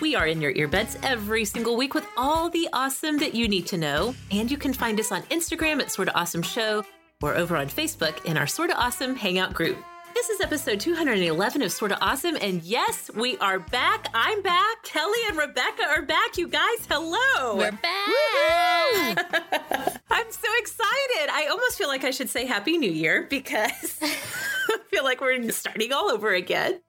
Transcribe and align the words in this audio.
We 0.00 0.14
are 0.14 0.26
in 0.26 0.42
your 0.42 0.52
earbuds 0.52 0.98
every 1.02 1.44
single 1.46 1.76
week 1.76 1.94
with 1.94 2.06
all 2.16 2.50
the 2.50 2.68
awesome 2.72 3.16
that 3.18 3.34
you 3.34 3.48
need 3.48 3.66
to 3.68 3.78
know. 3.78 4.14
And 4.30 4.50
you 4.50 4.58
can 4.58 4.74
find 4.74 5.00
us 5.00 5.10
on 5.10 5.22
Instagram 5.24 5.80
at 5.80 5.90
Sorta 5.90 6.14
Awesome 6.14 6.42
Show 6.42 6.84
or 7.22 7.34
over 7.34 7.56
on 7.56 7.68
Facebook 7.68 8.22
in 8.26 8.36
our 8.36 8.46
Sorta 8.46 8.76
Awesome 8.76 9.16
Hangout 9.16 9.54
group. 9.54 9.78
This 10.12 10.28
is 10.28 10.40
episode 10.42 10.80
211 10.80 11.62
of 11.62 11.72
Sorta 11.72 11.98
Awesome. 12.00 12.36
And 12.40 12.62
yes, 12.62 13.10
we 13.14 13.38
are 13.38 13.58
back. 13.58 14.08
I'm 14.14 14.42
back. 14.42 14.82
Kelly 14.82 15.18
and 15.28 15.38
Rebecca 15.38 15.84
are 15.84 16.02
back. 16.02 16.36
You 16.36 16.48
guys, 16.48 16.86
hello. 16.90 17.56
We're 17.56 17.72
back. 17.72 17.82
I'm 20.10 20.30
so 20.30 20.48
excited. 20.58 21.30
I 21.30 21.48
almost 21.50 21.78
feel 21.78 21.88
like 21.88 22.04
I 22.04 22.10
should 22.10 22.28
say 22.28 22.44
Happy 22.44 22.76
New 22.76 22.90
Year 22.90 23.26
because 23.28 23.98
I 24.02 24.78
feel 24.90 25.04
like 25.04 25.22
we're 25.22 25.50
starting 25.50 25.92
all 25.92 26.10
over 26.10 26.34
again. 26.34 26.80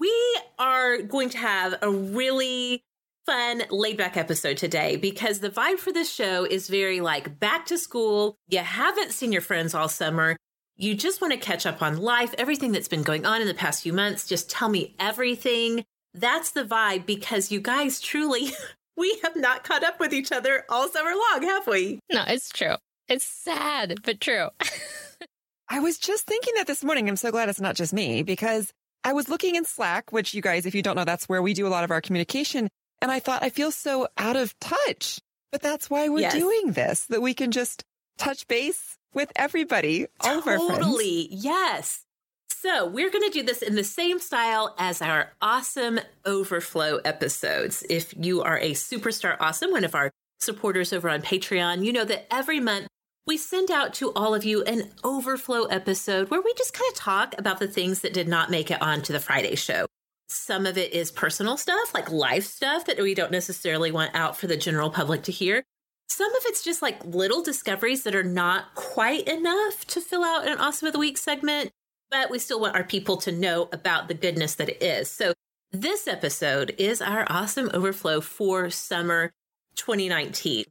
We 0.00 0.40
are 0.58 1.02
going 1.02 1.28
to 1.30 1.38
have 1.38 1.74
a 1.82 1.90
really 1.90 2.82
fun, 3.26 3.64
laid 3.68 3.98
back 3.98 4.16
episode 4.16 4.56
today 4.56 4.96
because 4.96 5.40
the 5.40 5.50
vibe 5.50 5.78
for 5.78 5.92
this 5.92 6.10
show 6.10 6.44
is 6.44 6.68
very 6.68 7.02
like 7.02 7.38
back 7.38 7.66
to 7.66 7.76
school. 7.76 8.36
You 8.48 8.60
haven't 8.60 9.12
seen 9.12 9.30
your 9.30 9.42
friends 9.42 9.74
all 9.74 9.88
summer. 9.90 10.36
You 10.76 10.94
just 10.94 11.20
want 11.20 11.34
to 11.34 11.38
catch 11.38 11.66
up 11.66 11.82
on 11.82 11.98
life, 11.98 12.34
everything 12.38 12.72
that's 12.72 12.88
been 12.88 13.02
going 13.02 13.26
on 13.26 13.42
in 13.42 13.46
the 13.46 13.52
past 13.52 13.82
few 13.82 13.92
months. 13.92 14.26
Just 14.26 14.48
tell 14.48 14.70
me 14.70 14.96
everything. 14.98 15.84
That's 16.14 16.52
the 16.52 16.64
vibe 16.64 17.04
because 17.04 17.52
you 17.52 17.60
guys 17.60 18.00
truly, 18.00 18.52
we 18.96 19.20
have 19.22 19.36
not 19.36 19.64
caught 19.64 19.84
up 19.84 20.00
with 20.00 20.14
each 20.14 20.32
other 20.32 20.64
all 20.70 20.88
summer 20.88 21.12
long, 21.30 21.42
have 21.42 21.66
we? 21.66 22.00
No, 22.10 22.24
it's 22.26 22.48
true. 22.48 22.76
It's 23.06 23.26
sad, 23.26 23.96
but 24.02 24.18
true. 24.18 24.48
I 25.68 25.80
was 25.80 25.98
just 25.98 26.26
thinking 26.26 26.54
that 26.56 26.66
this 26.66 26.82
morning. 26.82 27.06
I'm 27.06 27.16
so 27.16 27.30
glad 27.30 27.50
it's 27.50 27.60
not 27.60 27.76
just 27.76 27.92
me 27.92 28.22
because 28.22 28.72
I 29.04 29.12
was 29.12 29.28
looking 29.28 29.54
in 29.56 29.64
Slack, 29.64 30.12
which 30.12 30.34
you 30.34 30.42
guys, 30.42 30.66
if 30.66 30.74
you 30.74 30.82
don't 30.82 30.96
know, 30.96 31.04
that's 31.04 31.28
where 31.28 31.42
we 31.42 31.54
do 31.54 31.66
a 31.66 31.68
lot 31.68 31.84
of 31.84 31.90
our 31.90 32.00
communication. 32.00 32.68
And 33.00 33.10
I 33.10 33.18
thought, 33.20 33.42
I 33.42 33.48
feel 33.50 33.70
so 33.70 34.08
out 34.18 34.36
of 34.36 34.58
touch. 34.60 35.20
But 35.52 35.62
that's 35.62 35.88
why 35.90 36.08
we're 36.08 36.20
Yes. 36.20 36.34
doing 36.34 36.72
this, 36.72 37.06
that 37.06 37.22
we 37.22 37.34
can 37.34 37.50
just 37.50 37.82
touch 38.18 38.46
base 38.46 38.96
with 39.14 39.32
everybody, 39.34 40.06
all 40.20 40.38
of 40.38 40.46
our 40.46 40.58
friends. 40.58 40.84
Totally. 40.84 41.28
Yes. 41.30 42.04
So 42.52 42.86
we're 42.86 43.10
going 43.10 43.24
to 43.24 43.30
do 43.32 43.42
this 43.42 43.62
in 43.62 43.74
the 43.74 43.82
same 43.82 44.18
style 44.18 44.74
as 44.78 45.00
our 45.00 45.32
awesome 45.40 45.98
overflow 46.26 46.98
episodes. 46.98 47.82
If 47.88 48.12
you 48.18 48.42
are 48.42 48.58
a 48.58 48.72
superstar 48.72 49.36
awesome, 49.40 49.70
one 49.72 49.84
of 49.84 49.94
our 49.94 50.10
supporters 50.40 50.92
over 50.92 51.08
on 51.08 51.22
Patreon, 51.22 51.84
you 51.84 51.92
know 51.92 52.04
that 52.04 52.26
every 52.30 52.60
month 52.60 52.86
we 53.26 53.36
send 53.36 53.70
out 53.70 53.94
to 53.94 54.12
all 54.12 54.34
of 54.34 54.44
you 54.44 54.62
an 54.64 54.90
overflow 55.04 55.64
episode 55.64 56.30
where 56.30 56.40
we 56.40 56.54
just 56.54 56.72
kind 56.72 56.90
of 56.90 56.96
talk 56.96 57.34
about 57.38 57.58
the 57.58 57.68
things 57.68 58.00
that 58.00 58.14
did 58.14 58.28
not 58.28 58.50
make 58.50 58.70
it 58.70 58.80
onto 58.80 59.12
the 59.12 59.20
Friday 59.20 59.54
show. 59.54 59.86
Some 60.28 60.64
of 60.64 60.78
it 60.78 60.92
is 60.94 61.10
personal 61.10 61.56
stuff, 61.56 61.92
like 61.92 62.10
life 62.10 62.44
stuff 62.44 62.86
that 62.86 62.98
we 62.98 63.14
don't 63.14 63.32
necessarily 63.32 63.90
want 63.90 64.14
out 64.14 64.36
for 64.36 64.46
the 64.46 64.56
general 64.56 64.90
public 64.90 65.22
to 65.24 65.32
hear. 65.32 65.64
Some 66.08 66.34
of 66.34 66.42
it's 66.46 66.62
just 66.62 66.82
like 66.82 67.04
little 67.04 67.42
discoveries 67.42 68.04
that 68.04 68.14
are 68.14 68.24
not 68.24 68.74
quite 68.74 69.28
enough 69.28 69.84
to 69.88 70.00
fill 70.00 70.24
out 70.24 70.46
an 70.46 70.58
Awesome 70.58 70.86
of 70.86 70.92
the 70.92 70.98
Week 70.98 71.18
segment, 71.18 71.70
but 72.10 72.30
we 72.30 72.38
still 72.38 72.60
want 72.60 72.76
our 72.76 72.84
people 72.84 73.16
to 73.18 73.32
know 73.32 73.68
about 73.72 74.08
the 74.08 74.14
goodness 74.14 74.54
that 74.56 74.68
it 74.68 74.82
is. 74.82 75.10
So, 75.10 75.32
this 75.72 76.08
episode 76.08 76.74
is 76.78 77.00
our 77.00 77.24
Awesome 77.28 77.70
Overflow 77.72 78.22
for 78.22 78.70
summer 78.70 79.30
2019. 79.76 80.64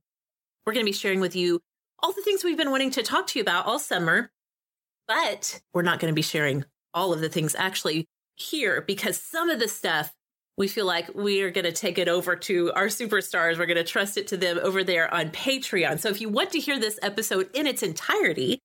We're 0.65 0.73
going 0.73 0.85
to 0.85 0.91
be 0.91 0.97
sharing 0.97 1.21
with 1.21 1.37
you 1.37 1.61
all 2.01 2.11
the 2.11 2.21
things 2.21 2.43
we've 2.43 2.57
been 2.57 2.71
wanting 2.71 2.91
to 2.91 3.03
talk 3.03 3.27
to 3.27 3.39
you 3.39 3.43
about 3.43 3.65
all 3.65 3.79
summer, 3.79 4.31
but 5.07 5.61
we're 5.73 5.81
not 5.81 5.99
going 5.99 6.11
to 6.11 6.15
be 6.15 6.21
sharing 6.21 6.65
all 6.93 7.13
of 7.13 7.21
the 7.21 7.29
things 7.29 7.55
actually 7.55 8.07
here 8.35 8.81
because 8.81 9.21
some 9.21 9.49
of 9.49 9.59
the 9.59 9.67
stuff 9.67 10.13
we 10.59 10.67
feel 10.67 10.85
like 10.85 11.15
we 11.15 11.41
are 11.41 11.51
going 11.51 11.63
to 11.63 11.71
take 11.71 11.97
it 11.97 12.09
over 12.09 12.35
to 12.35 12.73
our 12.73 12.87
superstars. 12.87 13.57
We're 13.57 13.65
going 13.65 13.77
to 13.77 13.83
trust 13.85 14.17
it 14.17 14.27
to 14.27 14.37
them 14.37 14.59
over 14.61 14.83
there 14.83 15.11
on 15.11 15.29
Patreon. 15.29 15.99
So 15.99 16.09
if 16.09 16.19
you 16.19 16.27
want 16.27 16.51
to 16.51 16.59
hear 16.59 16.77
this 16.77 16.99
episode 17.01 17.49
in 17.53 17.65
its 17.65 17.81
entirety, 17.81 18.59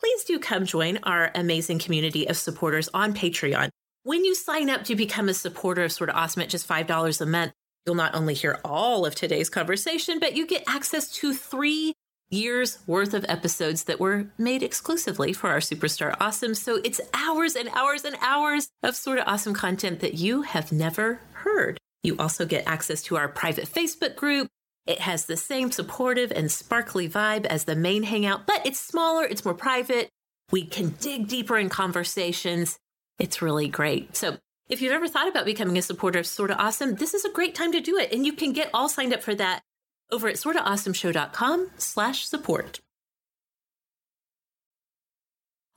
please 0.00 0.24
do 0.24 0.40
come 0.40 0.66
join 0.66 0.98
our 1.04 1.30
amazing 1.36 1.78
community 1.78 2.28
of 2.28 2.36
supporters 2.36 2.88
on 2.92 3.14
Patreon. 3.14 3.68
When 4.02 4.24
you 4.24 4.34
sign 4.34 4.68
up 4.68 4.82
to 4.84 4.96
become 4.96 5.28
a 5.28 5.34
supporter 5.34 5.84
of 5.84 5.92
Sort 5.92 6.10
of 6.10 6.16
Awesome 6.16 6.42
at 6.42 6.48
just 6.48 6.68
$5 6.68 7.20
a 7.20 7.26
month, 7.26 7.52
you'll 7.86 7.94
not 7.94 8.16
only 8.16 8.34
hear 8.34 8.58
all 8.64 9.06
of 9.06 9.14
today's 9.14 9.48
conversation, 9.48 10.18
but 10.18 10.34
you 10.34 10.48
get 10.48 10.64
access 10.66 11.12
to 11.12 11.32
three 11.32 11.94
years 12.30 12.78
worth 12.86 13.14
of 13.14 13.24
episodes 13.28 13.84
that 13.84 14.00
were 14.00 14.26
made 14.36 14.62
exclusively 14.62 15.32
for 15.32 15.50
our 15.50 15.58
Superstar 15.58 16.16
Awesome. 16.20 16.54
So 16.54 16.80
it's 16.84 17.00
hours 17.14 17.54
and 17.54 17.68
hours 17.70 18.04
and 18.04 18.16
hours 18.20 18.68
of 18.82 18.96
sort 18.96 19.18
of 19.18 19.28
awesome 19.28 19.54
content 19.54 20.00
that 20.00 20.14
you 20.14 20.42
have 20.42 20.72
never 20.72 21.20
heard. 21.32 21.78
You 22.02 22.16
also 22.18 22.46
get 22.46 22.66
access 22.66 23.02
to 23.04 23.16
our 23.16 23.28
private 23.28 23.68
Facebook 23.68 24.16
group. 24.16 24.48
It 24.86 25.00
has 25.00 25.26
the 25.26 25.36
same 25.36 25.72
supportive 25.72 26.30
and 26.30 26.50
sparkly 26.50 27.08
vibe 27.08 27.46
as 27.46 27.64
the 27.64 27.74
main 27.74 28.04
hangout, 28.04 28.46
but 28.46 28.64
it's 28.64 28.78
smaller, 28.78 29.24
it's 29.24 29.44
more 29.44 29.54
private. 29.54 30.08
We 30.52 30.64
can 30.64 30.90
dig 31.00 31.26
deeper 31.26 31.58
in 31.58 31.68
conversations. 31.68 32.78
It's 33.18 33.42
really 33.42 33.66
great. 33.66 34.16
So 34.16 34.36
if 34.68 34.80
you've 34.82 34.92
ever 34.92 35.08
thought 35.08 35.28
about 35.28 35.44
becoming 35.44 35.78
a 35.78 35.82
supporter 35.82 36.20
of 36.20 36.26
Sorta 36.26 36.56
Awesome, 36.56 36.94
this 36.94 37.14
is 37.14 37.24
a 37.24 37.30
great 37.30 37.54
time 37.54 37.72
to 37.72 37.80
do 37.80 37.98
it. 37.98 38.12
And 38.12 38.24
you 38.24 38.32
can 38.32 38.52
get 38.52 38.70
all 38.72 38.88
signed 38.88 39.12
up 39.12 39.22
for 39.22 39.34
that 39.34 39.62
over 40.10 40.28
at 40.28 40.36
sortaawesomeshow.com 40.36 41.70
slash 41.78 42.26
support. 42.26 42.80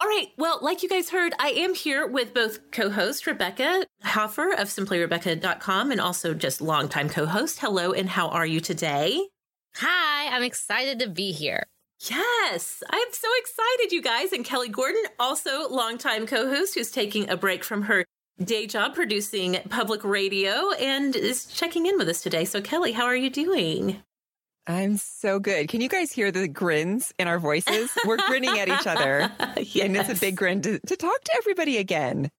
All 0.02 0.08
right. 0.08 0.28
Well, 0.38 0.60
like 0.62 0.82
you 0.82 0.88
guys 0.88 1.10
heard, 1.10 1.34
I 1.40 1.50
am 1.50 1.74
here 1.74 2.08
with 2.08 2.34
both 2.34 2.72
co-host 2.72 3.28
Rebecca 3.28 3.86
Hoffer 4.02 4.54
of 4.54 4.70
simplyrebecca.com 4.70 5.92
and 5.92 6.00
also 6.00 6.34
just 6.34 6.62
longtime 6.62 7.10
co-host. 7.10 7.60
Hello, 7.60 7.92
and 7.92 8.08
how 8.08 8.30
are 8.30 8.46
you 8.46 8.62
today? 8.62 9.28
Hi, 9.76 10.34
I'm 10.34 10.44
excited 10.44 11.00
to 11.00 11.10
be 11.10 11.34
here. 11.34 11.66
Yes, 12.10 12.82
I'm 12.90 13.08
so 13.12 13.28
excited, 13.40 13.92
you 13.92 14.02
guys. 14.02 14.32
And 14.32 14.46
Kelly 14.46 14.70
Gordon, 14.70 15.04
also 15.20 15.68
longtime 15.68 16.28
co-host 16.28 16.76
who's 16.76 16.92
taking 16.92 17.30
a 17.30 17.36
break 17.36 17.66
from 17.66 17.82
her 17.84 18.06
day 18.42 18.68
job 18.68 18.96
producing 18.96 19.58
public 19.70 20.02
radio 20.06 20.72
and 20.80 21.14
is 21.14 21.46
checking 21.46 21.88
in 21.88 21.98
with 21.98 22.08
us 22.08 22.22
today. 22.22 22.46
So 22.46 22.62
Kelly, 22.62 22.94
how 22.94 23.04
are 23.04 23.18
you 23.18 23.30
doing? 23.30 24.02
I'm 24.70 24.98
so 24.98 25.40
good. 25.40 25.68
Can 25.68 25.82
you 25.82 25.90
guys 25.90 26.12
hear 26.12 26.32
the 26.32 26.48
grins 26.48 27.12
in 27.18 27.28
our 27.28 27.40
voices? 27.40 27.90
We're 28.06 28.18
grinning 28.28 28.60
at 28.60 28.70
each 28.70 28.86
other. 28.86 29.32
And 29.82 29.98
it's 29.98 30.10
a 30.10 30.16
big 30.16 30.38
grin 30.38 30.62
to, 30.62 30.80
to 30.80 30.96
talk 30.96 31.24
to 31.24 31.32
everybody 31.38 31.78
again. 31.78 32.30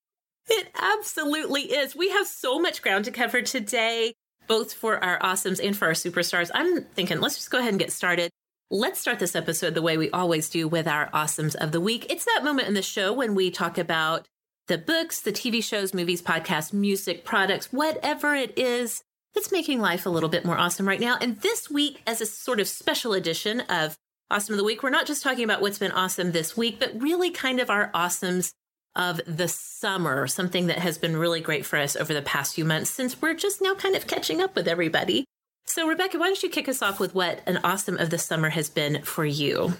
It 0.49 0.69
absolutely 0.75 1.63
is. 1.63 1.97
We 1.97 2.11
have 2.11 2.27
so 2.27 2.59
much 2.59 2.83
ground 2.83 3.07
to 3.07 3.11
cover 3.11 3.43
today, 3.43 4.15
both 4.47 4.73
for 4.73 5.03
our 5.03 5.19
awesomes 5.19 5.61
and 5.63 5.77
for 5.77 5.87
our 5.87 5.95
superstars. 5.95 6.51
I'm 6.55 6.85
thinking 6.85 7.21
let's 7.21 7.35
just 7.35 7.51
go 7.51 7.59
ahead 7.59 7.71
and 7.71 7.79
get 7.79 7.93
started. 7.93 8.31
Let's 8.71 9.01
start 9.01 9.19
this 9.19 9.35
episode 9.35 9.75
the 9.75 9.83
way 9.83 9.99
we 9.99 10.11
always 10.11 10.49
do 10.49 10.69
with 10.69 10.87
our 10.87 11.11
Awesomes 11.11 11.57
of 11.57 11.73
the 11.73 11.81
Week. 11.81 12.07
It's 12.09 12.25
that 12.25 12.45
moment 12.45 12.69
in 12.69 12.75
the 12.75 12.83
show 12.83 13.13
when 13.13 13.35
we 13.35 13.51
talk 13.51 13.77
about 13.77 14.27
the 14.69 14.79
books, 14.79 15.21
the 15.21 15.33
TV 15.33 15.63
shows, 15.63 15.93
movies, 15.93 16.23
podcasts, 16.23 16.73
music, 16.73 17.25
products, 17.25 17.73
whatever 17.73 18.35
it 18.35 18.57
is 18.57 19.03
that's 19.35 19.53
making 19.53 19.81
life 19.81 20.07
a 20.07 20.11
little 20.11 20.29
bit 20.29 20.45
more 20.45 20.59
awesome 20.59 20.87
right 20.87 21.01
now. 21.01 21.17
And 21.21 21.41
this 21.41 21.71
week, 21.71 22.03
as 22.07 22.21
a 22.21 22.27
sort 22.27 22.61
of 22.61 22.69
special 22.69 23.13
edition 23.13 23.61
of 23.61 23.97
Awesome 24.31 24.55
of 24.55 24.59
the 24.59 24.65
Week, 24.65 24.83
we're 24.83 24.91
not 24.91 25.07
just 25.07 25.23
talking 25.23 25.45
about 25.45 25.61
what's 25.61 25.79
been 25.79 25.93
awesome 25.93 26.33
this 26.33 26.57
week, 26.57 26.79
but 26.79 27.01
really 27.01 27.31
kind 27.31 27.59
of 27.59 27.69
our 27.69 27.91
awesomes 27.93 28.53
of 28.97 29.21
the 29.27 29.49
summer, 29.49 30.27
something 30.27 30.67
that 30.67 30.79
has 30.79 30.99
been 30.99 31.17
really 31.17 31.41
great 31.41 31.65
for 31.65 31.79
us 31.79 31.97
over 31.97 32.13
the 32.13 32.23
past 32.23 32.55
few 32.55 32.65
months 32.65 32.91
since 32.91 33.21
we're 33.21 33.35
just 33.35 33.63
now 33.63 33.75
kind 33.75 33.95
of 33.97 34.07
catching 34.07 34.41
up 34.41 34.55
with 34.55 34.69
everybody. 34.69 35.25
So, 35.67 35.87
Rebecca, 35.87 36.19
why 36.19 36.27
don't 36.27 36.43
you 36.43 36.49
kick 36.49 36.69
us 36.69 36.83
off 36.83 36.99
with 36.99 37.15
what 37.15 37.41
an 37.47 37.59
awesome 37.59 37.97
of 37.97 38.11
the 38.11 38.19
summer 38.19 38.51
has 38.51 38.69
been 38.69 39.03
for 39.03 39.25
you? 39.25 39.75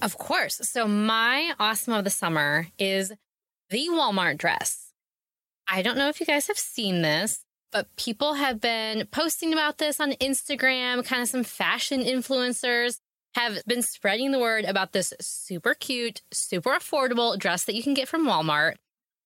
Of 0.00 0.16
course. 0.16 0.56
So, 0.62 0.86
my 0.86 1.52
awesome 1.58 1.94
of 1.94 2.04
the 2.04 2.10
summer 2.10 2.68
is 2.78 3.12
the 3.70 3.88
Walmart 3.90 4.38
dress. 4.38 4.92
I 5.66 5.82
don't 5.82 5.98
know 5.98 6.08
if 6.08 6.20
you 6.20 6.26
guys 6.26 6.46
have 6.46 6.58
seen 6.58 7.02
this, 7.02 7.44
but 7.72 7.94
people 7.96 8.34
have 8.34 8.60
been 8.60 9.06
posting 9.10 9.52
about 9.52 9.78
this 9.78 10.00
on 10.00 10.12
Instagram, 10.12 11.04
kind 11.04 11.22
of 11.22 11.28
some 11.28 11.44
fashion 11.44 12.02
influencers 12.02 12.98
have 13.34 13.58
been 13.66 13.82
spreading 13.82 14.32
the 14.32 14.38
word 14.38 14.64
about 14.64 14.92
this 14.92 15.12
super 15.20 15.74
cute, 15.74 16.22
super 16.32 16.70
affordable 16.70 17.38
dress 17.38 17.64
that 17.64 17.74
you 17.74 17.82
can 17.82 17.94
get 17.94 18.08
from 18.08 18.26
Walmart. 18.26 18.74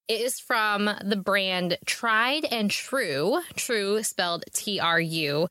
It 0.07 0.21
is 0.21 0.39
from 0.39 0.89
the 1.03 1.15
brand 1.15 1.77
Tried 1.85 2.45
and 2.45 2.69
True, 2.69 3.41
True 3.55 4.03
spelled 4.03 4.43
T 4.53 4.79
R 4.79 4.99
U. 4.99 5.47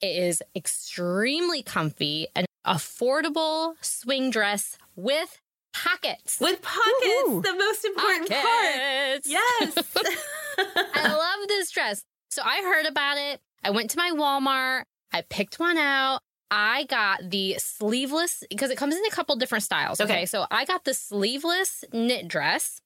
It 0.00 0.22
is 0.22 0.42
extremely 0.54 1.62
comfy, 1.62 2.28
an 2.36 2.44
affordable 2.64 3.74
swing 3.80 4.30
dress 4.30 4.78
with 4.94 5.40
pockets. 5.72 6.38
With 6.40 6.62
pockets, 6.62 7.24
Woo-hoo. 7.26 7.42
the 7.42 7.54
most 7.54 7.84
important 7.84 8.28
pockets. 8.30 8.42
part. 8.42 9.20
Yes. 9.26 9.74
I 10.94 11.08
love 11.12 11.48
this 11.48 11.70
dress. 11.72 12.04
So 12.36 12.42
I 12.44 12.60
heard 12.60 12.84
about 12.84 13.16
it. 13.16 13.40
I 13.64 13.70
went 13.70 13.88
to 13.92 13.96
my 13.96 14.10
Walmart. 14.14 14.82
I 15.10 15.22
picked 15.22 15.58
one 15.58 15.78
out. 15.78 16.20
I 16.50 16.84
got 16.84 17.30
the 17.30 17.54
sleeveless 17.56 18.44
because 18.50 18.70
it 18.70 18.76
comes 18.76 18.94
in 18.94 19.02
a 19.06 19.10
couple 19.10 19.34
different 19.36 19.64
styles. 19.64 20.02
Okay. 20.02 20.12
okay. 20.12 20.26
So 20.26 20.44
I 20.50 20.66
got 20.66 20.84
the 20.84 20.92
sleeveless 20.92 21.82
knit 21.94 22.28
dress. 22.28 22.82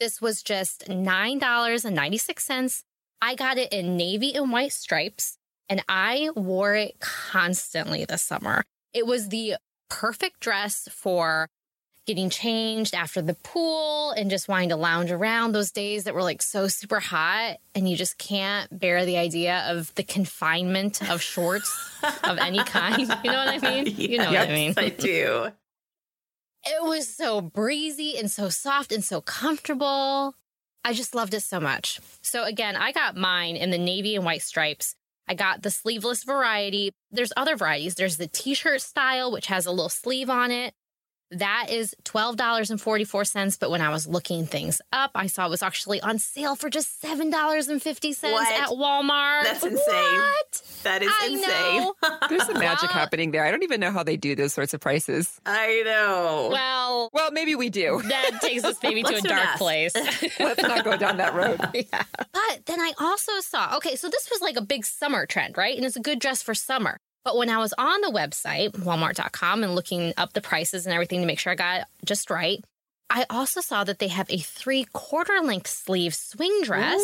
This 0.00 0.22
was 0.22 0.42
just 0.42 0.86
$9.96. 0.86 2.82
I 3.20 3.34
got 3.34 3.58
it 3.58 3.70
in 3.74 3.98
navy 3.98 4.34
and 4.34 4.50
white 4.50 4.72
stripes 4.72 5.36
and 5.68 5.84
I 5.86 6.30
wore 6.34 6.74
it 6.74 6.98
constantly 6.98 8.06
this 8.06 8.22
summer. 8.22 8.62
It 8.94 9.06
was 9.06 9.28
the 9.28 9.56
perfect 9.90 10.40
dress 10.40 10.88
for 10.90 11.50
getting 12.06 12.30
changed 12.30 12.94
after 12.94 13.22
the 13.22 13.34
pool 13.34 14.10
and 14.12 14.30
just 14.30 14.48
wanting 14.48 14.70
to 14.70 14.76
lounge 14.76 15.10
around 15.10 15.52
those 15.52 15.70
days 15.70 16.04
that 16.04 16.14
were 16.14 16.22
like 16.22 16.42
so 16.42 16.66
super 16.66 16.98
hot 16.98 17.58
and 17.74 17.88
you 17.88 17.96
just 17.96 18.18
can't 18.18 18.76
bear 18.76 19.04
the 19.04 19.16
idea 19.16 19.64
of 19.68 19.94
the 19.94 20.02
confinement 20.02 21.08
of 21.10 21.22
shorts 21.22 21.90
of 22.24 22.38
any 22.38 22.62
kind. 22.64 23.00
You 23.00 23.30
know 23.30 23.44
what 23.44 23.48
I 23.48 23.58
mean? 23.58 23.86
yes, 23.86 23.98
you 23.98 24.18
know 24.18 24.32
what 24.32 24.48
I 24.48 24.52
mean? 24.52 24.74
I 24.76 24.88
do. 24.88 25.48
It 26.64 26.82
was 26.82 27.08
so 27.08 27.40
breezy 27.40 28.16
and 28.18 28.30
so 28.30 28.48
soft 28.48 28.92
and 28.92 29.04
so 29.04 29.20
comfortable. 29.20 30.34
I 30.84 30.92
just 30.92 31.14
loved 31.14 31.34
it 31.34 31.42
so 31.42 31.60
much. 31.60 32.00
So 32.22 32.44
again, 32.44 32.76
I 32.76 32.92
got 32.92 33.16
mine 33.16 33.56
in 33.56 33.70
the 33.70 33.78
navy 33.78 34.16
and 34.16 34.24
white 34.24 34.42
stripes. 34.42 34.96
I 35.28 35.34
got 35.34 35.62
the 35.62 35.70
sleeveless 35.70 36.24
variety. 36.24 36.92
There's 37.10 37.32
other 37.36 37.56
varieties. 37.56 37.94
There's 37.94 38.16
the 38.16 38.26
t-shirt 38.26 38.80
style, 38.80 39.30
which 39.30 39.46
has 39.46 39.66
a 39.66 39.70
little 39.70 39.88
sleeve 39.88 40.28
on 40.28 40.50
it. 40.50 40.74
That 41.32 41.68
is 41.70 41.94
$12.44. 42.04 43.58
But 43.58 43.70
when 43.70 43.80
I 43.80 43.88
was 43.88 44.06
looking 44.06 44.46
things 44.46 44.80
up, 44.92 45.12
I 45.14 45.26
saw 45.26 45.46
it 45.46 45.50
was 45.50 45.62
actually 45.62 46.00
on 46.00 46.18
sale 46.18 46.56
for 46.56 46.68
just 46.68 47.02
$7.50 47.02 48.24
at 48.24 48.68
Walmart. 48.68 49.44
That's 49.44 49.64
insane. 49.64 49.78
What? 49.78 50.62
That 50.82 51.02
is 51.02 51.10
I 51.10 51.26
insane. 51.30 52.18
There's 52.28 52.46
some 52.46 52.58
magic 52.58 52.90
well, 52.90 52.98
happening 52.98 53.30
there. 53.30 53.44
I 53.44 53.50
don't 53.50 53.62
even 53.62 53.80
know 53.80 53.90
how 53.90 54.02
they 54.02 54.16
do 54.16 54.34
those 54.34 54.52
sorts 54.52 54.74
of 54.74 54.80
prices. 54.80 55.40
I 55.46 55.82
know. 55.84 56.48
Well, 56.52 57.10
well, 57.12 57.30
maybe 57.30 57.54
we 57.54 57.68
do. 57.70 58.00
That 58.12 58.42
takes 58.42 58.62
us 58.64 58.76
maybe 58.82 59.02
to 59.04 59.16
a 59.16 59.20
dark 59.22 59.56
place. 59.56 59.94
Let's 60.38 60.60
not 60.60 60.84
go 60.84 60.98
down 60.98 61.16
that 61.16 61.34
road. 61.34 61.60
yeah. 61.72 62.02
But 62.16 62.66
then 62.66 62.78
I 62.78 62.92
also 63.00 63.32
saw, 63.40 63.76
okay, 63.76 63.96
so 63.96 64.10
this 64.10 64.28
was 64.30 64.42
like 64.42 64.56
a 64.56 64.60
big 64.60 64.84
summer 64.84 65.24
trend, 65.24 65.56
right? 65.56 65.74
And 65.74 65.86
it's 65.86 65.96
a 65.96 66.00
good 66.00 66.18
dress 66.18 66.42
for 66.42 66.54
summer. 66.54 66.98
But 67.24 67.36
when 67.36 67.50
I 67.50 67.58
was 67.58 67.72
on 67.78 68.00
the 68.00 68.10
website, 68.10 68.72
walmart.com, 68.72 69.62
and 69.62 69.74
looking 69.74 70.12
up 70.16 70.32
the 70.32 70.40
prices 70.40 70.86
and 70.86 70.92
everything 70.92 71.20
to 71.20 71.26
make 71.26 71.38
sure 71.38 71.52
I 71.52 71.56
got 71.56 71.80
it 71.80 71.86
just 72.04 72.30
right, 72.30 72.62
I 73.08 73.26
also 73.28 73.60
saw 73.60 73.84
that 73.84 73.98
they 73.98 74.08
have 74.08 74.30
a 74.30 74.38
three 74.38 74.84
quarter 74.92 75.38
length 75.42 75.68
sleeve 75.68 76.14
swing 76.14 76.62
dress. 76.64 77.00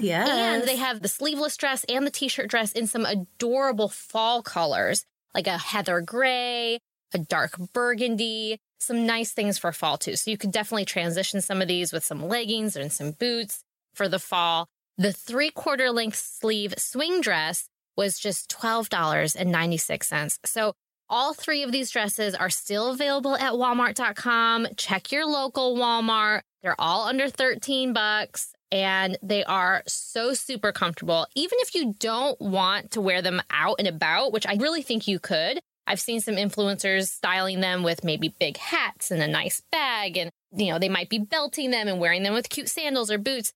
yeah. 0.00 0.26
And 0.28 0.62
they 0.62 0.76
have 0.76 1.02
the 1.02 1.08
sleeveless 1.08 1.56
dress 1.56 1.84
and 1.88 2.06
the 2.06 2.10
t 2.10 2.28
shirt 2.28 2.48
dress 2.48 2.72
in 2.72 2.86
some 2.86 3.04
adorable 3.04 3.88
fall 3.88 4.42
colors, 4.42 5.04
like 5.34 5.48
a 5.48 5.58
heather 5.58 6.00
gray, 6.00 6.78
a 7.12 7.18
dark 7.18 7.58
burgundy, 7.72 8.58
some 8.78 9.04
nice 9.04 9.32
things 9.32 9.58
for 9.58 9.72
fall 9.72 9.98
too. 9.98 10.16
So 10.16 10.30
you 10.30 10.38
could 10.38 10.52
definitely 10.52 10.84
transition 10.84 11.40
some 11.40 11.60
of 11.60 11.68
these 11.68 11.92
with 11.92 12.04
some 12.04 12.26
leggings 12.28 12.76
and 12.76 12.92
some 12.92 13.10
boots 13.10 13.62
for 13.94 14.08
the 14.08 14.18
fall. 14.18 14.68
The 14.96 15.12
three 15.12 15.50
quarter 15.50 15.90
length 15.90 16.16
sleeve 16.16 16.74
swing 16.78 17.20
dress 17.20 17.66
was 17.96 18.18
just 18.18 18.50
$12.96. 18.50 20.38
So 20.44 20.74
all 21.08 21.34
three 21.34 21.62
of 21.62 21.72
these 21.72 21.90
dresses 21.90 22.34
are 22.34 22.50
still 22.50 22.90
available 22.90 23.36
at 23.36 23.52
walmart.com. 23.52 24.68
Check 24.76 25.12
your 25.12 25.26
local 25.26 25.76
Walmart. 25.76 26.40
They're 26.62 26.80
all 26.80 27.06
under 27.06 27.28
13 27.28 27.92
bucks 27.92 28.52
and 28.70 29.18
they 29.22 29.44
are 29.44 29.82
so 29.86 30.32
super 30.32 30.72
comfortable. 30.72 31.26
Even 31.34 31.58
if 31.60 31.74
you 31.74 31.94
don't 31.98 32.40
want 32.40 32.92
to 32.92 33.02
wear 33.02 33.20
them 33.20 33.42
out 33.50 33.76
and 33.78 33.88
about, 33.88 34.32
which 34.32 34.46
I 34.46 34.54
really 34.54 34.82
think 34.82 35.06
you 35.06 35.18
could. 35.18 35.60
I've 35.86 36.00
seen 36.00 36.20
some 36.20 36.36
influencers 36.36 37.08
styling 37.08 37.60
them 37.60 37.82
with 37.82 38.04
maybe 38.04 38.34
big 38.38 38.56
hats 38.56 39.10
and 39.10 39.20
a 39.20 39.26
nice 39.26 39.60
bag 39.70 40.16
and 40.16 40.30
you 40.54 40.70
know, 40.72 40.78
they 40.78 40.88
might 40.88 41.08
be 41.08 41.18
belting 41.18 41.70
them 41.70 41.88
and 41.88 41.98
wearing 41.98 42.22
them 42.22 42.34
with 42.34 42.48
cute 42.48 42.68
sandals 42.68 43.10
or 43.10 43.18
boots. 43.18 43.52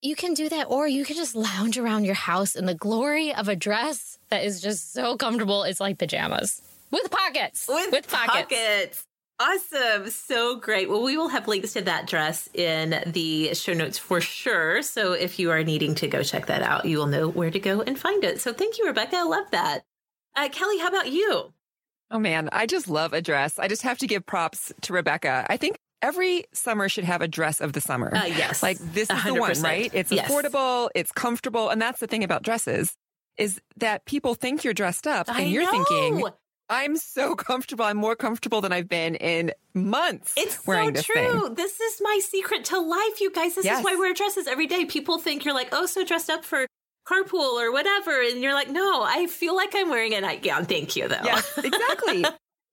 You 0.00 0.14
can 0.14 0.34
do 0.34 0.48
that, 0.48 0.66
or 0.68 0.86
you 0.86 1.04
can 1.04 1.16
just 1.16 1.34
lounge 1.34 1.76
around 1.76 2.04
your 2.04 2.14
house 2.14 2.54
in 2.54 2.66
the 2.66 2.74
glory 2.74 3.34
of 3.34 3.48
a 3.48 3.56
dress 3.56 4.18
that 4.28 4.44
is 4.44 4.60
just 4.60 4.92
so 4.92 5.16
comfortable. 5.16 5.64
It's 5.64 5.80
like 5.80 5.98
pajamas 5.98 6.62
with 6.92 7.10
pockets. 7.10 7.66
With, 7.68 7.90
with 7.90 8.08
pockets. 8.08 8.42
pockets. 8.48 9.04
Awesome. 9.40 10.10
So 10.10 10.56
great. 10.56 10.88
Well, 10.88 11.02
we 11.02 11.16
will 11.16 11.28
have 11.28 11.48
links 11.48 11.72
to 11.72 11.82
that 11.82 12.06
dress 12.06 12.48
in 12.54 13.02
the 13.06 13.54
show 13.54 13.72
notes 13.72 13.98
for 13.98 14.20
sure. 14.20 14.82
So 14.82 15.12
if 15.12 15.38
you 15.40 15.50
are 15.50 15.64
needing 15.64 15.96
to 15.96 16.06
go 16.06 16.22
check 16.22 16.46
that 16.46 16.62
out, 16.62 16.84
you 16.84 16.98
will 16.98 17.06
know 17.06 17.28
where 17.28 17.50
to 17.50 17.58
go 17.58 17.82
and 17.82 17.98
find 17.98 18.22
it. 18.22 18.40
So 18.40 18.52
thank 18.52 18.78
you, 18.78 18.86
Rebecca. 18.86 19.16
I 19.16 19.22
love 19.24 19.50
that. 19.50 19.84
Uh, 20.36 20.48
Kelly, 20.48 20.78
how 20.78 20.88
about 20.88 21.10
you? 21.10 21.52
Oh 22.10 22.18
man, 22.18 22.48
I 22.52 22.66
just 22.66 22.88
love 22.88 23.12
a 23.12 23.20
dress. 23.20 23.58
I 23.58 23.68
just 23.68 23.82
have 23.82 23.98
to 23.98 24.06
give 24.06 24.24
props 24.24 24.72
to 24.82 24.92
Rebecca. 24.92 25.46
I 25.48 25.56
think 25.56 25.78
every 26.02 26.44
summer 26.52 26.88
should 26.88 27.04
have 27.04 27.22
a 27.22 27.28
dress 27.28 27.60
of 27.60 27.72
the 27.72 27.80
summer. 27.80 28.14
Uh, 28.14 28.26
yes. 28.26 28.62
Like 28.62 28.78
this 28.78 29.10
is 29.10 29.16
100%. 29.16 29.24
the 29.24 29.34
one, 29.34 29.62
right? 29.62 29.90
It's 29.92 30.12
yes. 30.12 30.30
affordable, 30.30 30.88
it's 30.94 31.12
comfortable. 31.12 31.68
And 31.68 31.80
that's 31.80 32.00
the 32.00 32.06
thing 32.06 32.24
about 32.24 32.42
dresses 32.42 32.96
is 33.36 33.60
that 33.76 34.04
people 34.04 34.34
think 34.34 34.64
you're 34.64 34.74
dressed 34.74 35.06
up 35.06 35.28
I 35.28 35.42
and 35.42 35.50
you're 35.50 35.64
know. 35.64 35.84
thinking, 35.84 36.28
I'm 36.68 36.96
so 36.96 37.34
comfortable. 37.36 37.84
I'm 37.84 37.96
more 37.96 38.16
comfortable 38.16 38.60
than 38.60 38.72
I've 38.72 38.88
been 38.88 39.14
in 39.14 39.52
months. 39.74 40.34
It's 40.36 40.66
wearing 40.66 40.88
so 40.88 40.92
this 40.92 41.04
true. 41.04 41.42
Thing. 41.46 41.54
This 41.54 41.80
is 41.80 42.00
my 42.02 42.20
secret 42.22 42.64
to 42.66 42.80
life, 42.80 43.20
you 43.20 43.30
guys. 43.30 43.54
This 43.54 43.64
yes. 43.64 43.78
is 43.78 43.84
why 43.84 43.92
I 43.92 43.96
wear 43.96 44.12
dresses 44.14 44.46
every 44.46 44.66
day. 44.66 44.84
People 44.84 45.18
think 45.18 45.44
you're 45.44 45.54
like, 45.54 45.68
oh, 45.72 45.86
so 45.86 46.04
dressed 46.04 46.30
up 46.30 46.44
for 46.44 46.66
carpool 47.08 47.60
or 47.60 47.72
whatever. 47.72 48.20
And 48.20 48.42
you're 48.42 48.54
like, 48.54 48.68
no, 48.68 49.02
I 49.02 49.26
feel 49.26 49.56
like 49.56 49.74
I'm 49.74 49.88
wearing 49.88 50.14
a 50.14 50.20
nightgown. 50.20 50.66
Thank 50.66 50.96
you, 50.96 51.08
though. 51.08 51.20
Yes, 51.24 51.58
exactly. 51.62 52.24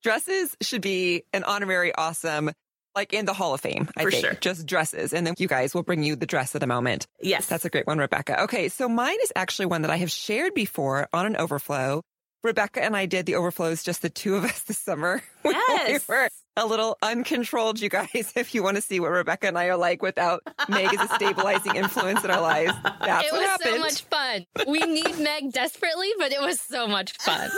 Dresses 0.02 0.56
should 0.60 0.82
be 0.82 1.24
an 1.32 1.44
honorary 1.44 1.94
awesome 1.94 2.50
like 2.96 3.12
in 3.12 3.26
the 3.26 3.32
Hall 3.34 3.54
of 3.54 3.60
Fame, 3.60 3.88
I 3.96 4.02
For 4.02 4.10
think. 4.10 4.24
Sure. 4.24 4.34
Just 4.40 4.66
dresses. 4.66 5.12
And 5.12 5.26
then 5.26 5.34
you 5.38 5.46
guys 5.46 5.74
will 5.74 5.82
bring 5.84 6.02
you 6.02 6.16
the 6.16 6.26
dress 6.26 6.54
of 6.54 6.60
the 6.60 6.66
moment. 6.66 7.06
Yes. 7.20 7.46
That's 7.46 7.64
a 7.64 7.70
great 7.70 7.86
one, 7.86 7.98
Rebecca. 7.98 8.42
Okay. 8.44 8.68
So 8.68 8.88
mine 8.88 9.18
is 9.22 9.32
actually 9.36 9.66
one 9.66 9.82
that 9.82 9.90
I 9.90 9.96
have 9.98 10.10
shared 10.10 10.54
before 10.54 11.08
on 11.12 11.26
an 11.26 11.36
overflow. 11.36 12.02
Rebecca 12.42 12.82
and 12.82 12.96
I 12.96 13.06
did 13.06 13.26
the 13.26 13.34
overflows, 13.34 13.82
just 13.82 14.02
the 14.02 14.10
two 14.10 14.36
of 14.36 14.44
us 14.44 14.62
this 14.64 14.78
summer. 14.78 15.22
Yes. 15.44 16.08
we 16.08 16.14
were 16.14 16.28
a 16.56 16.66
little 16.66 16.96
uncontrolled, 17.02 17.80
you 17.80 17.88
guys, 17.88 18.32
if 18.36 18.54
you 18.54 18.62
want 18.62 18.76
to 18.76 18.80
see 18.82 18.98
what 18.98 19.10
Rebecca 19.10 19.46
and 19.48 19.58
I 19.58 19.66
are 19.66 19.76
like 19.76 20.00
without 20.02 20.42
Meg 20.68 20.92
as 20.94 21.10
a 21.10 21.14
stabilizing 21.14 21.76
influence 21.76 22.24
in 22.24 22.30
our 22.30 22.40
lives. 22.40 22.72
That's 23.00 23.26
it 23.28 23.32
what 23.32 23.40
was 23.40 23.46
happened. 23.50 23.74
so 23.74 23.78
much 23.78 24.02
fun. 24.04 24.46
We 24.66 24.80
need 24.80 25.18
Meg 25.20 25.52
desperately, 25.52 26.08
but 26.18 26.32
it 26.32 26.40
was 26.40 26.60
so 26.60 26.86
much 26.88 27.12
fun. 27.18 27.50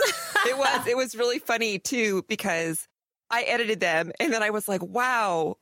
it 0.45 0.57
was. 0.57 0.85
It 0.87 0.97
was 0.97 1.15
really 1.15 1.39
funny 1.39 1.79
too, 1.79 2.23
because 2.27 2.87
I 3.31 3.43
edited 3.43 3.79
them 3.79 4.11
and 4.19 4.33
then 4.33 4.43
I 4.43 4.49
was 4.49 4.67
like, 4.67 4.83
wow, 4.83 5.57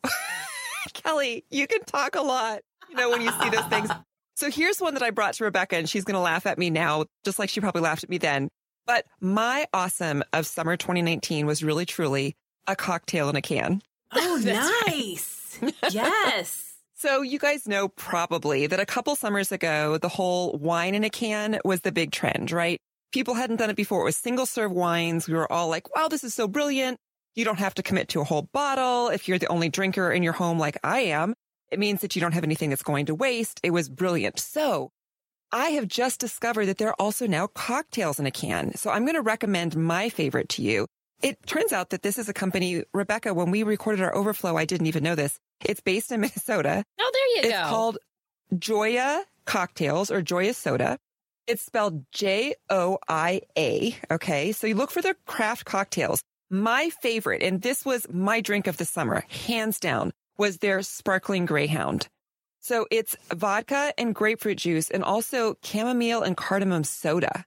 Kelly, 0.93 1.45
you 1.49 1.67
can 1.67 1.83
talk 1.83 2.15
a 2.15 2.21
lot, 2.21 2.61
you 2.89 2.95
know, 2.95 3.09
when 3.09 3.21
you 3.21 3.31
see 3.41 3.49
those 3.49 3.65
things. 3.65 3.89
So 4.35 4.51
here's 4.51 4.79
one 4.79 4.93
that 4.93 5.01
I 5.01 5.09
brought 5.09 5.33
to 5.33 5.45
Rebecca 5.45 5.77
and 5.77 5.89
she's 5.89 6.03
going 6.03 6.13
to 6.13 6.19
laugh 6.19 6.45
at 6.45 6.59
me 6.59 6.69
now, 6.69 7.05
just 7.25 7.39
like 7.39 7.49
she 7.49 7.59
probably 7.59 7.81
laughed 7.81 8.03
at 8.03 8.09
me 8.11 8.19
then. 8.19 8.49
But 8.85 9.05
my 9.19 9.65
awesome 9.73 10.23
of 10.31 10.45
summer 10.45 10.77
2019 10.77 11.47
was 11.47 11.63
really 11.63 11.87
truly 11.87 12.35
a 12.67 12.75
cocktail 12.75 13.29
in 13.29 13.35
a 13.35 13.41
can. 13.41 13.81
Oh, 14.13 14.39
nice. 14.87 15.59
yes. 15.91 16.75
So 16.93 17.23
you 17.23 17.39
guys 17.39 17.67
know 17.67 17.87
probably 17.87 18.67
that 18.67 18.79
a 18.79 18.85
couple 18.85 19.15
summers 19.15 19.51
ago, 19.51 19.97
the 19.97 20.07
whole 20.07 20.53
wine 20.53 20.93
in 20.93 21.03
a 21.03 21.09
can 21.09 21.59
was 21.65 21.81
the 21.81 21.91
big 21.91 22.11
trend, 22.11 22.51
right? 22.51 22.79
People 23.11 23.33
hadn't 23.33 23.55
done 23.55 23.71
it 23.71 23.75
before. 23.75 24.01
It 24.01 24.05
was 24.05 24.17
single 24.17 24.45
serve 24.45 24.71
wines. 24.71 25.27
We 25.27 25.33
were 25.33 25.51
all 25.51 25.67
like, 25.67 25.93
wow, 25.95 26.09
this 26.09 26.23
is 26.23 26.35
so 26.35 26.47
brilliant. 26.47 26.99
You 27.37 27.45
don't 27.45 27.59
have 27.59 27.75
to 27.75 27.83
commit 27.83 28.09
to 28.09 28.21
a 28.21 28.23
whole 28.23 28.49
bottle. 28.51 29.09
If 29.09 29.27
you're 29.27 29.37
the 29.37 29.45
only 29.45 29.69
drinker 29.69 30.11
in 30.11 30.23
your 30.23 30.33
home 30.33 30.57
like 30.57 30.75
I 30.83 31.01
am, 31.01 31.35
it 31.69 31.77
means 31.77 32.01
that 32.01 32.15
you 32.15 32.19
don't 32.19 32.31
have 32.31 32.43
anything 32.43 32.71
that's 32.71 32.81
going 32.81 33.05
to 33.05 33.13
waste. 33.15 33.59
It 33.61 33.69
was 33.69 33.89
brilliant. 33.89 34.39
So 34.39 34.89
I 35.51 35.69
have 35.69 35.87
just 35.87 36.19
discovered 36.19 36.65
that 36.65 36.79
there 36.79 36.89
are 36.89 36.95
also 36.97 37.27
now 37.27 37.45
cocktails 37.45 38.19
in 38.19 38.25
a 38.25 38.31
can. 38.31 38.73
So 38.73 38.89
I'm 38.89 39.05
going 39.05 39.13
to 39.13 39.21
recommend 39.21 39.77
my 39.77 40.09
favorite 40.09 40.49
to 40.49 40.63
you. 40.63 40.87
It 41.21 41.37
turns 41.45 41.71
out 41.71 41.91
that 41.91 42.01
this 42.01 42.17
is 42.17 42.27
a 42.27 42.33
company, 42.33 42.83
Rebecca, 42.91 43.35
when 43.35 43.51
we 43.51 43.61
recorded 43.61 44.01
our 44.01 44.15
overflow, 44.15 44.57
I 44.57 44.65
didn't 44.65 44.87
even 44.87 45.03
know 45.03 45.13
this. 45.13 45.37
It's 45.63 45.81
based 45.81 46.11
in 46.11 46.21
Minnesota. 46.21 46.83
Oh, 46.99 47.11
there 47.13 47.27
you 47.35 47.49
It's 47.49 47.55
go. 47.55 47.61
It's 47.61 47.69
called 47.69 47.97
Joia 48.55 49.23
Cocktails 49.45 50.09
or 50.09 50.23
Joia 50.23 50.55
Soda. 50.55 50.97
It's 51.45 51.61
spelled 51.61 52.03
J 52.11 52.55
O 52.71 52.97
I 53.07 53.41
A. 53.55 53.95
Okay. 54.09 54.53
So 54.53 54.65
you 54.65 54.73
look 54.73 54.89
for 54.89 55.03
their 55.03 55.15
craft 55.27 55.65
cocktails. 55.65 56.23
My 56.49 56.89
favorite, 57.01 57.43
and 57.43 57.61
this 57.61 57.83
was 57.85 58.07
my 58.09 58.39
drink 58.41 58.67
of 58.67 58.77
the 58.77 58.85
summer, 58.85 59.25
hands 59.47 59.79
down, 59.79 60.13
was 60.37 60.57
their 60.57 60.81
sparkling 60.81 61.45
greyhound. 61.45 62.07
So 62.59 62.87
it's 62.89 63.15
vodka 63.33 63.93
and 63.97 64.15
grapefruit 64.15 64.57
juice 64.57 64.89
and 64.89 65.03
also 65.03 65.57
chamomile 65.63 66.21
and 66.21 66.37
cardamom 66.37 66.83
soda. 66.83 67.45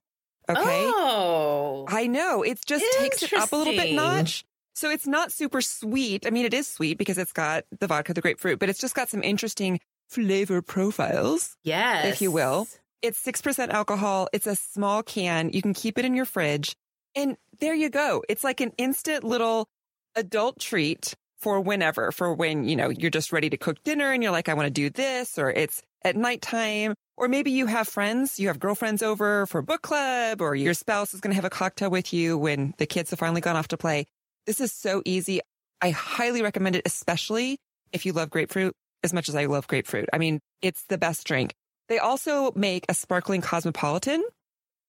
Okay. 0.49 0.63
Oh. 0.65 1.87
I 1.89 2.07
know. 2.07 2.43
It 2.43 2.61
just 2.67 2.85
takes 2.99 3.23
it 3.23 3.33
up 3.33 3.53
a 3.53 3.57
little 3.57 3.73
bit 3.73 3.95
notch. 3.95 4.45
So 4.75 4.91
it's 4.91 5.07
not 5.07 5.33
super 5.33 5.61
sweet. 5.61 6.27
I 6.27 6.31
mean, 6.31 6.47
it 6.47 6.55
is 6.55 6.67
sweet 6.67 6.99
because 6.99 7.19
it's 7.19 7.33
got 7.33 7.65
the 7.79 7.87
vodka, 7.87 8.15
the 8.15 8.21
grapefruit, 8.21 8.59
but 8.59 8.69
it's 8.69 8.81
just 8.81 8.95
got 8.95 9.09
some 9.09 9.23
interesting 9.23 9.81
flavor 10.09 10.63
profiles, 10.63 11.57
yes. 11.63 12.07
if 12.07 12.23
you 12.23 12.31
will. 12.31 12.67
It's 13.03 13.23
6% 13.25 13.71
alcohol. 13.71 14.29
It's 14.33 14.47
a 14.47 14.57
small 14.57 15.03
can. 15.03 15.51
You 15.53 15.63
can 15.63 15.75
keep 15.75 15.99
it 15.99 16.05
in 16.05 16.15
your 16.15 16.25
fridge. 16.25 16.77
And 17.15 17.37
there 17.59 17.75
you 17.75 17.91
go. 17.91 18.23
It's 18.29 18.45
like 18.45 18.61
an 18.61 18.73
instant 18.79 19.25
little 19.25 19.69
adult 20.15 20.59
treat 20.59 21.15
for 21.39 21.61
whenever, 21.61 22.13
for 22.13 22.35
when, 22.35 22.65
you 22.65 22.77
know, 22.77 22.91
you're 22.91 23.11
just 23.11 23.33
ready 23.33 23.51
to 23.51 23.57
cook 23.57 23.83
dinner 23.83 24.13
and 24.13 24.23
you're 24.23 24.33
like, 24.33 24.49
I 24.49 24.55
want 24.55 24.67
to 24.67 24.71
do 24.71 24.91
this, 24.91 25.39
or 25.39 25.51
it's 25.51 25.83
at 26.03 26.17
nighttime, 26.17 26.95
or 27.17 27.29
maybe 27.29 27.51
you 27.51 27.67
have 27.67 27.89
friends, 27.89 28.39
you 28.39 28.49
have 28.49 28.59
girlfriends 28.59 29.03
over 29.03 29.47
for 29.47 29.63
book 29.63 29.83
club, 29.83 30.41
or 30.41 30.55
your 30.55 30.75
spouse 30.75 31.15
is 31.15 31.21
going 31.21 31.31
to 31.31 31.37
have 31.37 31.45
a 31.45 31.51
cocktail 31.51 31.91
with 31.91 32.13
you 32.13 32.37
when 32.37 32.75
the 32.79 32.87
kids 32.87 33.11
have 33.11 33.19
finally 33.19 33.41
gone 33.41 33.57
off 33.57 33.69
to 33.69 33.77
play. 33.77 34.07
This 34.47 34.61
is 34.61 34.73
so 34.73 35.03
easy. 35.05 35.41
I 35.81 35.91
highly 35.91 36.43
recommend 36.43 36.77
it, 36.77 36.83
especially 36.85 37.59
if 37.93 38.05
you 38.05 38.13
love 38.13 38.31
grapefruit 38.31 38.75
as 39.03 39.13
much 39.13 39.29
as 39.29 39.35
I 39.35 39.47
love 39.47 39.67
grapefruit. 39.67 40.09
I 40.13 40.19
mean, 40.19 40.41
it's 40.61 40.85
the 40.85 40.99
best 40.99 41.27
drink. 41.27 41.55
They 41.89 41.99
also 41.99 42.53
make 42.55 42.85
a 42.89 42.95
sparkling 42.95 43.41
cosmopolitan, 43.41 44.23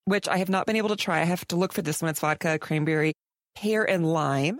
which 0.05 0.27
I 0.27 0.37
have 0.37 0.49
not 0.49 0.65
been 0.65 0.75
able 0.75 0.89
to 0.89 0.95
try. 0.95 1.21
I 1.21 1.25
have 1.25 1.47
to 1.49 1.55
look 1.55 1.73
for 1.73 1.81
this 1.81 2.01
one. 2.01 2.09
It's 2.09 2.19
vodka, 2.19 2.59
cranberry, 2.59 3.13
pear, 3.55 3.83
and 3.89 4.11
lime. 4.11 4.59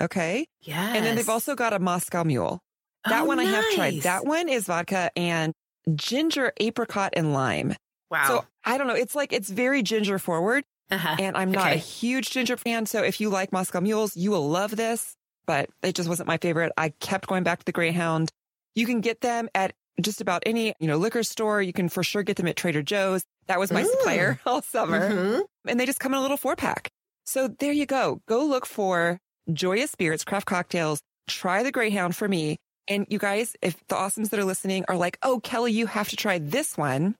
Okay. 0.00 0.46
Yes. 0.62 0.96
And 0.96 1.04
then 1.04 1.16
they've 1.16 1.28
also 1.28 1.54
got 1.54 1.72
a 1.72 1.78
Moscow 1.78 2.24
Mule. 2.24 2.60
That 3.08 3.22
Oh, 3.22 3.24
one 3.26 3.38
I 3.40 3.44
have 3.44 3.64
tried. 3.74 4.02
That 4.02 4.24
one 4.24 4.48
is 4.48 4.64
vodka 4.66 5.10
and 5.16 5.52
ginger, 5.94 6.52
apricot, 6.58 7.12
and 7.16 7.32
lime. 7.32 7.74
Wow. 8.10 8.26
So 8.28 8.44
I 8.64 8.78
don't 8.78 8.86
know. 8.86 8.94
It's 8.94 9.14
like, 9.14 9.32
it's 9.32 9.50
very 9.50 9.82
ginger 9.82 10.18
forward. 10.18 10.64
uh-huh. 10.90 11.16
And 11.18 11.36
I'm 11.36 11.50
not 11.50 11.72
a 11.72 11.76
huge 11.76 12.30
ginger 12.30 12.56
fan. 12.56 12.86
So 12.86 13.02
if 13.02 13.20
you 13.20 13.28
like 13.28 13.52
Moscow 13.52 13.80
Mules, 13.80 14.16
you 14.16 14.30
will 14.30 14.48
love 14.48 14.76
this. 14.76 15.14
But 15.46 15.68
it 15.82 15.94
just 15.96 16.08
wasn't 16.08 16.28
my 16.28 16.36
favorite. 16.38 16.72
I 16.76 16.90
kept 17.00 17.26
going 17.26 17.42
back 17.42 17.58
to 17.58 17.64
the 17.64 17.72
Greyhound. 17.72 18.30
You 18.74 18.86
can 18.86 19.00
get 19.00 19.20
them 19.20 19.48
at 19.54 19.72
just 20.00 20.20
about 20.20 20.42
any, 20.46 20.72
you 20.78 20.86
know, 20.86 20.96
liquor 20.96 21.24
store. 21.24 21.60
You 21.60 21.72
can 21.72 21.88
for 21.88 22.04
sure 22.04 22.22
get 22.22 22.36
them 22.36 22.46
at 22.46 22.56
Trader 22.56 22.82
Joe's. 22.82 23.24
That 23.48 23.58
was 23.58 23.72
my 23.72 23.82
Mm. 23.82 23.90
supplier 23.90 24.40
all 24.46 24.62
summer. 24.62 25.10
Mhm. 25.10 25.42
And 25.66 25.78
they 25.80 25.86
just 25.86 26.00
come 26.00 26.12
in 26.14 26.18
a 26.18 26.22
little 26.22 26.36
four 26.36 26.56
pack. 26.56 26.88
So 27.26 27.48
there 27.48 27.72
you 27.72 27.86
go. 27.86 28.20
Go 28.26 28.44
look 28.44 28.66
for 28.66 29.18
Joyous 29.52 29.90
Spirits 29.90 30.24
craft 30.24 30.46
cocktails. 30.46 31.00
Try 31.28 31.62
the 31.62 31.72
Greyhound 31.72 32.16
for 32.16 32.28
me. 32.28 32.56
And 32.88 33.06
you 33.08 33.18
guys, 33.18 33.54
if 33.62 33.76
the 33.88 33.94
awesomes 33.94 34.30
that 34.30 34.40
are 34.40 34.44
listening 34.44 34.84
are 34.88 34.96
like, 34.96 35.18
oh, 35.22 35.38
Kelly, 35.40 35.72
you 35.72 35.86
have 35.86 36.08
to 36.08 36.16
try 36.16 36.38
this 36.38 36.76
one, 36.76 37.14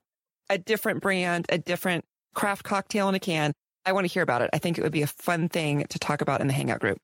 a 0.51 0.59
different 0.59 1.01
brand, 1.03 1.47
a 1.51 1.59
different 1.59 2.05
craft 2.35 2.65
cocktail 2.65 3.09
in 3.09 3.15
a 3.15 3.21
can. 3.21 3.53
I 3.85 3.93
want 3.93 4.07
to 4.07 4.13
hear 4.13 4.23
about 4.23 4.43
it. 4.43 4.51
I 4.53 4.59
think 4.59 4.77
it 4.79 4.83
would 4.83 4.93
be 4.93 5.03
a 5.03 5.07
fun 5.07 5.49
thing 5.49 5.85
to 5.89 5.99
talk 5.99 6.21
about 6.21 6.41
in 6.41 6.47
the 6.49 6.53
Hangout 6.53 6.81
group. 6.81 6.99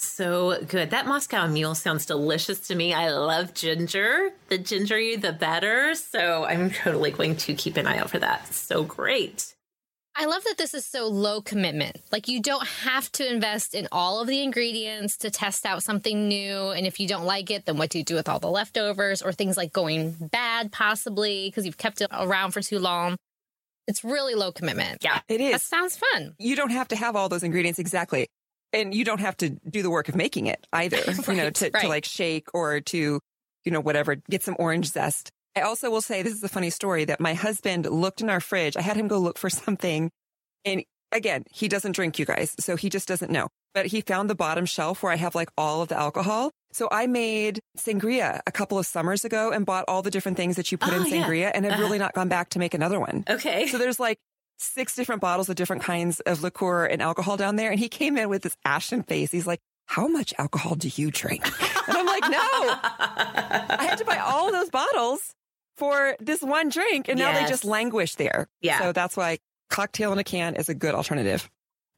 So 0.00 0.62
good. 0.68 0.90
That 0.90 1.08
Moscow 1.08 1.48
Mule 1.48 1.74
sounds 1.74 2.06
delicious 2.06 2.60
to 2.68 2.76
me. 2.76 2.94
I 2.94 3.10
love 3.10 3.52
ginger. 3.52 4.30
The 4.48 4.56
gingerier, 4.56 5.20
the 5.20 5.32
better. 5.32 5.96
So 5.96 6.44
I'm 6.44 6.70
totally 6.70 7.10
going 7.10 7.34
to 7.34 7.54
keep 7.54 7.76
an 7.76 7.88
eye 7.88 7.98
out 7.98 8.08
for 8.08 8.20
that. 8.20 8.54
So 8.54 8.84
great. 8.84 9.56
I 10.14 10.26
love 10.26 10.44
that 10.44 10.56
this 10.56 10.72
is 10.72 10.84
so 10.84 11.08
low 11.08 11.40
commitment. 11.40 11.96
Like 12.12 12.28
you 12.28 12.40
don't 12.40 12.64
have 12.64 13.10
to 13.12 13.28
invest 13.28 13.74
in 13.74 13.88
all 13.90 14.20
of 14.20 14.28
the 14.28 14.40
ingredients 14.40 15.16
to 15.18 15.30
test 15.32 15.66
out 15.66 15.82
something 15.82 16.28
new. 16.28 16.70
And 16.70 16.86
if 16.86 17.00
you 17.00 17.08
don't 17.08 17.24
like 17.24 17.50
it, 17.50 17.66
then 17.66 17.76
what 17.76 17.90
do 17.90 17.98
you 17.98 18.04
do 18.04 18.14
with 18.14 18.28
all 18.28 18.38
the 18.38 18.48
leftovers 18.48 19.20
or 19.20 19.32
things 19.32 19.56
like 19.56 19.72
going 19.72 20.12
bad 20.12 20.70
possibly 20.70 21.48
because 21.48 21.66
you've 21.66 21.76
kept 21.76 22.02
it 22.02 22.10
around 22.12 22.52
for 22.52 22.60
too 22.60 22.78
long? 22.78 23.16
It's 23.88 24.04
really 24.04 24.36
low 24.36 24.52
commitment. 24.52 24.98
Yeah. 25.02 25.22
It 25.28 25.40
is. 25.40 25.56
It 25.56 25.62
sounds 25.62 25.96
fun. 25.96 26.36
You 26.38 26.54
don't 26.54 26.70
have 26.70 26.86
to 26.88 26.96
have 26.96 27.16
all 27.16 27.28
those 27.28 27.42
ingredients 27.42 27.80
exactly. 27.80 28.28
And 28.72 28.94
you 28.94 29.04
don't 29.04 29.20
have 29.20 29.36
to 29.38 29.50
do 29.50 29.82
the 29.82 29.90
work 29.90 30.08
of 30.08 30.14
making 30.16 30.46
it 30.46 30.66
either, 30.72 30.96
you 31.28 31.34
know, 31.34 31.44
Right, 31.44 31.54
to, 31.54 31.70
to 31.70 31.88
like 31.88 32.04
shake 32.04 32.48
or 32.52 32.80
to, 32.80 33.20
you 33.64 33.72
know, 33.72 33.80
whatever, 33.80 34.16
get 34.28 34.42
some 34.42 34.56
orange 34.58 34.86
zest. 34.86 35.30
I 35.56 35.62
also 35.62 35.90
will 35.90 36.02
say 36.02 36.22
this 36.22 36.34
is 36.34 36.44
a 36.44 36.48
funny 36.48 36.70
story 36.70 37.04
that 37.06 37.18
my 37.20 37.34
husband 37.34 37.86
looked 37.86 38.20
in 38.20 38.28
our 38.30 38.40
fridge. 38.40 38.76
I 38.76 38.82
had 38.82 38.96
him 38.96 39.08
go 39.08 39.18
look 39.18 39.38
for 39.38 39.48
something. 39.64 40.10
And 40.64 40.84
again, 41.12 41.44
he 41.50 41.68
doesn't 41.68 41.92
drink, 41.92 42.18
you 42.18 42.26
guys. 42.26 42.54
So 42.60 42.76
he 42.76 42.90
just 42.90 43.08
doesn't 43.08 43.30
know. 43.30 43.48
But 43.74 43.86
he 43.86 44.00
found 44.02 44.28
the 44.28 44.34
bottom 44.34 44.66
shelf 44.66 45.02
where 45.02 45.12
I 45.12 45.16
have 45.16 45.34
like 45.34 45.50
all 45.56 45.82
of 45.82 45.88
the 45.88 45.96
alcohol. 45.98 46.50
So 46.72 46.88
I 46.92 47.06
made 47.06 47.60
sangria 47.78 48.40
a 48.46 48.52
couple 48.52 48.78
of 48.78 48.84
summers 48.86 49.24
ago 49.24 49.50
and 49.50 49.64
bought 49.64 49.84
all 49.88 50.02
the 50.02 50.10
different 50.10 50.36
things 50.36 50.56
that 50.56 50.70
you 50.70 50.76
put 50.78 50.92
Oh, 50.92 50.96
in 51.02 51.06
yeah. 51.06 51.24
sangria 51.26 51.50
and 51.54 51.64
have 51.64 51.74
Uh-huh. 51.74 51.82
really 51.82 51.98
not 51.98 52.12
gone 52.12 52.28
back 52.28 52.50
to 52.50 52.58
make 52.58 52.74
another 52.74 53.00
one. 53.00 53.24
Okay. 53.28 53.66
So 53.68 53.78
there's 53.78 53.98
like 53.98 54.18
six 54.58 54.94
different 54.94 55.20
bottles 55.20 55.48
of 55.48 55.56
different 55.56 55.82
kinds 55.82 56.20
of 56.20 56.42
liqueur 56.42 56.84
and 56.84 57.00
alcohol 57.00 57.36
down 57.36 57.56
there. 57.56 57.70
And 57.70 57.78
he 57.78 57.88
came 57.88 58.18
in 58.18 58.28
with 58.28 58.42
this 58.42 58.56
ashen 58.64 59.02
face. 59.02 59.30
He's 59.30 59.46
like, 59.46 59.60
how 59.86 60.06
much 60.06 60.34
alcohol 60.36 60.74
do 60.74 60.90
you 60.94 61.10
drink? 61.10 61.46
And 61.88 61.96
I'm 61.96 62.06
like, 62.06 62.22
no, 62.24 62.38
I 62.40 63.86
had 63.88 63.96
to 63.98 64.04
buy 64.04 64.18
all 64.18 64.52
those 64.52 64.68
bottles 64.68 65.34
for 65.76 66.16
this 66.20 66.42
one 66.42 66.68
drink. 66.68 67.08
And 67.08 67.18
now 67.18 67.32
they 67.32 67.48
just 67.48 67.64
languish 67.64 68.16
there. 68.16 68.48
Yeah. 68.60 68.80
So 68.80 68.92
that's 68.92 69.16
why 69.16 69.38
cocktail 69.70 70.12
in 70.12 70.18
a 70.18 70.24
can 70.24 70.56
is 70.56 70.68
a 70.68 70.74
good 70.74 70.94
alternative. 70.94 71.48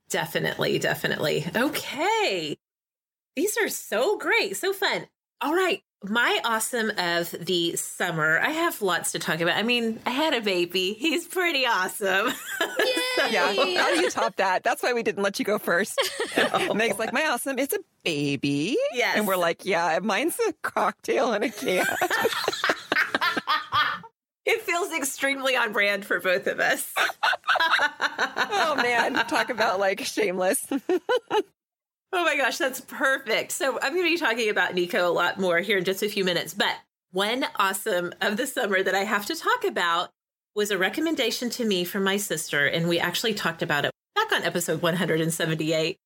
Definitely, 0.08 0.78
definitely. 0.78 1.46
Okay. 1.54 2.58
These 3.36 3.56
are 3.58 3.68
so 3.68 4.18
great, 4.18 4.56
so 4.56 4.72
fun. 4.72 5.06
All 5.42 5.54
right. 5.54 5.82
My 6.02 6.40
awesome 6.44 6.90
of 6.96 7.30
the 7.30 7.76
summer. 7.76 8.38
I 8.38 8.50
have 8.50 8.80
lots 8.80 9.12
to 9.12 9.18
talk 9.18 9.40
about. 9.40 9.56
I 9.56 9.62
mean, 9.62 10.00
I 10.06 10.10
had 10.10 10.32
a 10.32 10.40
baby. 10.40 10.94
He's 10.94 11.26
pretty 11.26 11.66
awesome. 11.66 12.32
Yeah. 13.30 13.52
How 13.52 13.94
do 13.94 14.00
you 14.00 14.10
top 14.10 14.36
that? 14.36 14.64
That's 14.64 14.82
why 14.82 14.94
we 14.94 15.02
didn't 15.02 15.22
let 15.22 15.38
you 15.38 15.44
go 15.44 15.58
first. 15.58 16.00
Meg's 16.74 16.98
like, 16.98 17.12
my 17.12 17.26
awesome, 17.26 17.58
it's 17.58 17.74
a 17.74 17.78
baby. 18.02 18.76
Yes. 18.94 19.18
And 19.18 19.26
we're 19.26 19.36
like, 19.36 19.64
yeah, 19.64 19.98
mine's 20.02 20.36
a 20.48 20.52
cocktail 20.62 21.32
in 21.34 21.42
a 21.42 21.50
can. 21.50 21.84
it 24.46 24.62
feels 24.62 24.92
extremely 24.92 25.54
on 25.54 25.72
brand 25.72 26.06
for 26.06 26.18
both 26.18 26.46
of 26.46 26.60
us. 26.60 26.90
oh 26.98 28.74
man. 28.76 29.14
Talk 29.26 29.50
about 29.50 29.78
like 29.78 30.00
shameless. 30.00 30.66
Oh 32.12 32.24
my 32.24 32.36
gosh, 32.36 32.58
that's 32.58 32.80
perfect. 32.80 33.52
So 33.52 33.78
I'm 33.80 33.94
going 33.94 34.04
to 34.04 34.10
be 34.10 34.16
talking 34.16 34.50
about 34.50 34.74
Nico 34.74 35.08
a 35.08 35.12
lot 35.12 35.38
more 35.38 35.60
here 35.60 35.78
in 35.78 35.84
just 35.84 36.02
a 36.02 36.08
few 36.08 36.24
minutes. 36.24 36.54
But 36.54 36.74
one 37.12 37.46
awesome 37.56 38.12
of 38.20 38.36
the 38.36 38.46
summer 38.46 38.82
that 38.82 38.94
I 38.94 39.04
have 39.04 39.26
to 39.26 39.36
talk 39.36 39.64
about 39.64 40.10
was 40.56 40.70
a 40.70 40.78
recommendation 40.78 41.50
to 41.50 41.64
me 41.64 41.84
from 41.84 42.02
my 42.02 42.16
sister. 42.16 42.66
And 42.66 42.88
we 42.88 42.98
actually 42.98 43.34
talked 43.34 43.62
about 43.62 43.84
it 43.84 43.92
back 44.16 44.32
on 44.32 44.42
episode 44.42 44.82
178. 44.82 45.96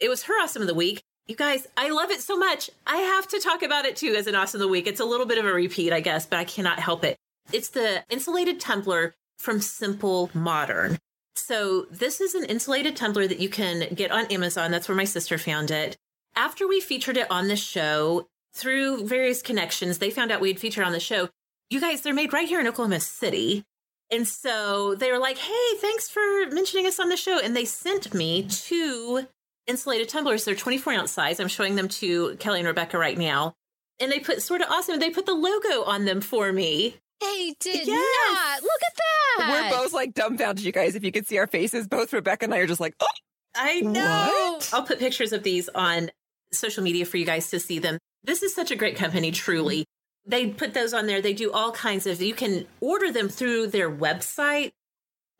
It 0.00 0.08
was 0.08 0.22
her 0.24 0.42
awesome 0.42 0.62
of 0.62 0.68
the 0.68 0.74
week. 0.74 1.02
You 1.26 1.36
guys, 1.36 1.66
I 1.76 1.90
love 1.90 2.10
it 2.10 2.20
so 2.20 2.36
much. 2.36 2.70
I 2.86 2.96
have 2.96 3.28
to 3.28 3.38
talk 3.38 3.62
about 3.62 3.84
it 3.84 3.94
too 3.96 4.14
as 4.16 4.26
an 4.26 4.34
awesome 4.34 4.60
of 4.60 4.66
the 4.66 4.72
week. 4.72 4.86
It's 4.86 5.00
a 5.00 5.04
little 5.04 5.26
bit 5.26 5.38
of 5.38 5.44
a 5.44 5.52
repeat, 5.52 5.92
I 5.92 6.00
guess, 6.00 6.26
but 6.26 6.38
I 6.38 6.44
cannot 6.44 6.80
help 6.80 7.04
it. 7.04 7.16
It's 7.52 7.68
the 7.68 8.02
insulated 8.08 8.58
tumbler 8.58 9.14
from 9.38 9.60
Simple 9.60 10.30
Modern. 10.34 10.98
So 11.34 11.86
this 11.90 12.20
is 12.20 12.34
an 12.34 12.44
insulated 12.44 12.96
tumbler 12.96 13.26
that 13.26 13.40
you 13.40 13.48
can 13.48 13.92
get 13.94 14.10
on 14.10 14.26
Amazon. 14.26 14.70
That's 14.70 14.88
where 14.88 14.96
my 14.96 15.04
sister 15.04 15.38
found 15.38 15.70
it. 15.70 15.96
After 16.36 16.66
we 16.66 16.80
featured 16.80 17.16
it 17.16 17.30
on 17.30 17.48
the 17.48 17.56
show 17.56 18.26
through 18.54 19.06
various 19.06 19.42
connections, 19.42 19.98
they 19.98 20.10
found 20.10 20.30
out 20.30 20.40
we'd 20.40 20.60
featured 20.60 20.84
on 20.84 20.92
the 20.92 21.00
show. 21.00 21.28
You 21.70 21.80
guys, 21.80 22.02
they're 22.02 22.14
made 22.14 22.32
right 22.32 22.48
here 22.48 22.60
in 22.60 22.68
Oklahoma 22.68 23.00
City. 23.00 23.64
And 24.10 24.28
so 24.28 24.94
they 24.94 25.10
were 25.10 25.18
like, 25.18 25.38
hey, 25.38 25.76
thanks 25.78 26.10
for 26.10 26.20
mentioning 26.50 26.86
us 26.86 27.00
on 27.00 27.08
the 27.08 27.16
show. 27.16 27.38
And 27.38 27.56
they 27.56 27.64
sent 27.64 28.12
me 28.12 28.46
two 28.48 29.26
insulated 29.66 30.08
tumblers. 30.10 30.44
They're 30.44 30.54
24 30.54 30.92
ounce 30.92 31.10
size. 31.12 31.40
I'm 31.40 31.48
showing 31.48 31.76
them 31.76 31.88
to 31.88 32.36
Kelly 32.36 32.58
and 32.58 32.68
Rebecca 32.68 32.98
right 32.98 33.16
now. 33.16 33.54
And 34.00 34.12
they 34.12 34.20
put 34.20 34.42
sort 34.42 34.60
of 34.60 34.68
awesome, 34.68 34.98
they 34.98 35.10
put 35.10 35.26
the 35.26 35.32
logo 35.34 35.84
on 35.84 36.04
them 36.04 36.20
for 36.20 36.52
me. 36.52 36.96
They 37.20 37.54
did 37.60 37.86
Yes. 37.86 38.32
not. 38.32 38.62
Look 38.62 38.80
at 38.86 38.91
that. 38.91 38.91
We're 39.38 39.70
both 39.70 39.92
like 39.92 40.14
dumbfounded, 40.14 40.64
you 40.64 40.72
guys. 40.72 40.94
If 40.94 41.04
you 41.04 41.12
could 41.12 41.26
see 41.26 41.38
our 41.38 41.46
faces, 41.46 41.88
both 41.88 42.12
Rebecca 42.12 42.44
and 42.44 42.54
I 42.54 42.58
are 42.58 42.66
just 42.66 42.80
like, 42.80 42.94
oh, 43.00 43.06
I 43.54 43.80
know. 43.80 44.54
What? 44.56 44.70
I'll 44.72 44.82
put 44.82 44.98
pictures 44.98 45.32
of 45.32 45.42
these 45.42 45.68
on 45.74 46.10
social 46.52 46.82
media 46.82 47.04
for 47.04 47.16
you 47.16 47.24
guys 47.24 47.50
to 47.50 47.60
see 47.60 47.78
them. 47.78 47.98
This 48.24 48.42
is 48.42 48.54
such 48.54 48.70
a 48.70 48.76
great 48.76 48.96
company, 48.96 49.30
truly. 49.30 49.84
They 50.24 50.48
put 50.48 50.74
those 50.74 50.94
on 50.94 51.06
there. 51.06 51.20
They 51.20 51.32
do 51.34 51.50
all 51.50 51.72
kinds 51.72 52.06
of, 52.06 52.22
you 52.22 52.34
can 52.34 52.66
order 52.80 53.10
them 53.10 53.28
through 53.28 53.68
their 53.68 53.90
website. 53.90 54.70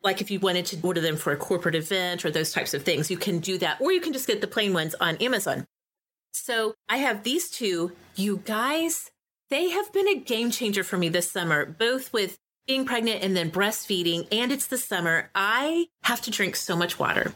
Like 0.01 0.19
if 0.19 0.29
you 0.29 0.39
wanted 0.39 0.65
to 0.67 0.79
order 0.85 0.99
them 0.99 1.15
for 1.15 1.31
a 1.31 1.37
corporate 1.37 1.75
event 1.75 2.25
or 2.25 2.31
those 2.31 2.51
types 2.51 2.73
of 2.73 2.83
things, 2.83 3.09
you 3.09 3.17
can 3.17 3.39
do 3.39 3.57
that. 3.59 3.79
Or 3.79 3.93
you 3.93 4.01
can 4.01 4.11
just 4.11 4.27
get 4.27 4.41
the 4.41 4.47
plain 4.47 4.73
ones 4.73 4.95
on 4.99 5.15
Amazon. 5.17 5.65
So 6.33 6.73
I 6.89 6.97
have 6.97 7.23
these 7.23 7.49
two. 7.49 7.93
You 8.15 8.41
guys, 8.43 9.11
they 9.49 9.69
have 9.69 9.93
been 9.93 10.09
a 10.09 10.15
game 10.15 10.51
changer 10.51 10.83
for 10.83 10.97
me 10.97 11.07
this 11.07 11.31
summer, 11.31 11.65
both 11.65 12.11
with 12.11 12.37
being 12.67 12.85
pregnant 12.85 13.23
and 13.23 13.35
then 13.35 13.51
breastfeeding. 13.51 14.27
And 14.31 14.51
it's 14.51 14.67
the 14.67 14.77
summer. 14.77 15.29
I 15.35 15.87
have 16.03 16.21
to 16.21 16.31
drink 16.31 16.55
so 16.55 16.75
much 16.75 16.99
water. 16.99 17.33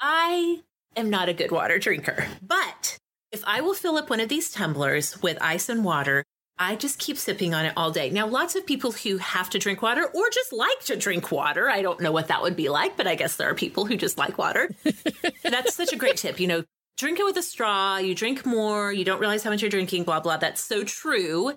I 0.00 0.60
am 0.96 1.10
not 1.10 1.28
a 1.28 1.34
good 1.34 1.50
water 1.50 1.78
drinker, 1.78 2.26
but 2.42 2.98
if 3.32 3.44
I 3.46 3.60
will 3.60 3.74
fill 3.74 3.96
up 3.96 4.10
one 4.10 4.20
of 4.20 4.28
these 4.28 4.50
tumblers 4.50 5.22
with 5.22 5.38
ice 5.40 5.68
and 5.68 5.84
water, 5.84 6.24
I 6.58 6.76
just 6.76 6.98
keep 6.98 7.16
sipping 7.16 7.54
on 7.54 7.64
it 7.64 7.72
all 7.74 7.90
day. 7.90 8.10
Now, 8.10 8.26
lots 8.26 8.54
of 8.54 8.66
people 8.66 8.92
who 8.92 9.16
have 9.16 9.48
to 9.50 9.58
drink 9.58 9.80
water 9.80 10.04
or 10.04 10.30
just 10.30 10.52
like 10.52 10.80
to 10.86 10.96
drink 10.96 11.32
water, 11.32 11.70
I 11.70 11.80
don't 11.80 12.00
know 12.00 12.12
what 12.12 12.28
that 12.28 12.42
would 12.42 12.54
be 12.54 12.68
like, 12.68 12.98
but 12.98 13.06
I 13.06 13.14
guess 13.14 13.36
there 13.36 13.48
are 13.48 13.54
people 13.54 13.86
who 13.86 13.96
just 13.96 14.18
like 14.18 14.36
water. 14.36 14.70
That's 15.42 15.74
such 15.74 15.94
a 15.94 15.96
great 15.96 16.18
tip. 16.18 16.38
You 16.38 16.48
know, 16.48 16.64
drink 16.98 17.18
it 17.18 17.24
with 17.24 17.38
a 17.38 17.42
straw, 17.42 17.96
you 17.96 18.14
drink 18.14 18.44
more, 18.44 18.92
you 18.92 19.06
don't 19.06 19.20
realize 19.20 19.42
how 19.42 19.48
much 19.48 19.62
you're 19.62 19.70
drinking, 19.70 20.04
blah, 20.04 20.20
blah. 20.20 20.36
That's 20.36 20.62
so 20.62 20.84
true. 20.84 21.54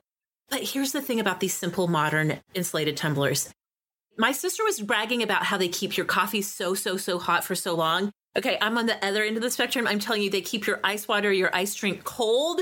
But 0.53 0.61
here's 0.61 0.91
the 0.91 1.01
thing 1.01 1.19
about 1.19 1.39
these 1.39 1.55
simple 1.55 1.87
modern 1.87 2.39
insulated 2.53 2.95
tumblers. 2.95 3.49
My 4.19 4.31
sister 4.31 4.63
was 4.63 4.79
bragging 4.79 5.23
about 5.23 5.45
how 5.45 5.57
they 5.57 5.67
keep 5.67 5.97
your 5.97 6.05
coffee 6.05 6.43
so, 6.43 6.75
so, 6.75 6.95
so 6.95 7.17
hot 7.17 7.43
for 7.43 7.55
so 7.55 7.73
long. 7.73 8.11
Okay, 8.37 8.59
I'm 8.61 8.77
on 8.77 8.85
the 8.85 9.03
other 9.03 9.23
end 9.23 9.35
of 9.35 9.41
the 9.41 9.49
spectrum. 9.49 9.87
I'm 9.87 9.97
telling 9.97 10.21
you, 10.21 10.29
they 10.29 10.41
keep 10.41 10.67
your 10.67 10.79
ice 10.83 11.07
water, 11.07 11.33
your 11.33 11.49
ice 11.55 11.73
drink 11.73 12.03
cold 12.03 12.61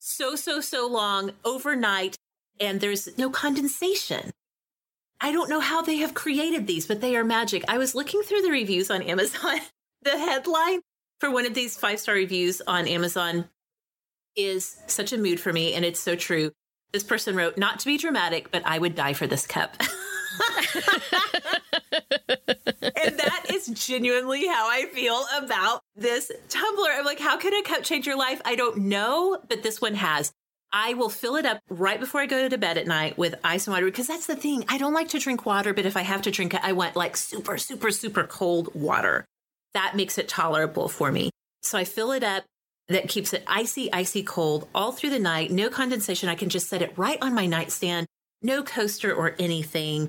so, 0.00 0.34
so, 0.34 0.60
so 0.60 0.88
long 0.88 1.30
overnight, 1.44 2.16
and 2.58 2.80
there's 2.80 3.16
no 3.16 3.30
condensation. 3.30 4.32
I 5.20 5.30
don't 5.30 5.48
know 5.48 5.60
how 5.60 5.80
they 5.80 5.98
have 5.98 6.14
created 6.14 6.66
these, 6.66 6.88
but 6.88 7.00
they 7.00 7.14
are 7.14 7.22
magic. 7.22 7.64
I 7.68 7.78
was 7.78 7.94
looking 7.94 8.22
through 8.22 8.42
the 8.42 8.50
reviews 8.50 8.90
on 8.90 9.00
Amazon. 9.02 9.60
the 10.02 10.18
headline 10.18 10.80
for 11.20 11.30
one 11.30 11.46
of 11.46 11.54
these 11.54 11.76
five 11.76 12.00
star 12.00 12.16
reviews 12.16 12.60
on 12.66 12.88
Amazon 12.88 13.44
is 14.34 14.76
such 14.88 15.12
a 15.12 15.18
mood 15.18 15.38
for 15.38 15.52
me, 15.52 15.74
and 15.74 15.84
it's 15.84 16.00
so 16.00 16.16
true. 16.16 16.50
This 16.92 17.04
person 17.04 17.36
wrote, 17.36 17.58
Not 17.58 17.80
to 17.80 17.86
be 17.86 17.98
dramatic, 17.98 18.50
but 18.50 18.62
I 18.64 18.78
would 18.78 18.94
die 18.94 19.12
for 19.12 19.26
this 19.26 19.46
cup. 19.46 19.76
and 22.82 23.18
that 23.18 23.46
is 23.52 23.66
genuinely 23.68 24.46
how 24.46 24.68
I 24.68 24.86
feel 24.92 25.24
about 25.38 25.80
this 25.96 26.30
tumbler. 26.48 26.90
I'm 26.90 27.04
like, 27.04 27.20
how 27.20 27.36
can 27.36 27.54
a 27.54 27.62
cup 27.62 27.82
change 27.82 28.06
your 28.06 28.18
life? 28.18 28.40
I 28.44 28.54
don't 28.54 28.78
know, 28.78 29.38
but 29.48 29.62
this 29.62 29.80
one 29.80 29.94
has. 29.94 30.32
I 30.72 30.94
will 30.94 31.08
fill 31.08 31.36
it 31.36 31.46
up 31.46 31.60
right 31.70 31.98
before 31.98 32.20
I 32.20 32.26
go 32.26 32.48
to 32.48 32.58
bed 32.58 32.76
at 32.76 32.86
night 32.86 33.16
with 33.16 33.34
ice 33.42 33.66
and 33.66 33.74
water 33.74 33.86
because 33.86 34.06
that's 34.06 34.26
the 34.26 34.36
thing. 34.36 34.64
I 34.68 34.76
don't 34.76 34.92
like 34.92 35.08
to 35.08 35.18
drink 35.18 35.46
water, 35.46 35.72
but 35.72 35.86
if 35.86 35.96
I 35.96 36.02
have 36.02 36.22
to 36.22 36.30
drink 36.30 36.52
it, 36.52 36.60
I 36.62 36.72
want 36.72 36.94
like 36.94 37.16
super, 37.16 37.56
super, 37.56 37.90
super 37.90 38.24
cold 38.24 38.74
water. 38.74 39.24
That 39.72 39.96
makes 39.96 40.18
it 40.18 40.28
tolerable 40.28 40.88
for 40.88 41.10
me. 41.10 41.30
So 41.62 41.78
I 41.78 41.84
fill 41.84 42.12
it 42.12 42.22
up. 42.22 42.44
That 42.88 43.08
keeps 43.08 43.34
it 43.34 43.44
icy, 43.46 43.92
icy 43.92 44.22
cold 44.22 44.66
all 44.74 44.92
through 44.92 45.10
the 45.10 45.18
night. 45.18 45.50
No 45.50 45.68
condensation. 45.68 46.28
I 46.28 46.34
can 46.34 46.48
just 46.48 46.68
set 46.68 46.80
it 46.80 46.96
right 46.96 47.18
on 47.20 47.34
my 47.34 47.44
nightstand. 47.44 48.06
No 48.40 48.62
coaster 48.62 49.14
or 49.14 49.34
anything. 49.38 50.08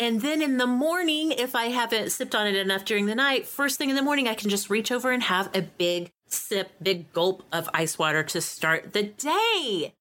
And 0.00 0.20
then 0.20 0.42
in 0.42 0.58
the 0.58 0.66
morning, 0.66 1.32
if 1.32 1.56
I 1.56 1.66
haven't 1.66 2.12
sipped 2.12 2.34
on 2.34 2.46
it 2.46 2.54
enough 2.54 2.84
during 2.84 3.06
the 3.06 3.14
night, 3.14 3.46
first 3.46 3.78
thing 3.78 3.90
in 3.90 3.96
the 3.96 4.02
morning, 4.02 4.28
I 4.28 4.34
can 4.34 4.48
just 4.48 4.70
reach 4.70 4.92
over 4.92 5.10
and 5.10 5.22
have 5.24 5.50
a 5.54 5.62
big 5.62 6.10
sip, 6.28 6.70
big 6.80 7.12
gulp 7.12 7.42
of 7.52 7.68
ice 7.74 7.98
water 7.98 8.22
to 8.22 8.40
start 8.40 8.92
the 8.92 9.02
day. 9.02 9.94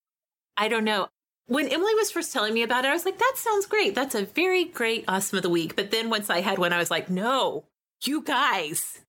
I 0.56 0.68
don't 0.68 0.84
know. 0.84 1.08
When 1.48 1.68
Emily 1.68 1.96
was 1.96 2.12
first 2.12 2.34
telling 2.34 2.54
me 2.54 2.62
about 2.62 2.86
it, 2.86 2.90
I 2.90 2.94
was 2.94 3.06
like, 3.06 3.18
that 3.18 3.34
sounds 3.38 3.66
great. 3.66 3.96
That's 3.96 4.16
a 4.16 4.26
very 4.26 4.66
great 4.66 5.06
awesome 5.08 5.38
of 5.38 5.44
the 5.44 5.50
week. 5.50 5.76
But 5.76 5.92
then 5.92 6.10
once 6.10 6.30
I 6.30 6.42
had 6.42 6.60
one, 6.60 6.74
I 6.74 6.78
was 6.78 6.92
like, 6.92 7.10
no, 7.10 7.64
you 8.04 8.22
guys, 8.22 9.00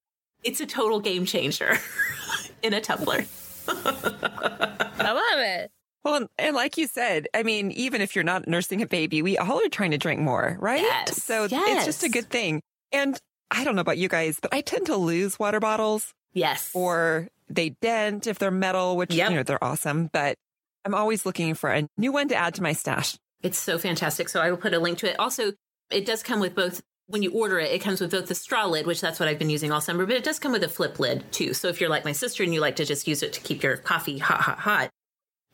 it's 0.44 0.60
a 0.60 0.66
total 0.66 1.00
game 1.00 1.24
changer 1.24 1.76
in 2.62 2.72
a 2.74 2.80
tumbler. 2.80 3.24
I 3.68 5.12
love 5.12 5.40
it. 5.40 5.70
Well, 6.04 6.14
and, 6.14 6.28
and 6.38 6.54
like 6.56 6.76
you 6.78 6.86
said, 6.86 7.26
I 7.34 7.42
mean, 7.42 7.70
even 7.72 8.00
if 8.00 8.14
you're 8.14 8.24
not 8.24 8.46
nursing 8.48 8.82
a 8.82 8.86
baby, 8.86 9.20
we 9.22 9.36
all 9.36 9.64
are 9.64 9.68
trying 9.68 9.90
to 9.90 9.98
drink 9.98 10.20
more, 10.20 10.56
right? 10.60 10.80
Yes, 10.80 11.22
So 11.22 11.44
it's 11.50 11.84
just 11.84 12.04
a 12.04 12.08
good 12.08 12.30
thing. 12.30 12.62
And 12.92 13.18
I 13.50 13.64
don't 13.64 13.74
know 13.74 13.80
about 13.82 13.98
you 13.98 14.08
guys, 14.08 14.38
but 14.40 14.54
I 14.54 14.60
tend 14.60 14.86
to 14.86 14.96
lose 14.96 15.38
water 15.38 15.60
bottles 15.60 16.12
Yes. 16.32 16.70
or 16.74 17.28
they 17.48 17.70
dent 17.82 18.26
if 18.26 18.38
they're 18.38 18.50
metal, 18.50 18.96
which, 18.96 19.12
Yep. 19.14 19.30
you 19.30 19.36
know, 19.36 19.42
they're 19.42 19.62
awesome. 19.62 20.08
But 20.12 20.36
I'm 20.84 20.94
always 20.94 21.26
looking 21.26 21.54
for 21.54 21.70
a 21.70 21.88
new 21.98 22.12
one 22.12 22.28
to 22.28 22.36
add 22.36 22.54
to 22.54 22.62
my 22.62 22.72
stash. 22.72 23.16
It's 23.42 23.58
so 23.58 23.78
fantastic. 23.78 24.28
So 24.28 24.40
I 24.40 24.50
will 24.50 24.56
put 24.58 24.74
a 24.74 24.78
link 24.78 24.98
to 24.98 25.10
it. 25.10 25.18
Also, 25.18 25.52
it 25.90 26.06
does 26.06 26.22
come 26.22 26.40
with 26.40 26.54
both. 26.54 26.80
When 27.08 27.22
you 27.22 27.32
order 27.32 27.58
it, 27.58 27.72
it 27.72 27.80
comes 27.80 28.00
with 28.00 28.10
both 28.10 28.26
the 28.26 28.34
straw 28.34 28.66
lid, 28.66 28.86
which 28.86 29.00
that's 29.00 29.18
what 29.18 29.28
I've 29.28 29.38
been 29.38 29.50
using 29.50 29.72
all 29.72 29.80
summer, 29.80 30.04
but 30.04 30.16
it 30.16 30.24
does 30.24 30.38
come 30.38 30.52
with 30.52 30.62
a 30.62 30.68
flip 30.68 31.00
lid 31.00 31.24
too. 31.32 31.54
So 31.54 31.68
if 31.68 31.80
you're 31.80 31.88
like 31.88 32.04
my 32.04 32.12
sister 32.12 32.42
and 32.42 32.52
you 32.52 32.60
like 32.60 32.76
to 32.76 32.84
just 32.84 33.08
use 33.08 33.22
it 33.22 33.32
to 33.32 33.40
keep 33.40 33.62
your 33.62 33.78
coffee 33.78 34.18
hot, 34.18 34.42
hot, 34.42 34.58
hot, 34.58 34.90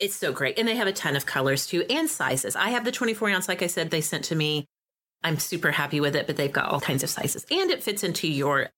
it's 0.00 0.16
so 0.16 0.32
great. 0.32 0.58
And 0.58 0.66
they 0.66 0.74
have 0.74 0.88
a 0.88 0.92
ton 0.92 1.14
of 1.14 1.26
colors 1.26 1.66
too 1.66 1.84
and 1.88 2.10
sizes. 2.10 2.56
I 2.56 2.70
have 2.70 2.84
the 2.84 2.90
24 2.92 3.30
ounce, 3.30 3.48
like 3.48 3.62
I 3.62 3.68
said, 3.68 3.90
they 3.90 4.00
sent 4.00 4.24
to 4.24 4.34
me. 4.34 4.66
I'm 5.22 5.38
super 5.38 5.70
happy 5.70 6.00
with 6.00 6.16
it, 6.16 6.26
but 6.26 6.36
they've 6.36 6.52
got 6.52 6.70
all 6.70 6.80
kinds 6.80 7.04
of 7.04 7.10
sizes 7.10 7.46
and 7.50 7.70
it 7.70 7.84
fits 7.84 8.02
into 8.02 8.28
your 8.28 8.70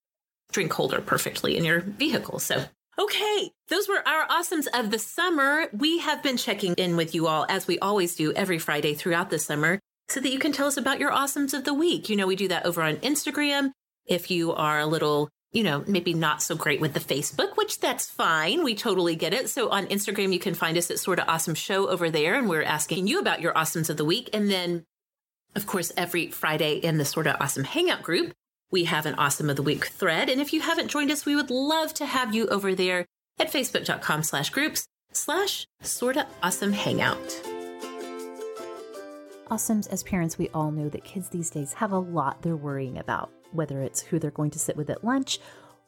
drink 0.52 0.72
holder 0.72 1.00
perfectly 1.00 1.56
in 1.56 1.64
your 1.64 1.80
vehicle. 1.80 2.38
So 2.38 2.66
Okay, 2.98 3.50
those 3.68 3.88
were 3.88 4.02
our 4.08 4.26
awesomes 4.28 4.68
of 4.72 4.90
the 4.90 4.98
summer. 4.98 5.68
We 5.74 5.98
have 5.98 6.22
been 6.22 6.38
checking 6.38 6.72
in 6.74 6.96
with 6.96 7.14
you 7.14 7.26
all, 7.26 7.44
as 7.46 7.66
we 7.66 7.78
always 7.78 8.14
do 8.14 8.32
every 8.32 8.58
Friday 8.58 8.94
throughout 8.94 9.28
the 9.28 9.38
summer, 9.38 9.78
so 10.08 10.20
that 10.20 10.32
you 10.32 10.38
can 10.38 10.52
tell 10.52 10.66
us 10.66 10.76
about 10.76 11.00
your 11.00 11.10
awesomes 11.10 11.54
of 11.54 11.64
the 11.64 11.74
week. 11.74 12.08
You 12.08 12.16
know, 12.16 12.26
we 12.26 12.36
do 12.36 12.48
that 12.48 12.66
over 12.66 12.82
on 12.82 12.96
Instagram. 12.98 13.72
If 14.06 14.30
you 14.30 14.52
are 14.52 14.78
a 14.78 14.86
little, 14.86 15.28
you 15.52 15.64
know, 15.64 15.84
maybe 15.86 16.14
not 16.14 16.42
so 16.42 16.54
great 16.54 16.80
with 16.80 16.94
the 16.94 17.00
Facebook, 17.00 17.56
which 17.56 17.80
that's 17.80 18.08
fine. 18.08 18.62
We 18.62 18.74
totally 18.74 19.16
get 19.16 19.34
it. 19.34 19.50
So 19.50 19.68
on 19.70 19.86
Instagram, 19.86 20.32
you 20.32 20.38
can 20.38 20.54
find 20.54 20.78
us 20.78 20.90
at 20.90 20.98
Sort 20.98 21.18
of 21.18 21.28
Awesome 21.28 21.54
Show 21.54 21.88
over 21.88 22.10
there, 22.10 22.34
and 22.34 22.48
we're 22.48 22.62
asking 22.62 23.06
you 23.06 23.18
about 23.18 23.40
your 23.40 23.52
awesomes 23.54 23.90
of 23.90 23.96
the 23.96 24.04
week. 24.04 24.30
And 24.32 24.50
then, 24.50 24.84
of 25.54 25.66
course, 25.66 25.92
every 25.96 26.28
Friday 26.30 26.74
in 26.74 26.98
the 26.98 27.04
Sort 27.04 27.26
of 27.26 27.36
Awesome 27.40 27.64
Hangout 27.64 28.02
group, 28.02 28.32
we 28.70 28.84
have 28.84 29.06
an 29.06 29.14
Awesome 29.14 29.50
of 29.50 29.56
the 29.56 29.62
Week 29.62 29.86
thread. 29.86 30.28
And 30.28 30.40
if 30.40 30.52
you 30.52 30.60
haven't 30.60 30.88
joined 30.88 31.10
us, 31.10 31.26
we 31.26 31.36
would 31.36 31.50
love 31.50 31.94
to 31.94 32.06
have 32.06 32.34
you 32.34 32.46
over 32.48 32.74
there 32.74 33.06
at 33.38 33.52
facebook.com 33.52 34.22
slash 34.22 34.50
groups 34.50 34.86
slash 35.12 35.66
sorta 35.82 36.26
awesome 36.42 36.72
hangout. 36.72 37.55
Awesomes, 39.50 39.88
as 39.92 40.02
parents, 40.02 40.38
we 40.38 40.48
all 40.48 40.72
know 40.72 40.88
that 40.88 41.04
kids 41.04 41.28
these 41.28 41.50
days 41.50 41.72
have 41.74 41.92
a 41.92 41.98
lot 41.98 42.42
they're 42.42 42.56
worrying 42.56 42.98
about, 42.98 43.30
whether 43.52 43.80
it's 43.80 44.00
who 44.00 44.18
they're 44.18 44.32
going 44.32 44.50
to 44.50 44.58
sit 44.58 44.76
with 44.76 44.90
at 44.90 45.04
lunch 45.04 45.38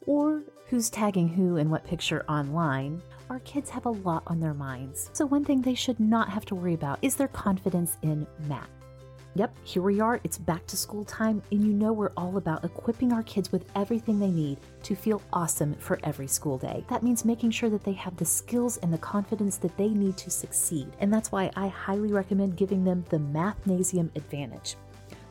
or 0.07 0.45
who's 0.67 0.89
tagging 0.89 1.29
who 1.29 1.57
and 1.57 1.69
what 1.69 1.85
picture 1.85 2.25
online. 2.29 3.03
Our 3.31 3.41
kids 3.41 3.69
have 3.71 3.87
a 3.87 3.91
lot 3.91 4.23
on 4.29 4.39
their 4.39 4.55
minds. 4.55 5.11
So, 5.13 5.27
one 5.27 5.45
thing 5.45 5.61
they 5.61 5.75
should 5.75 5.99
not 5.99 6.29
have 6.29 6.45
to 6.47 6.55
worry 6.55 6.75
about 6.75 7.01
is 7.03 7.17
their 7.17 7.29
confidence 7.29 7.99
in 8.03 8.27
math. 8.47 8.78
Yep, 9.39 9.55
here 9.63 9.83
we 9.83 10.01
are. 10.01 10.21
It's 10.25 10.37
back 10.37 10.67
to 10.67 10.77
school 10.77 11.05
time, 11.05 11.41
and 11.53 11.63
you 11.63 11.73
know 11.73 11.93
we're 11.93 12.11
all 12.17 12.39
about 12.39 12.65
equipping 12.65 13.13
our 13.13 13.23
kids 13.23 13.53
with 13.53 13.71
everything 13.77 14.19
they 14.19 14.33
need 14.33 14.59
to 14.83 14.97
feel 14.97 15.23
awesome 15.33 15.75
for 15.75 16.01
every 16.03 16.27
school 16.27 16.59
day. 16.59 16.85
That 16.91 17.05
means 17.05 17.25
making 17.25 17.53
sure 17.53 17.71
that 17.71 17.85
they 17.85 17.93
have 17.93 18.17
the 18.17 18.25
skills 18.25 18.79
and 18.79 18.93
the 18.93 18.99
confidence 18.99 19.57
that 19.59 19.77
they 19.77 19.91
need 19.91 20.17
to 20.17 20.29
succeed. 20.29 20.89
And 20.99 21.15
that's 21.15 21.31
why 21.31 21.53
I 21.55 21.69
highly 21.69 22.11
recommend 22.11 22.57
giving 22.57 22.83
them 22.83 23.05
the 23.11 23.19
Mathnasium 23.19 24.11
Advantage. 24.17 24.75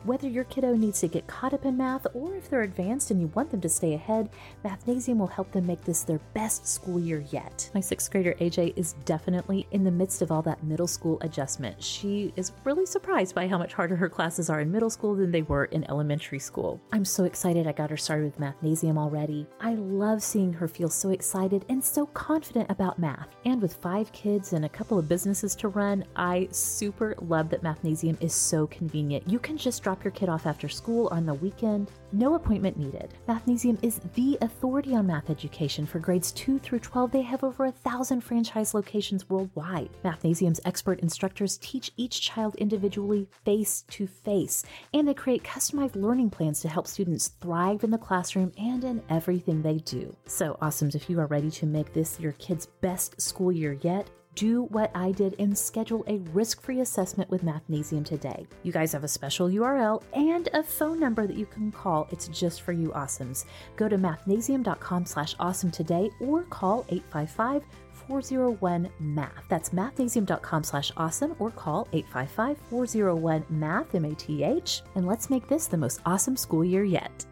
Whether 0.04 0.28
your 0.28 0.44
kiddo 0.44 0.74
needs 0.74 1.00
to 1.00 1.08
get 1.08 1.26
caught 1.26 1.52
up 1.52 1.64
in 1.64 1.76
math 1.76 2.06
or 2.14 2.36
if 2.36 2.48
they're 2.48 2.62
advanced 2.62 3.10
and 3.10 3.20
you 3.20 3.26
want 3.34 3.50
them 3.50 3.60
to 3.60 3.68
stay 3.68 3.94
ahead, 3.94 4.30
Mathnasium 4.64 5.18
will 5.18 5.26
help 5.26 5.50
them 5.50 5.66
make 5.66 5.82
this 5.82 6.02
their 6.02 6.20
best 6.34 6.68
school 6.68 7.00
year 7.00 7.24
yet. 7.30 7.68
My 7.74 7.80
sixth 7.80 8.10
grader 8.10 8.34
AJ 8.40 8.74
is 8.76 8.92
definitely 9.04 9.66
in 9.72 9.82
the 9.82 9.90
midst 9.90 10.22
of 10.22 10.30
all 10.30 10.42
that 10.42 10.62
middle 10.62 10.86
school 10.86 11.18
adjustment. 11.20 11.82
She 11.82 12.32
is 12.36 12.52
really 12.64 12.86
surprised 12.86 13.34
by 13.34 13.48
how 13.48 13.58
much 13.58 13.74
harder 13.74 13.96
her 13.96 14.08
classes 14.08 14.48
are 14.48 14.60
in 14.60 14.70
middle 14.70 14.88
school 14.88 15.16
than 15.16 15.32
they 15.32 15.42
were 15.42 15.64
in 15.66 15.88
elementary 15.90 16.38
school. 16.38 16.80
I'm 16.92 17.04
so 17.04 17.24
excited 17.24 17.66
I 17.66 17.72
got 17.72 17.90
her 17.90 17.96
started 17.96 18.24
with 18.24 18.38
Mathnasium 18.38 18.98
already. 18.98 19.46
I 19.60 19.74
love 19.74 20.22
seeing 20.22 20.52
her 20.52 20.68
feel 20.68 20.88
so 20.88 21.10
excited 21.10 21.64
and 21.68 21.84
so 21.84 22.06
confident 22.06 22.70
about 22.70 22.98
math. 22.98 23.28
And 23.44 23.60
with 23.60 23.74
five 23.74 24.12
kids 24.12 24.52
and 24.52 24.64
a 24.64 24.68
couple 24.68 24.98
of 24.98 25.08
businesses 25.08 25.56
to 25.56 25.68
run, 25.68 26.04
I 26.14 26.48
super 26.52 27.16
love 27.20 27.50
that 27.50 27.62
Mathnasium 27.62 28.16
is 28.22 28.32
so 28.32 28.68
convenient. 28.68 29.28
You 29.28 29.38
can 29.38 29.56
just 29.56 29.82
drop 29.88 30.04
your 30.04 30.10
kid 30.10 30.28
off 30.28 30.44
after 30.44 30.68
school 30.68 31.08
on 31.10 31.24
the 31.24 31.32
weekend, 31.32 31.90
no 32.12 32.34
appointment 32.34 32.76
needed. 32.76 33.14
Mathnasium 33.26 33.82
is 33.82 34.02
the 34.14 34.36
authority 34.42 34.94
on 34.94 35.06
math 35.06 35.30
education 35.30 35.86
for 35.86 35.98
grades 35.98 36.30
2 36.32 36.58
through 36.58 36.80
12. 36.80 37.10
They 37.10 37.22
have 37.22 37.42
over 37.42 37.64
a 37.64 37.72
thousand 37.72 38.20
franchise 38.20 38.74
locations 38.74 39.30
worldwide. 39.30 39.88
Mathnasium's 40.04 40.60
expert 40.66 41.00
instructors 41.00 41.56
teach 41.62 41.90
each 41.96 42.20
child 42.20 42.54
individually 42.56 43.30
face 43.46 43.84
to 43.88 44.06
face, 44.06 44.62
and 44.92 45.08
they 45.08 45.14
create 45.14 45.42
customized 45.42 45.96
learning 45.96 46.28
plans 46.28 46.60
to 46.60 46.68
help 46.68 46.86
students 46.86 47.28
thrive 47.40 47.82
in 47.82 47.90
the 47.90 47.96
classroom 47.96 48.52
and 48.58 48.84
in 48.84 49.02
everything 49.08 49.62
they 49.62 49.78
do. 49.78 50.14
So, 50.26 50.58
awesomes, 50.60 50.96
if 50.96 51.08
you 51.08 51.18
are 51.18 51.28
ready 51.28 51.50
to 51.52 51.64
make 51.64 51.94
this 51.94 52.20
your 52.20 52.32
kid's 52.32 52.66
best 52.82 53.18
school 53.18 53.50
year 53.50 53.78
yet, 53.80 54.10
do 54.38 54.64
what 54.64 54.92
I 54.94 55.10
did 55.10 55.34
and 55.40 55.56
schedule 55.58 56.04
a 56.06 56.18
risk-free 56.32 56.80
assessment 56.80 57.28
with 57.28 57.42
Mathnasium 57.42 58.04
today. 58.04 58.46
You 58.62 58.70
guys 58.70 58.92
have 58.92 59.02
a 59.02 59.08
special 59.08 59.48
URL 59.48 60.00
and 60.12 60.48
a 60.54 60.62
phone 60.62 61.00
number 61.00 61.26
that 61.26 61.36
you 61.36 61.46
can 61.46 61.72
call. 61.72 62.06
It's 62.12 62.28
just 62.28 62.62
for 62.62 62.70
you 62.70 62.90
awesomes. 62.90 63.46
Go 63.74 63.88
to 63.88 63.98
mathnasium.com 63.98 65.06
slash 65.06 65.34
awesome 65.40 65.72
today 65.72 66.10
or 66.20 66.44
call 66.44 66.86
855 66.88 67.64
401 68.06 68.88
math. 69.00 69.44
That's 69.48 69.70
mathnasium.com 69.70 70.62
slash 70.62 70.92
awesome 70.96 71.34
or 71.40 71.50
call 71.50 71.88
855 71.92 72.58
401 72.70 73.44
math, 73.50 73.94
M 73.94 74.04
A 74.04 74.14
T 74.14 74.44
H, 74.44 74.82
and 74.94 75.04
let's 75.04 75.30
make 75.30 75.48
this 75.48 75.66
the 75.66 75.76
most 75.76 76.00
awesome 76.06 76.36
school 76.36 76.64
year 76.64 76.84
yet. 76.84 77.26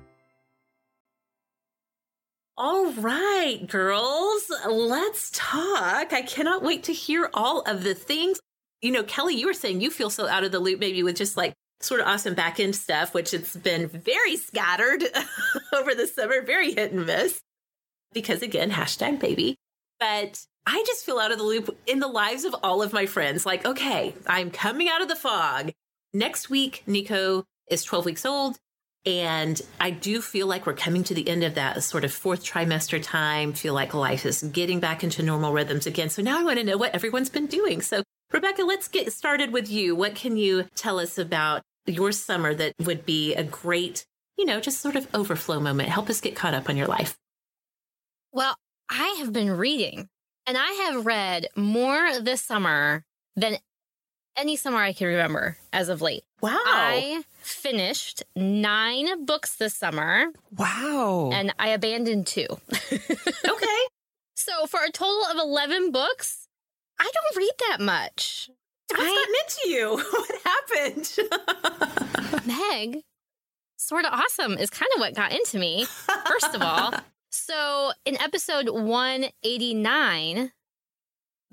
All 2.59 2.91
right, 2.93 3.67
girls, 3.67 4.51
let's 4.67 5.31
talk. 5.35 6.15
I 6.15 6.23
cannot 6.23 6.63
wait 6.63 6.85
to 6.85 6.93
hear 6.95 7.29
all 7.35 7.61
of 7.61 7.83
the 7.85 7.95
things. 7.95 8.41
You 8.81 8.93
know, 8.93 9.03
Kelly, 9.03 9.35
you 9.35 9.47
were 9.47 9.53
saying 9.53 9.83
you 9.83 9.91
feel 9.91 10.09
so 10.09 10.27
out 10.27 10.43
of 10.43 10.53
the 10.53 10.59
loop, 10.59 10.81
maybe 10.81 11.03
with 11.03 11.17
just 11.17 11.37
like 11.37 11.53
sort 11.81 12.01
of 12.01 12.07
awesome 12.07 12.33
back 12.33 12.59
end 12.59 12.75
stuff, 12.75 13.13
which 13.13 13.35
it's 13.35 13.55
been 13.55 13.89
very 13.89 14.39
scattered 14.39 15.05
over 15.75 15.95
the 15.95 16.07
summer, 16.07 16.41
very 16.41 16.73
hit 16.73 16.93
and 16.93 17.05
miss. 17.05 17.43
Because 18.15 18.41
again, 18.41 18.71
hashtag 18.71 19.21
baby. 19.21 19.57
But 20.01 20.43
I 20.65 20.83
just 20.87 21.05
feel 21.05 21.19
out 21.19 21.33
of 21.33 21.39
the 21.39 21.45
loop 21.45 21.77
in 21.87 22.01
the 22.01 22.09
lives 22.09 22.45
of 22.45 22.57
all 22.63 22.81
of 22.81 22.95
my 22.95 23.05
friends. 23.05 23.45
Like, 23.45 23.67
okay, 23.67 24.15
I'm 24.27 24.51
coming 24.51 24.89
out 24.89 25.03
of 25.03 25.09
the 25.09 25.17
fog. 25.17 25.73
Next 26.15 26.49
week, 26.49 26.85
Nico 26.87 27.45
is 27.69 27.85
12 27.85 28.07
weeks 28.07 28.25
old. 28.25 28.57
And 29.07 29.63
I 29.79 29.91
do 29.91 30.21
feel 30.21 30.49
like 30.49 30.67
we're 30.67 30.75
coming 30.75 31.05
to 31.05 31.15
the 31.15 31.29
end 31.29 31.45
of 31.45 31.55
that 31.55 31.85
sort 31.85 32.05
of 32.05 32.13
fourth 32.13 32.45
trimester 32.45 33.01
time, 33.01 33.53
feel 33.53 33.73
like 33.73 33.95
life 33.95 34.27
is 34.27 34.43
getting 34.43 34.81
back 34.81 35.05
into 35.05 35.23
normal 35.23 35.53
rhythms 35.53 35.87
again. 35.87 36.09
So 36.11 36.23
now 36.23 36.41
I 36.41 36.43
want 36.43 36.59
to 36.59 36.65
know 36.65 36.77
what 36.77 36.93
everyone's 36.93 37.31
been 37.31 37.47
doing. 37.47 37.83
So, 37.83 38.03
Rebecca, 38.33 38.65
let's 38.65 38.89
get 38.89 39.13
started 39.13 39.53
with 39.53 39.71
you. 39.71 39.95
What 39.95 40.17
can 40.17 40.37
you 40.37 40.65
tell 40.75 40.99
us 40.99 41.19
about 41.19 41.63
your 41.87 42.11
summer 42.11 42.53
that 42.55 42.75
would 42.81 43.07
be 43.07 43.33
a 43.35 43.45
great, 43.45 44.05
you 44.37 44.45
know, 44.45 44.61
just 44.61 44.81
sort 44.81 44.97
of 44.97 45.07
overflow 45.15 45.61
moment? 45.61 45.89
Help 45.89 46.11
us 46.11 46.21
get 46.21 46.35
caught 46.35 46.55
up 46.55 46.69
on 46.69 46.77
your 46.77 46.89
life. 46.89 47.17
Well, 48.33 48.57
I 48.91 49.17
have 49.21 49.33
been 49.33 49.53
reading 49.53 50.09
and 50.49 50.59
I 50.59 50.73
have 50.91 51.07
read 51.07 51.47
more 51.55 52.21
this 52.21 52.43
summer 52.43 53.05
than 53.37 53.59
any 54.37 54.57
summer 54.57 54.79
I 54.79 54.93
can 54.93 55.07
remember 55.07 55.59
as 55.73 55.89
of 55.89 56.03
late. 56.03 56.25
Wow. 56.43 56.59
I 56.65 57.25
finished 57.47 58.23
nine 58.35 59.25
books 59.25 59.55
this 59.57 59.75
summer. 59.75 60.27
Wow. 60.57 61.31
And 61.33 61.55
I 61.59 61.69
abandoned 61.69 62.27
two. 62.27 62.47
okay. 62.73 63.83
So 64.35 64.67
for 64.67 64.81
a 64.85 64.91
total 64.91 65.23
of 65.31 65.39
11 65.39 65.93
books, 65.93 66.49
I 66.99 67.09
don't 67.13 67.37
read 67.37 67.53
that 67.69 67.81
much. 67.81 68.51
What's 68.91 69.03
I, 69.03 69.07
that 69.07 69.29
meant 69.33 69.49
to 69.63 69.69
you? 69.69 69.97
What 70.13 70.41
happened? 70.45 71.13
Meg, 72.47 73.03
sort 73.77 74.05
of 74.05 74.13
awesome 74.13 74.59
is 74.59 74.71
kind 74.71 74.91
of 74.95 75.01
what 75.01 75.15
got 75.15 75.33
into 75.33 75.59
me, 75.59 75.87
first 76.27 76.55
of 76.55 76.63
all. 76.63 76.93
So 77.31 77.93
in 78.05 78.21
episode 78.21 78.69
189, 78.69 80.53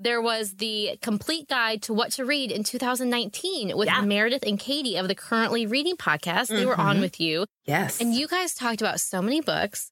there 0.04 0.20
was 0.20 0.56
the 0.56 0.98
complete 1.02 1.48
guide 1.48 1.82
to 1.82 1.94
what 1.94 2.12
to 2.12 2.24
read 2.24 2.52
in 2.52 2.62
2019 2.62 3.76
with 3.76 3.88
yeah. 3.88 4.02
Meredith 4.02 4.44
and 4.46 4.60
Katie 4.60 4.96
of 4.96 5.08
the 5.08 5.14
Currently 5.14 5.66
Reading 5.66 5.96
podcast. 5.96 6.48
They 6.48 6.56
mm-hmm. 6.56 6.68
were 6.68 6.80
on 6.80 6.94
mm-hmm. 6.94 7.00
with 7.00 7.20
you. 7.20 7.46
Yes. 7.64 8.00
And 8.00 8.14
you 8.14 8.28
guys 8.28 8.54
talked 8.54 8.82
about 8.82 9.00
so 9.00 9.22
many 9.22 9.40
books. 9.40 9.90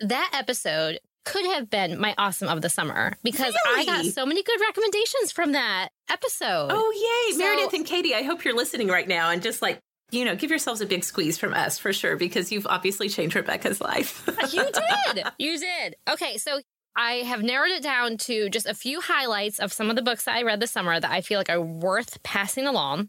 That 0.00 0.30
episode 0.32 0.98
could 1.24 1.44
have 1.44 1.70
been 1.70 2.00
my 2.00 2.14
awesome 2.18 2.48
of 2.48 2.62
the 2.62 2.68
summer 2.68 3.12
because 3.22 3.54
really? 3.66 3.82
I 3.82 3.84
got 3.84 4.04
so 4.06 4.26
many 4.26 4.42
good 4.42 4.60
recommendations 4.60 5.30
from 5.30 5.52
that 5.52 5.90
episode. 6.10 6.68
Oh, 6.70 7.28
yay. 7.28 7.38
So, 7.38 7.38
Meredith 7.38 7.74
and 7.74 7.86
Katie, 7.86 8.14
I 8.14 8.22
hope 8.22 8.44
you're 8.44 8.56
listening 8.56 8.88
right 8.88 9.06
now 9.06 9.30
and 9.30 9.42
just 9.42 9.62
like, 9.62 9.78
you 10.10 10.24
know, 10.24 10.34
give 10.36 10.50
yourselves 10.50 10.80
a 10.80 10.86
big 10.86 11.04
squeeze 11.04 11.38
from 11.38 11.54
us 11.54 11.78
for 11.78 11.92
sure 11.92 12.16
because 12.16 12.50
you've 12.50 12.66
obviously 12.66 13.08
changed 13.08 13.36
Rebecca's 13.36 13.80
life. 13.80 14.28
you 14.52 14.64
did. 15.14 15.24
You 15.38 15.58
did. 15.58 15.96
Okay, 16.10 16.36
so 16.38 16.60
I 16.96 17.14
have 17.14 17.42
narrowed 17.42 17.72
it 17.72 17.82
down 17.82 18.18
to 18.18 18.48
just 18.48 18.66
a 18.66 18.74
few 18.74 19.00
highlights 19.00 19.58
of 19.58 19.72
some 19.72 19.90
of 19.90 19.96
the 19.96 20.02
books 20.02 20.24
that 20.24 20.36
I 20.36 20.42
read 20.42 20.60
this 20.60 20.70
summer 20.70 20.98
that 20.98 21.10
I 21.10 21.20
feel 21.20 21.38
like 21.38 21.50
are 21.50 21.60
worth 21.60 22.22
passing 22.22 22.66
along. 22.66 23.08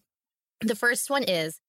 The 0.61 0.75
first 0.75 1.09
one 1.09 1.23
is 1.23 1.59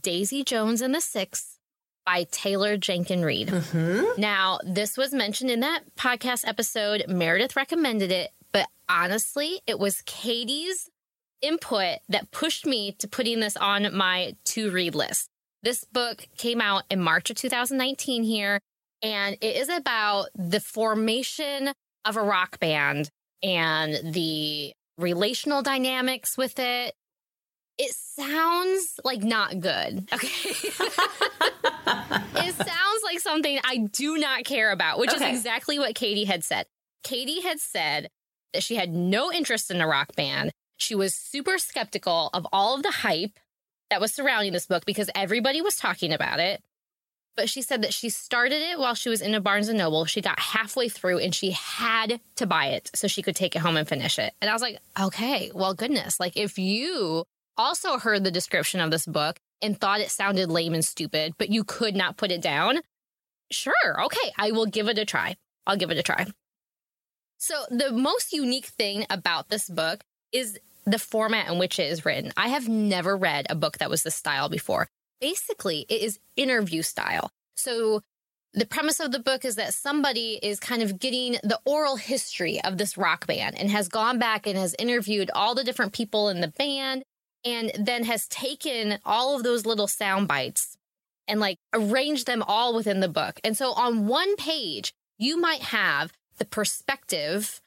Daisy 0.00 0.42
Jones 0.42 0.80
and 0.80 0.94
the 0.94 1.00
Six 1.00 1.58
by 2.04 2.26
Taylor 2.30 2.76
Jenkins 2.76 3.24
Reid. 3.24 3.48
Mm-hmm. 3.48 4.20
Now, 4.20 4.58
this 4.64 4.96
was 4.96 5.12
mentioned 5.14 5.50
in 5.50 5.60
that 5.60 5.82
podcast 5.96 6.46
episode. 6.46 7.04
Meredith 7.08 7.56
recommended 7.56 8.10
it, 8.10 8.30
but 8.52 8.68
honestly, 8.88 9.60
it 9.66 9.78
was 9.78 10.02
Katie's 10.02 10.90
input 11.40 11.98
that 12.08 12.30
pushed 12.30 12.66
me 12.66 12.92
to 12.98 13.06
putting 13.06 13.40
this 13.40 13.56
on 13.56 13.94
my 13.94 14.34
to 14.44 14.70
read 14.70 14.94
list. 14.94 15.28
This 15.62 15.84
book 15.84 16.26
came 16.36 16.60
out 16.60 16.82
in 16.90 17.00
March 17.00 17.30
of 17.30 17.36
2019 17.36 18.24
here 18.24 18.60
and 19.04 19.36
it 19.42 19.56
is 19.56 19.68
about 19.68 20.30
the 20.34 20.60
formation 20.60 21.70
of 22.06 22.16
a 22.16 22.22
rock 22.22 22.58
band 22.58 23.10
and 23.42 24.14
the 24.14 24.72
relational 24.96 25.62
dynamics 25.62 26.38
with 26.38 26.58
it. 26.58 26.94
It 27.76 27.94
sounds 27.94 28.98
like 29.04 29.22
not 29.22 29.60
good. 29.60 30.08
Okay. 30.12 30.28
it 30.56 32.54
sounds 32.54 33.02
like 33.04 33.20
something 33.20 33.58
I 33.62 33.88
do 33.92 34.16
not 34.16 34.44
care 34.44 34.70
about, 34.70 34.98
which 34.98 35.12
okay. 35.12 35.32
is 35.32 35.38
exactly 35.38 35.78
what 35.78 35.94
Katie 35.94 36.24
had 36.24 36.42
said. 36.42 36.66
Katie 37.02 37.42
had 37.42 37.60
said 37.60 38.08
that 38.54 38.62
she 38.62 38.76
had 38.76 38.90
no 38.90 39.30
interest 39.30 39.70
in 39.70 39.82
a 39.82 39.86
rock 39.86 40.16
band. 40.16 40.50
She 40.78 40.94
was 40.94 41.14
super 41.14 41.58
skeptical 41.58 42.30
of 42.32 42.46
all 42.52 42.74
of 42.76 42.82
the 42.82 42.90
hype 42.90 43.38
that 43.90 44.00
was 44.00 44.14
surrounding 44.14 44.54
this 44.54 44.66
book 44.66 44.86
because 44.86 45.10
everybody 45.14 45.60
was 45.60 45.76
talking 45.76 46.12
about 46.12 46.40
it 46.40 46.62
but 47.36 47.48
she 47.48 47.62
said 47.62 47.82
that 47.82 47.92
she 47.92 48.08
started 48.08 48.62
it 48.62 48.78
while 48.78 48.94
she 48.94 49.08
was 49.08 49.20
in 49.20 49.34
a 49.34 49.40
Barnes 49.40 49.68
and 49.68 49.78
Noble. 49.78 50.04
She 50.04 50.20
got 50.20 50.38
halfway 50.38 50.88
through 50.88 51.18
and 51.18 51.34
she 51.34 51.52
had 51.52 52.20
to 52.36 52.46
buy 52.46 52.66
it 52.68 52.90
so 52.94 53.08
she 53.08 53.22
could 53.22 53.36
take 53.36 53.56
it 53.56 53.60
home 53.60 53.76
and 53.76 53.88
finish 53.88 54.18
it. 54.18 54.32
And 54.40 54.50
I 54.50 54.52
was 54.52 54.62
like, 54.62 54.78
okay, 55.00 55.50
well, 55.54 55.74
goodness. 55.74 56.20
Like, 56.20 56.36
if 56.36 56.58
you 56.58 57.24
also 57.56 57.98
heard 57.98 58.24
the 58.24 58.30
description 58.30 58.80
of 58.80 58.90
this 58.90 59.06
book 59.06 59.38
and 59.62 59.78
thought 59.78 60.00
it 60.00 60.10
sounded 60.10 60.50
lame 60.50 60.74
and 60.74 60.84
stupid, 60.84 61.34
but 61.38 61.50
you 61.50 61.64
could 61.64 61.94
not 61.94 62.16
put 62.16 62.30
it 62.30 62.42
down, 62.42 62.80
sure, 63.50 64.04
okay, 64.04 64.32
I 64.38 64.52
will 64.52 64.66
give 64.66 64.88
it 64.88 64.98
a 64.98 65.04
try. 65.04 65.36
I'll 65.66 65.76
give 65.76 65.90
it 65.90 65.98
a 65.98 66.02
try. 66.02 66.26
So, 67.38 67.64
the 67.70 67.92
most 67.92 68.32
unique 68.32 68.66
thing 68.66 69.06
about 69.10 69.48
this 69.48 69.68
book 69.68 70.02
is 70.32 70.58
the 70.86 70.98
format 70.98 71.50
in 71.50 71.58
which 71.58 71.78
it 71.78 71.90
is 71.90 72.04
written. 72.04 72.32
I 72.36 72.48
have 72.48 72.68
never 72.68 73.16
read 73.16 73.46
a 73.48 73.54
book 73.54 73.78
that 73.78 73.90
was 73.90 74.02
this 74.02 74.14
style 74.14 74.48
before 74.48 74.88
basically 75.24 75.86
it 75.88 76.02
is 76.02 76.18
interview 76.36 76.82
style. 76.82 77.30
So 77.56 78.02
the 78.52 78.66
premise 78.66 79.00
of 79.00 79.10
the 79.10 79.18
book 79.18 79.46
is 79.46 79.56
that 79.56 79.72
somebody 79.72 80.38
is 80.42 80.60
kind 80.60 80.82
of 80.82 80.98
getting 80.98 81.38
the 81.42 81.58
oral 81.64 81.96
history 81.96 82.62
of 82.62 82.76
this 82.76 82.98
rock 82.98 83.26
band 83.26 83.58
and 83.58 83.70
has 83.70 83.88
gone 83.88 84.18
back 84.18 84.46
and 84.46 84.58
has 84.58 84.76
interviewed 84.78 85.30
all 85.34 85.54
the 85.54 85.64
different 85.64 85.94
people 85.94 86.28
in 86.28 86.42
the 86.42 86.48
band 86.48 87.04
and 87.42 87.72
then 87.78 88.04
has 88.04 88.28
taken 88.28 88.98
all 89.02 89.34
of 89.34 89.44
those 89.44 89.64
little 89.64 89.86
sound 89.86 90.28
bites 90.28 90.76
and 91.26 91.40
like 91.40 91.56
arranged 91.72 92.26
them 92.26 92.42
all 92.42 92.74
within 92.74 93.00
the 93.00 93.08
book. 93.08 93.40
And 93.42 93.56
so 93.56 93.72
on 93.72 94.06
one 94.06 94.36
page, 94.36 94.92
you 95.16 95.40
might 95.40 95.62
have 95.62 96.12
the 96.36 96.44
perspective 96.44 97.62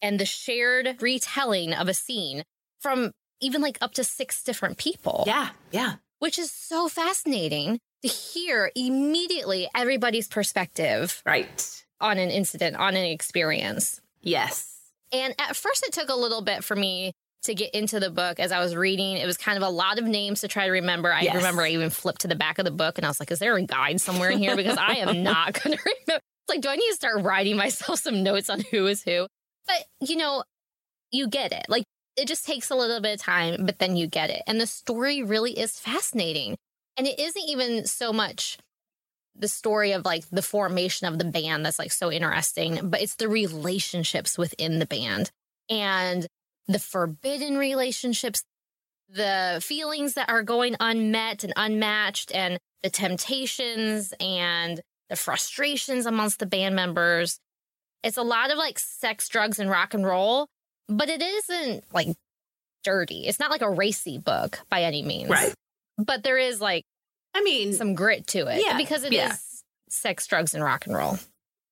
and 0.00 0.20
the 0.20 0.26
shared 0.26 1.02
retelling 1.02 1.74
of 1.74 1.88
a 1.88 1.94
scene 1.94 2.44
from 2.78 3.10
even 3.40 3.60
like 3.60 3.78
up 3.80 3.94
to 3.94 4.04
six 4.04 4.44
different 4.44 4.78
people. 4.78 5.24
Yeah. 5.26 5.48
Yeah. 5.72 5.94
Which 6.20 6.38
is 6.38 6.50
so 6.50 6.88
fascinating 6.88 7.80
to 8.02 8.08
hear 8.08 8.70
immediately 8.76 9.68
everybody's 9.74 10.28
perspective 10.28 11.22
Right. 11.26 11.84
on 12.00 12.16
an 12.18 12.30
incident, 12.30 12.76
on 12.76 12.96
an 12.96 13.04
experience. 13.04 14.00
Yes. 14.22 14.76
And 15.12 15.34
at 15.38 15.56
first, 15.56 15.84
it 15.86 15.92
took 15.92 16.08
a 16.08 16.14
little 16.14 16.40
bit 16.42 16.62
for 16.62 16.76
me 16.76 17.12
to 17.44 17.54
get 17.54 17.74
into 17.74 17.98
the 17.98 18.10
book 18.10 18.38
as 18.38 18.52
I 18.52 18.60
was 18.60 18.76
reading. 18.76 19.16
It 19.16 19.26
was 19.26 19.36
kind 19.38 19.56
of 19.56 19.62
a 19.62 19.68
lot 19.70 19.98
of 19.98 20.04
names 20.04 20.42
to 20.42 20.48
try 20.48 20.66
to 20.66 20.70
remember. 20.72 21.12
I 21.12 21.22
Yes. 21.22 21.34
remember 21.36 21.62
I 21.62 21.70
even 21.70 21.90
flipped 21.90 22.20
to 22.22 22.28
the 22.28 22.34
back 22.36 22.58
of 22.58 22.64
the 22.64 22.70
book 22.70 22.98
and 22.98 23.04
I 23.04 23.08
was 23.08 23.18
like, 23.18 23.30
is 23.30 23.38
there 23.38 23.56
a 23.56 23.62
guide 23.62 24.00
somewhere 24.00 24.30
in 24.30 24.38
here? 24.38 24.56
Because 24.56 24.76
I 24.78 24.96
am 24.96 25.22
not 25.22 25.54
going 25.54 25.76
to 25.78 25.82
remember. 25.82 26.20
It's 26.22 26.48
like, 26.48 26.60
do 26.60 26.68
I 26.68 26.76
need 26.76 26.88
to 26.90 26.94
start 26.96 27.22
writing 27.22 27.56
myself 27.56 27.98
some 28.00 28.22
notes 28.22 28.50
on 28.50 28.60
who 28.70 28.86
is 28.86 29.02
who? 29.02 29.26
But, 29.66 29.84
you 30.08 30.16
know, 30.16 30.44
you 31.10 31.28
get 31.28 31.52
it. 31.52 31.64
Like, 31.68 31.84
it 32.20 32.28
just 32.28 32.46
takes 32.46 32.70
a 32.70 32.76
little 32.76 33.00
bit 33.00 33.14
of 33.14 33.20
time, 33.20 33.64
but 33.64 33.78
then 33.78 33.96
you 33.96 34.06
get 34.06 34.30
it. 34.30 34.42
And 34.46 34.60
the 34.60 34.66
story 34.66 35.22
really 35.22 35.58
is 35.58 35.80
fascinating. 35.80 36.56
And 36.96 37.06
it 37.06 37.18
isn't 37.18 37.48
even 37.48 37.86
so 37.86 38.12
much 38.12 38.58
the 39.34 39.48
story 39.48 39.92
of 39.92 40.04
like 40.04 40.28
the 40.28 40.42
formation 40.42 41.06
of 41.06 41.18
the 41.18 41.24
band 41.24 41.64
that's 41.64 41.78
like 41.78 41.92
so 41.92 42.12
interesting, 42.12 42.90
but 42.90 43.00
it's 43.00 43.14
the 43.14 43.28
relationships 43.28 44.36
within 44.36 44.78
the 44.78 44.86
band 44.86 45.30
and 45.70 46.26
the 46.68 46.78
forbidden 46.78 47.56
relationships, 47.56 48.42
the 49.08 49.60
feelings 49.64 50.14
that 50.14 50.28
are 50.28 50.42
going 50.42 50.76
unmet 50.78 51.42
and 51.42 51.54
unmatched, 51.56 52.34
and 52.34 52.58
the 52.82 52.90
temptations 52.90 54.12
and 54.20 54.80
the 55.08 55.16
frustrations 55.16 56.06
amongst 56.06 56.38
the 56.38 56.46
band 56.46 56.76
members. 56.76 57.38
It's 58.02 58.16
a 58.16 58.22
lot 58.22 58.50
of 58.50 58.58
like 58.58 58.78
sex, 58.78 59.28
drugs, 59.28 59.58
and 59.58 59.70
rock 59.70 59.94
and 59.94 60.04
roll, 60.04 60.48
but 60.90 61.08
it 61.08 61.22
isn't 61.22 61.84
like 61.94 62.08
dirty. 62.84 63.26
It's 63.26 63.38
not 63.38 63.50
like 63.50 63.62
a 63.62 63.70
racy 63.70 64.18
book 64.18 64.58
by 64.68 64.82
any 64.82 65.02
means. 65.02 65.30
Right. 65.30 65.54
But 65.98 66.22
there 66.22 66.38
is 66.38 66.60
like 66.60 66.84
I 67.34 67.42
mean, 67.42 67.72
some 67.72 67.94
grit 67.94 68.26
to 68.28 68.46
it 68.48 68.62
Yeah, 68.66 68.76
because 68.76 69.04
it 69.04 69.12
is 69.12 69.18
yeah. 69.18 69.34
sex, 69.88 70.26
drugs, 70.26 70.52
and 70.54 70.64
rock 70.64 70.86
and 70.86 70.96
roll. 70.96 71.18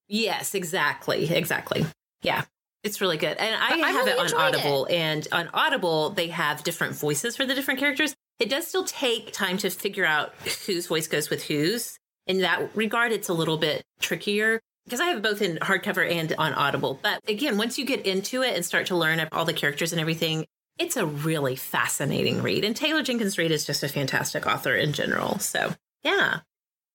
yes, 0.08 0.54
exactly. 0.54 1.28
Exactly. 1.34 1.84
Yeah. 2.22 2.44
It's 2.84 3.00
really 3.00 3.16
good. 3.16 3.36
And 3.36 3.54
I, 3.60 3.80
I- 3.86 3.90
have 3.90 4.06
really 4.06 4.12
it 4.12 4.34
on 4.34 4.40
Audible, 4.40 4.86
and 4.88 5.26
on 5.32 5.48
Audible, 5.52 6.10
they 6.10 6.28
have 6.28 6.62
different 6.62 6.94
voices 6.94 7.36
for 7.36 7.44
the 7.44 7.54
different 7.54 7.80
characters. 7.80 8.14
It 8.38 8.48
does 8.50 8.68
still 8.68 8.84
take 8.84 9.32
time 9.32 9.58
to 9.58 9.70
figure 9.70 10.04
out 10.04 10.32
whose 10.66 10.86
voice 10.86 11.08
goes 11.08 11.28
with 11.28 11.42
whose. 11.42 11.98
In 12.28 12.38
that 12.42 12.76
regard, 12.76 13.10
it's 13.10 13.28
a 13.28 13.34
little 13.34 13.56
bit 13.58 13.82
trickier 14.00 14.60
because 14.88 15.00
I 15.00 15.08
have 15.08 15.20
both 15.20 15.42
in 15.42 15.58
hardcover 15.58 16.10
and 16.10 16.34
on 16.38 16.54
Audible. 16.54 16.98
But 17.02 17.20
again, 17.28 17.58
once 17.58 17.78
you 17.78 17.84
get 17.84 18.06
into 18.06 18.42
it 18.42 18.56
and 18.56 18.64
start 18.64 18.86
to 18.86 18.96
learn 18.96 19.26
all 19.32 19.44
the 19.44 19.52
characters 19.52 19.92
and 19.92 20.00
everything, 20.00 20.46
it's 20.78 20.96
a 20.96 21.04
really 21.04 21.56
fascinating 21.56 22.40
read. 22.40 22.64
And 22.64 22.74
Taylor 22.74 23.02
Jenkins 23.02 23.36
Reid 23.36 23.50
is 23.50 23.66
just 23.66 23.82
a 23.82 23.88
fantastic 23.88 24.46
author 24.46 24.74
in 24.74 24.94
general. 24.94 25.38
So, 25.40 25.74
yeah. 26.02 26.40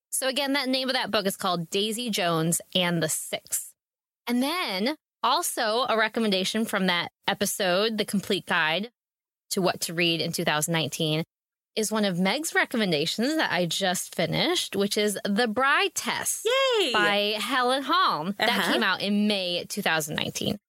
So 0.09 0.27
again, 0.27 0.53
that 0.53 0.69
name 0.69 0.89
of 0.89 0.95
that 0.95 1.11
book 1.11 1.27
is 1.27 1.37
called 1.37 1.69
Daisy 1.69 2.09
Jones 2.09 2.61
and 2.73 3.03
the 3.03 3.09
Six. 3.09 3.73
And 4.25 4.41
then 4.41 4.95
also 5.21 5.85
a 5.87 5.95
recommendation 5.95 6.65
from 6.65 6.87
that 6.87 7.11
episode, 7.27 7.99
The 7.99 8.05
Complete 8.05 8.47
Guide 8.47 8.89
to 9.51 9.61
What 9.61 9.81
to 9.81 9.93
Read 9.93 10.19
in 10.19 10.31
2019, 10.31 11.23
is 11.75 11.91
one 11.91 12.05
of 12.05 12.19
Meg's 12.19 12.53
recommendations 12.53 13.35
that 13.35 13.51
I 13.51 13.65
just 13.65 14.13
finished, 14.15 14.75
which 14.75 14.97
is 14.97 15.17
The 15.25 15.47
Bride 15.47 15.95
Test 15.95 16.45
Yay! 16.79 16.91
by 16.93 17.35
Helen 17.39 17.83
Hoang. 17.83 18.35
That 18.37 18.49
Uh-huh. 18.49 18.73
came 18.73 18.83
out 18.83 19.01
in 19.01 19.27
May 19.27 19.65
2019. 19.67 20.59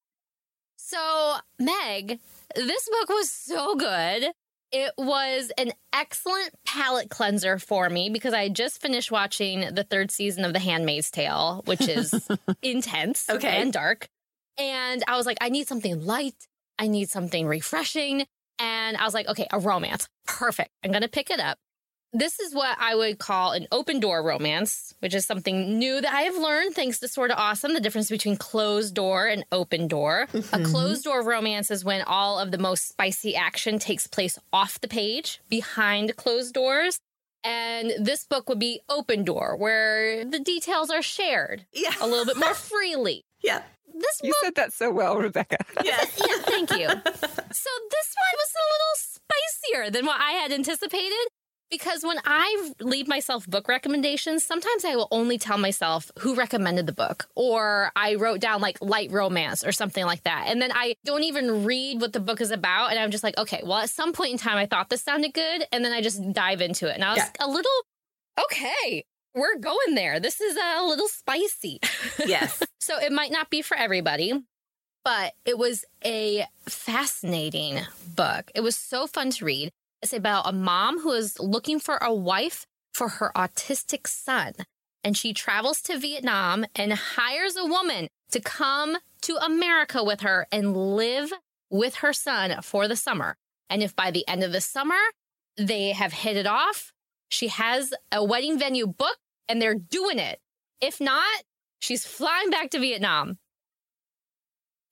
So, 0.76 1.34
Meg, 1.58 2.20
this 2.54 2.88
book 2.88 3.08
was 3.08 3.30
so 3.30 3.74
good. 3.76 4.26
It 4.72 4.92
was 4.98 5.52
an 5.56 5.72
excellent 5.92 6.50
palate 6.66 7.08
cleanser 7.08 7.58
for 7.58 7.88
me 7.88 8.10
because 8.10 8.34
I 8.34 8.48
just 8.48 8.80
finished 8.80 9.10
watching 9.12 9.74
the 9.74 9.84
third 9.84 10.10
season 10.10 10.44
of 10.44 10.52
The 10.52 10.58
Handmaid's 10.58 11.10
Tale, 11.10 11.62
which 11.66 11.88
is 11.88 12.28
intense 12.62 13.28
Okay. 13.30 13.60
and 13.62 13.72
dark. 13.72 14.08
And 14.58 15.02
I 15.06 15.16
was 15.16 15.26
like, 15.26 15.38
I 15.40 15.48
need 15.48 15.68
something 15.68 16.04
light. 16.04 16.46
I 16.78 16.88
need 16.88 17.08
something 17.08 17.46
refreshing. 17.46 18.26
And 18.58 18.96
I 18.96 19.04
was 19.04 19.14
like, 19.14 19.28
okay, 19.28 19.46
a 19.52 19.58
romance. 19.58 20.08
Perfect. 20.26 20.70
I'm 20.84 20.90
going 20.90 21.02
to 21.02 21.08
pick 21.08 21.30
it 21.30 21.40
up. 21.40 21.58
This 22.16 22.38
is 22.38 22.54
what 22.54 22.76
I 22.80 22.94
would 22.94 23.18
call 23.18 23.50
an 23.50 23.66
open 23.72 23.98
door 23.98 24.22
romance, 24.22 24.94
which 25.00 25.16
is 25.16 25.26
something 25.26 25.80
new 25.80 26.00
that 26.00 26.12
I 26.14 26.22
have 26.22 26.36
learned 26.36 26.76
thanks 26.76 27.00
to 27.00 27.08
Sort 27.08 27.32
of 27.32 27.38
Awesome 27.38 27.74
the 27.74 27.80
difference 27.80 28.08
between 28.08 28.36
closed 28.36 28.94
door 28.94 29.26
and 29.26 29.44
open 29.50 29.88
door. 29.88 30.28
A 30.32 30.36
mm-hmm. 30.36 30.64
closed 30.64 31.02
door 31.02 31.24
romance 31.24 31.72
is 31.72 31.84
when 31.84 32.02
all 32.02 32.38
of 32.38 32.52
the 32.52 32.58
most 32.58 32.88
spicy 32.88 33.34
action 33.34 33.80
takes 33.80 34.06
place 34.06 34.38
off 34.52 34.80
the 34.80 34.86
page 34.86 35.40
behind 35.48 36.14
closed 36.14 36.54
doors. 36.54 37.00
And 37.42 37.92
this 37.98 38.24
book 38.24 38.48
would 38.48 38.60
be 38.60 38.80
open 38.88 39.24
door, 39.24 39.56
where 39.56 40.24
the 40.24 40.38
details 40.38 40.90
are 40.90 41.02
shared 41.02 41.66
Yeah. 41.72 41.94
a 42.00 42.06
little 42.06 42.24
bit 42.24 42.36
more 42.36 42.54
freely. 42.54 43.22
Yeah. 43.42 43.62
This 43.94 44.20
You 44.22 44.34
said 44.42 44.54
that 44.56 44.72
so 44.72 44.90
well, 44.90 45.16
Rebecca. 45.16 45.56
Yes. 45.84 46.18
yeah, 46.18 46.36
thank 46.42 46.70
you. 46.70 46.86
So 46.88 47.70
this 47.90 48.08
one 48.16 48.34
was 48.34 48.52
a 48.56 48.64
little 48.72 48.96
spicier 48.96 49.90
than 49.90 50.06
what 50.06 50.20
I 50.20 50.32
had 50.32 50.50
anticipated 50.52 51.28
because 51.70 52.02
when 52.04 52.18
I 52.24 52.70
leave 52.80 53.08
myself 53.08 53.46
book 53.46 53.68
recommendations, 53.68 54.44
sometimes 54.44 54.84
I 54.84 54.96
will 54.96 55.08
only 55.10 55.38
tell 55.38 55.58
myself 55.58 56.10
who 56.20 56.34
recommended 56.34 56.86
the 56.86 56.92
book 56.92 57.26
or 57.34 57.90
I 57.96 58.14
wrote 58.16 58.40
down 58.40 58.60
like 58.60 58.78
light 58.80 59.10
romance 59.12 59.64
or 59.64 59.72
something 59.72 60.04
like 60.04 60.22
that. 60.24 60.46
And 60.48 60.60
then 60.60 60.70
I 60.74 60.94
don't 61.04 61.22
even 61.24 61.64
read 61.64 62.00
what 62.00 62.12
the 62.12 62.20
book 62.20 62.40
is 62.40 62.50
about 62.50 62.90
and 62.90 62.98
I'm 62.98 63.10
just 63.10 63.24
like, 63.24 63.36
okay, 63.38 63.62
well 63.64 63.78
at 63.78 63.90
some 63.90 64.12
point 64.12 64.32
in 64.32 64.38
time 64.38 64.56
I 64.56 64.66
thought 64.66 64.88
this 64.88 65.02
sounded 65.02 65.32
good 65.34 65.64
and 65.72 65.84
then 65.84 65.92
I 65.92 66.00
just 66.00 66.20
dive 66.32 66.60
into 66.60 66.88
it. 66.88 66.94
And 66.94 67.04
I 67.04 67.10
was 67.12 67.18
Yeah. 67.18 67.30
a 67.40 67.48
little 67.48 67.70
okay, 68.44 69.04
we're 69.34 69.58
going 69.58 69.94
there. 69.94 70.20
This 70.20 70.40
is 70.40 70.56
a 70.56 70.84
little 70.84 71.08
spicy. 71.08 71.80
Yes. 72.26 72.62
So 72.80 72.98
it 72.98 73.12
might 73.12 73.32
not 73.32 73.50
be 73.50 73.60
for 73.60 73.76
everybody, 73.76 74.32
but 75.04 75.32
it 75.44 75.58
was 75.58 75.84
a 76.04 76.46
fascinating 76.68 77.80
book. 78.14 78.50
It 78.54 78.60
was 78.60 78.76
so 78.76 79.06
fun 79.06 79.30
to 79.30 79.44
read. 79.44 79.70
It's 80.00 80.12
about 80.12 80.48
a 80.48 80.52
mom 80.52 81.00
who 81.00 81.12
is 81.12 81.38
looking 81.40 81.80
for 81.80 81.96
a 81.96 82.14
wife 82.14 82.66
for 82.92 83.08
her 83.08 83.32
autistic 83.34 84.06
son. 84.06 84.52
And 85.02 85.16
she 85.16 85.34
travels 85.34 85.82
to 85.82 85.98
Vietnam 85.98 86.66
and 86.76 86.92
hires 86.92 87.56
a 87.56 87.66
woman 87.66 88.08
to 88.30 88.40
come 88.40 88.98
to 89.22 89.36
America 89.36 90.04
with 90.04 90.20
her 90.20 90.46
and 90.52 90.76
live 90.96 91.32
with 91.70 91.96
her 91.96 92.12
son 92.12 92.62
for 92.62 92.86
the 92.86 92.96
summer. 92.96 93.36
And 93.68 93.82
if 93.82 93.96
by 93.96 94.10
the 94.10 94.26
end 94.28 94.44
of 94.44 94.52
the 94.52 94.60
summer 94.60 95.00
they 95.56 95.90
have 95.90 96.12
hit 96.12 96.36
it 96.36 96.46
off, 96.46 96.92
she 97.28 97.48
has 97.48 97.92
a 98.12 98.24
wedding 98.24 98.58
venue 98.58 98.86
booked 98.86 99.18
and 99.48 99.60
they're 99.60 99.74
doing 99.74 100.18
it. 100.18 100.40
If 100.80 101.00
not, 101.00 101.42
she's 101.80 102.04
flying 102.04 102.50
back 102.50 102.70
to 102.70 102.78
Vietnam. 102.78 103.38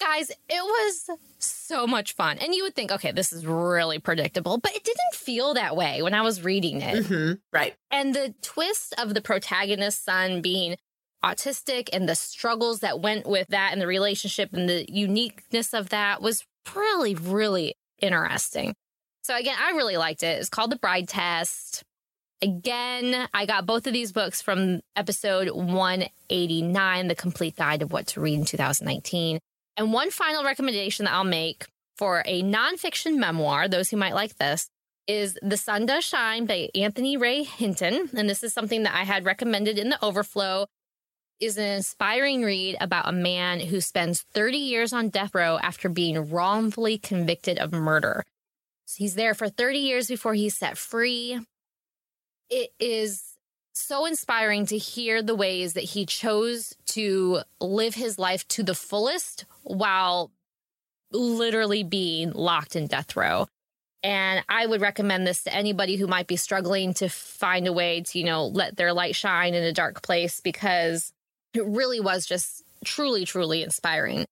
Guys, 0.01 0.31
it 0.31 0.37
was 0.51 1.11
so 1.39 1.87
much 1.87 2.15
fun. 2.15 2.39
And 2.39 2.55
you 2.55 2.65
would 2.65 2.75
think, 2.75 2.91
okay, 2.91 3.13
this 3.13 3.33
is 3.33 3.47
really 3.47 4.01
predictable, 4.01 4.59
but 4.59 4.75
it 4.75 4.83
didn't 4.83 5.15
feel 5.15 5.55
that 5.55 5.77
way 5.77 6.03
when 6.03 6.13
I 6.13 6.23
was 6.23 6.43
reading 6.43 6.81
it. 6.81 7.07
hmm 7.07 7.33
Right. 7.53 7.75
And 7.91 8.13
the 8.15 8.35
twist 8.43 8.95
of 8.99 9.15
the 9.15 9.21
protagonist's 9.21 10.05
son 10.05 10.43
being 10.43 10.77
autistic 11.25 11.89
and 11.93 12.09
the 12.09 12.17
struggles 12.17 12.81
that 12.81 13.01
went 13.01 13.29
with 13.29 13.47
that 13.49 13.71
and 13.73 13.81
the 13.81 13.87
relationship 13.87 14.53
and 14.53 14.69
the 14.69 14.85
uniqueness 14.93 15.73
of 15.73 15.91
that 15.91 16.21
was 16.21 16.45
really, 16.75 17.15
really 17.15 17.77
interesting. 18.01 18.75
So, 19.23 19.37
again, 19.37 19.57
I 19.61 19.71
really 19.71 19.97
liked 19.97 20.25
it. 20.25 20.41
It's 20.41 20.49
called 20.49 20.73
The 20.73 20.79
Bride 20.79 21.07
Test. 21.09 21.85
Again, 22.43 23.29
I 23.33 23.47
got 23.47 23.67
both 23.67 23.87
of 23.87 23.93
these 23.93 24.11
books 24.11 24.43
from 24.43 24.81
episode 24.97 25.49
189, 25.49 27.07
The 27.07 27.15
Complete 27.15 27.55
Guide 27.55 27.83
of 27.83 27.93
What 27.93 28.09
to 28.09 28.21
Read 28.21 28.37
in 28.37 28.45
2019. 28.45 29.39
And 29.77 29.93
one 29.93 30.11
final 30.11 30.43
recommendation 30.43 31.05
that 31.05 31.15
I'll 31.15 31.23
make 31.23 31.67
for 31.97 32.25
a 32.27 32.43
nonfiction 32.43 33.17
memoir, 33.19 33.69
those 33.69 33.91
who 33.91 33.97
might 33.97 34.15
like 34.15 34.39
this, 34.39 34.69
is 35.07 35.39
The 35.41 35.57
Sun 35.57 35.87
Does 35.87 36.05
Shine 36.05 36.47
by 36.47 36.69
Anthony 36.75 37.17
Ray 37.17 37.45
Hinton. 37.45 38.11
And 38.13 38.29
this 38.29 38.43
is 38.43 38.53
something 38.53 38.83
that 38.83 38.95
I 38.95 39.05
had 39.05 39.25
recommended 39.25 39.79
in 39.79 39.91
the 39.91 40.05
overflow. 40.05 40.67
Is 41.39 41.59
an 41.59 41.65
inspiring 41.65 42.43
read 42.43 42.77
about 42.81 43.09
a 43.09 43.13
man 43.13 43.61
who 43.61 43.81
spends 43.81 44.25
30 44.35 44.59
years 44.59 44.93
on 44.93 45.11
death 45.11 45.33
row 45.33 45.59
after 45.63 45.89
being 45.89 46.31
wrongfully 46.31 46.99
convicted 46.99 47.59
of 47.59 47.73
murder. 47.73 48.25
So 48.87 48.97
he's 48.99 49.15
there 49.15 49.35
for 49.35 49.49
30 49.49 49.79
years 49.79 50.09
before 50.09 50.35
he's 50.35 50.57
set 50.57 50.77
free. 50.77 51.39
It 52.55 52.71
is 52.79 53.39
so 53.73 54.05
inspiring 54.05 54.67
to 54.67 54.77
hear 54.77 55.23
the 55.23 55.35
ways 55.35 55.73
that 55.73 55.85
he 55.85 56.05
chose 56.05 56.75
to 56.89 57.41
live 57.61 57.95
his 57.95 58.19
life 58.19 58.47
to 58.49 58.63
the 58.63 58.75
fullest 58.75 59.47
while 59.63 60.31
literally 61.11 61.83
being 61.83 62.33
locked 62.33 62.77
in 62.77 62.89
death 62.89 63.17
row. 63.17 63.47
And 64.03 64.45
I 64.51 64.67
would 64.67 64.83
recommend 64.83 65.27
this 65.27 65.45
to 65.45 65.55
anybody 65.55 65.97
who 65.97 66.07
might 66.07 66.27
be 66.27 66.37
struggling 66.37 66.93
to 66.95 67.09
find 67.09 67.67
a 67.67 67.73
way 67.73 68.03
to, 68.03 68.19
you 68.19 68.25
know, 68.27 68.49
let 68.49 68.77
their 68.77 68.93
light 68.93 69.17
shine 69.17 69.55
in 69.55 69.63
a 69.63 69.73
dark 69.73 70.03
place 70.03 70.41
because 70.41 71.11
it 71.55 71.65
really 71.65 72.01
was 72.01 72.27
just 72.27 72.63
truly, 72.85 73.25
truly 73.25 73.63
inspiring. 73.63 74.27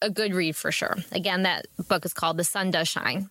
A 0.00 0.10
good 0.10 0.34
read 0.34 0.56
for 0.56 0.72
sure. 0.72 0.96
Again, 1.12 1.44
that 1.44 1.66
book 1.88 2.04
is 2.04 2.12
called 2.12 2.38
The 2.38 2.44
Sun 2.44 2.72
Does 2.72 2.88
Shine. 2.88 3.30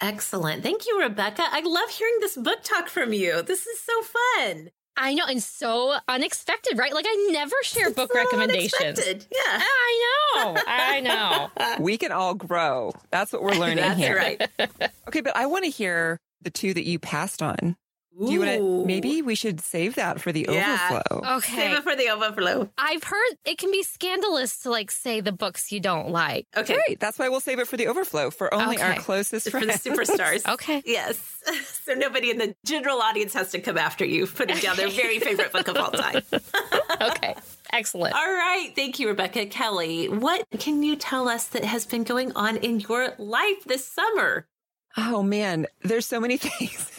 Excellent. 0.00 0.62
Thank 0.62 0.86
you, 0.86 1.00
Rebecca. 1.00 1.42
I 1.50 1.60
love 1.60 1.90
hearing 1.90 2.16
this 2.20 2.36
book 2.36 2.62
talk 2.62 2.88
from 2.88 3.12
you. 3.12 3.42
This 3.42 3.66
is 3.66 3.80
so 3.80 3.92
fun. 4.02 4.70
I 5.00 5.14
know, 5.14 5.24
and 5.26 5.40
so 5.42 5.94
unexpected, 6.08 6.76
right? 6.76 6.92
Like 6.92 7.04
I 7.08 7.28
never 7.30 7.54
share 7.62 7.90
book 7.92 8.12
So 8.12 8.18
recommendations. 8.18 8.74
unexpected. 8.80 9.26
Yeah. 9.30 9.60
Oh, 10.34 10.56
I 10.66 11.00
know. 11.00 11.10
I 11.12 11.48
know. 11.78 11.78
We 11.84 11.98
can 11.98 12.10
all 12.12 12.34
grow. 12.34 12.92
That's 13.10 13.32
what 13.32 13.42
we're 13.42 13.54
learning 13.54 13.76
That's 13.76 13.98
here. 13.98 14.16
right. 14.16 14.48
Okay, 15.08 15.20
but 15.20 15.34
I 15.36 15.46
want 15.46 15.64
to 15.64 15.70
hear 15.70 16.18
the 16.42 16.50
two 16.50 16.74
that 16.74 16.84
you 16.84 16.98
passed 16.98 17.42
on. 17.42 17.76
Do 18.26 18.32
you 18.32 18.40
want 18.40 18.50
to? 18.58 18.84
Maybe 18.84 19.22
we 19.22 19.34
should 19.34 19.60
save 19.60 19.94
that 19.94 20.20
for 20.20 20.32
the 20.32 20.46
Yeah. 20.48 20.88
overflow. 20.90 21.36
Okay. 21.36 21.54
Save 21.56 21.72
it 21.78 21.82
for 21.84 21.94
the 21.94 22.10
overflow. 22.10 22.68
I've 22.76 23.04
heard 23.04 23.36
it 23.44 23.58
can 23.58 23.70
be 23.70 23.82
scandalous 23.84 24.58
to 24.60 24.70
like 24.70 24.90
say 24.90 25.20
the 25.20 25.30
books 25.32 25.70
you 25.70 25.78
don't 25.80 26.10
like. 26.10 26.46
Okay. 26.56 26.74
Great. 26.86 27.00
That's 27.00 27.18
why 27.18 27.28
we'll 27.28 27.40
save 27.40 27.58
it 27.60 27.68
for 27.68 27.76
the 27.76 27.86
overflow 27.86 28.30
for 28.30 28.52
only 28.52 28.78
our 28.80 28.92
Okay. 28.92 29.00
closest 29.00 29.50
For 29.50 29.60
the 29.60 29.72
superstars. 29.74 30.42
Okay. 30.52 30.82
Yes. 30.84 31.18
So 31.88 31.94
nobody 31.94 32.30
in 32.30 32.36
the 32.36 32.54
general 32.66 33.00
audience 33.00 33.32
has 33.32 33.50
to 33.52 33.60
come 33.60 33.78
after 33.78 34.04
you, 34.04 34.26
putting 34.26 34.58
down 34.58 34.76
their 34.76 34.90
very 34.90 35.18
favorite 35.28 35.52
book 35.52 35.68
of 35.68 35.76
all 35.78 35.90
time. 35.90 36.22
Okay. 37.00 37.34
Excellent. 37.72 38.14
All 38.14 38.20
right. 38.30 38.70
Thank 38.76 38.98
you, 38.98 39.08
Rebecca. 39.08 39.46
Kelly, 39.46 40.06
what 40.10 40.44
can 40.58 40.82
you 40.82 40.96
tell 40.96 41.28
us 41.28 41.46
that 41.48 41.64
has 41.64 41.86
been 41.86 42.04
going 42.04 42.32
on 42.32 42.58
in 42.58 42.80
your 42.80 43.14
life 43.18 43.64
this 43.64 43.86
summer? 43.86 44.46
Oh 44.98 45.22
man, 45.22 45.66
there's 45.82 46.04
so 46.04 46.20
many 46.20 46.36
things. 46.36 46.90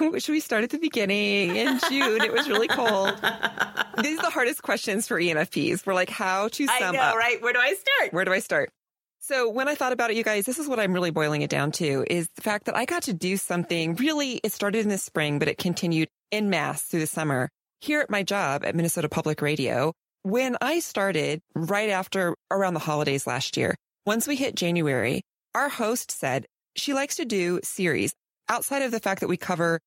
Should 0.18 0.32
we 0.32 0.40
start 0.40 0.64
at 0.64 0.70
the 0.70 0.78
beginning? 0.78 1.56
In 1.56 1.78
June, 1.88 2.22
it 2.22 2.32
was 2.32 2.48
really 2.48 2.68
cold. 2.68 3.14
These 4.02 4.18
are 4.18 4.22
the 4.22 4.30
hardest 4.30 4.62
questions 4.62 5.06
for 5.06 5.20
ENFPs. 5.20 5.84
We're 5.84 5.94
like, 5.94 6.10
how 6.10 6.48
to 6.48 6.66
I 6.68 6.78
sum 6.78 6.94
know, 6.94 7.02
up. 7.02 7.16
right? 7.16 7.40
Where 7.42 7.52
do 7.52 7.58
I 7.58 7.74
start? 7.74 8.12
Where 8.12 8.24
do 8.24 8.32
I 8.32 8.38
start? 8.40 8.70
So 9.18 9.50
when 9.50 9.68
I 9.68 9.74
thought 9.74 9.92
about 9.92 10.10
it, 10.10 10.16
you 10.16 10.24
guys, 10.24 10.46
this 10.46 10.58
is 10.58 10.66
what 10.66 10.80
I'm 10.80 10.94
really 10.94 11.10
boiling 11.10 11.42
it 11.42 11.50
down 11.50 11.72
to 11.72 12.04
is 12.10 12.28
the 12.34 12.42
fact 12.42 12.64
that 12.64 12.76
I 12.76 12.86
got 12.86 13.02
to 13.04 13.12
do 13.12 13.36
something 13.36 13.94
really, 13.96 14.40
it 14.42 14.52
started 14.52 14.80
in 14.80 14.88
the 14.88 14.98
spring, 14.98 15.38
but 15.38 15.48
it 15.48 15.58
continued 15.58 16.08
in 16.30 16.48
mass 16.48 16.82
through 16.82 17.00
the 17.00 17.06
summer 17.06 17.50
here 17.80 18.00
at 18.00 18.10
my 18.10 18.22
job 18.22 18.64
at 18.64 18.74
Minnesota 18.74 19.08
Public 19.08 19.42
Radio. 19.42 19.92
When 20.22 20.56
I 20.60 20.80
started 20.80 21.40
right 21.54 21.90
after 21.90 22.34
around 22.50 22.74
the 22.74 22.80
holidays 22.80 23.26
last 23.26 23.56
year, 23.56 23.74
once 24.06 24.26
we 24.26 24.36
hit 24.36 24.54
January, 24.54 25.22
our 25.54 25.68
host 25.68 26.10
said 26.10 26.46
she 26.74 26.94
likes 26.94 27.16
to 27.16 27.24
do 27.24 27.60
series 27.62 28.14
outside 28.48 28.82
of 28.82 28.90
the 28.90 29.00
fact 29.00 29.20
that 29.20 29.28
we 29.28 29.36
cover 29.36 29.80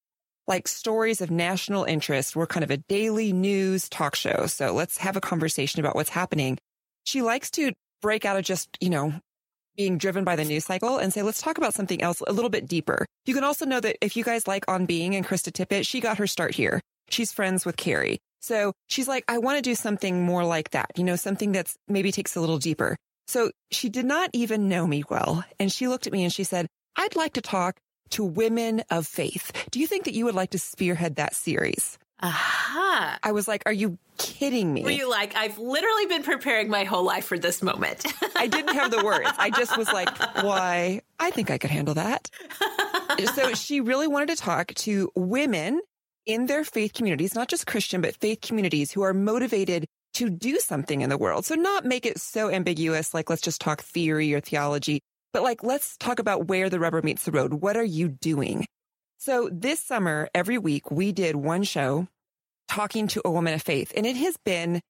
like 0.47 0.67
stories 0.67 1.21
of 1.21 1.31
national 1.31 1.85
interest. 1.85 2.35
We're 2.35 2.47
kind 2.47 2.63
of 2.63 2.71
a 2.71 2.77
daily 2.77 3.33
news 3.33 3.89
talk 3.89 4.15
show. 4.15 4.45
So 4.47 4.73
let's 4.73 4.97
have 4.97 5.15
a 5.15 5.21
conversation 5.21 5.79
about 5.79 5.95
what's 5.95 6.09
happening. 6.09 6.57
She 7.05 7.21
likes 7.21 7.51
to 7.51 7.73
break 8.01 8.25
out 8.25 8.37
of 8.37 8.43
just, 8.43 8.77
you 8.81 8.89
know, 8.89 9.13
being 9.75 9.97
driven 9.97 10.23
by 10.23 10.35
the 10.35 10.45
news 10.45 10.65
cycle 10.65 10.97
and 10.97 11.11
say, 11.11 11.21
let's 11.21 11.41
talk 11.41 11.57
about 11.57 11.73
something 11.73 12.01
else 12.01 12.21
a 12.27 12.33
little 12.33 12.49
bit 12.49 12.67
deeper. 12.67 13.05
You 13.25 13.33
can 13.33 13.43
also 13.43 13.65
know 13.65 13.79
that 13.79 13.97
if 14.01 14.15
you 14.15 14.23
guys 14.23 14.47
like 14.47 14.65
On 14.67 14.85
Being 14.85 15.15
and 15.15 15.25
Krista 15.25 15.51
Tippett, 15.51 15.87
she 15.87 15.99
got 15.99 16.17
her 16.17 16.27
start 16.27 16.53
here. 16.53 16.79
She's 17.09 17.31
friends 17.31 17.65
with 17.65 17.75
Carrie. 17.75 18.19
So 18.39 18.73
she's 18.87 19.07
like, 19.07 19.23
I 19.27 19.37
want 19.37 19.57
to 19.57 19.61
do 19.61 19.73
something 19.73 20.23
more 20.23 20.45
like 20.45 20.71
that, 20.71 20.91
you 20.97 21.03
know, 21.03 21.15
something 21.15 21.53
that's 21.53 21.75
maybe 21.87 22.11
takes 22.11 22.35
a 22.35 22.41
little 22.41 22.57
deeper. 22.57 22.97
So 23.27 23.51
she 23.71 23.89
did 23.89 24.05
not 24.05 24.29
even 24.33 24.67
know 24.67 24.85
me 24.85 25.03
well. 25.09 25.45
And 25.59 25.71
she 25.71 25.87
looked 25.87 26.07
at 26.07 26.13
me 26.13 26.23
and 26.23 26.33
she 26.33 26.43
said, 26.43 26.67
I'd 26.97 27.15
like 27.15 27.33
to 27.33 27.41
talk 27.41 27.77
to 28.13 28.23
women 28.23 28.83
of 28.89 29.05
faith. 29.07 29.51
Do 29.71 29.79
you 29.79 29.87
think 29.87 30.05
that 30.05 30.13
you 30.13 30.25
would 30.25 30.35
like 30.35 30.51
to 30.51 30.59
spearhead 30.59 31.15
that 31.15 31.35
series? 31.35 31.97
Aha. 32.21 33.19
I 33.21 33.31
was 33.33 33.47
like, 33.47 33.63
are 33.65 33.73
you 33.73 33.97
kidding 34.17 34.73
me? 34.73 34.83
Were 34.83 34.91
you 34.91 35.09
like, 35.09 35.35
I've 35.35 35.57
literally 35.57 36.05
been 36.05 36.23
preparing 36.23 36.69
my 36.69 36.85
whole 36.85 37.03
life 37.03 37.25
for 37.25 37.37
this 37.37 37.61
moment? 37.61 38.05
I 38.35 38.47
didn't 38.47 38.75
have 38.75 38.91
the 38.91 39.03
words. 39.03 39.29
I 39.37 39.49
just 39.49 39.77
was 39.77 39.91
like, 39.91 40.09
why? 40.41 41.01
I 41.19 41.31
think 41.31 41.51
I 41.51 41.57
could 41.57 41.69
handle 41.69 41.95
that. 41.95 42.29
so 43.35 43.53
she 43.53 43.81
really 43.81 44.07
wanted 44.07 44.29
to 44.29 44.35
talk 44.35 44.73
to 44.75 45.11
women 45.15 45.81
in 46.25 46.45
their 46.45 46.63
faith 46.63 46.93
communities, 46.93 47.35
not 47.35 47.49
just 47.49 47.67
Christian, 47.67 47.99
but 47.99 48.15
faith 48.15 48.39
communities 48.41 48.91
who 48.91 49.01
are 49.01 49.13
motivated 49.13 49.85
to 50.13 50.29
do 50.29 50.59
something 50.59 51.01
in 51.01 51.09
the 51.09 51.17
world. 51.17 51.45
So 51.45 51.55
not 51.55 51.85
make 51.85 52.05
it 52.05 52.19
so 52.19 52.49
ambiguous, 52.49 53.13
like 53.13 53.29
let's 53.29 53.41
just 53.41 53.59
talk 53.59 53.81
theory 53.81 54.33
or 54.33 54.39
theology, 54.39 55.01
but 55.33 55.43
like 55.43 55.63
let's 55.63 55.97
talk 55.97 56.19
about 56.19 56.47
where 56.47 56.69
the 56.69 56.79
rubber 56.79 57.01
meets 57.01 57.25
the 57.25 57.31
road. 57.31 57.53
What 57.55 57.75
are 57.75 57.83
you 57.83 58.07
doing? 58.07 58.65
So 59.17 59.49
this 59.51 59.79
summer, 59.79 60.29
every 60.35 60.57
week, 60.57 60.91
we 60.91 61.11
did 61.11 61.35
one 61.35 61.63
show 61.63 62.07
talking 62.67 63.07
to 63.09 63.21
a 63.25 63.31
woman 63.31 63.53
of 63.53 63.61
faith, 63.61 63.91
and 63.95 64.05
it 64.05 64.15
has 64.17 64.37
been 64.45 64.81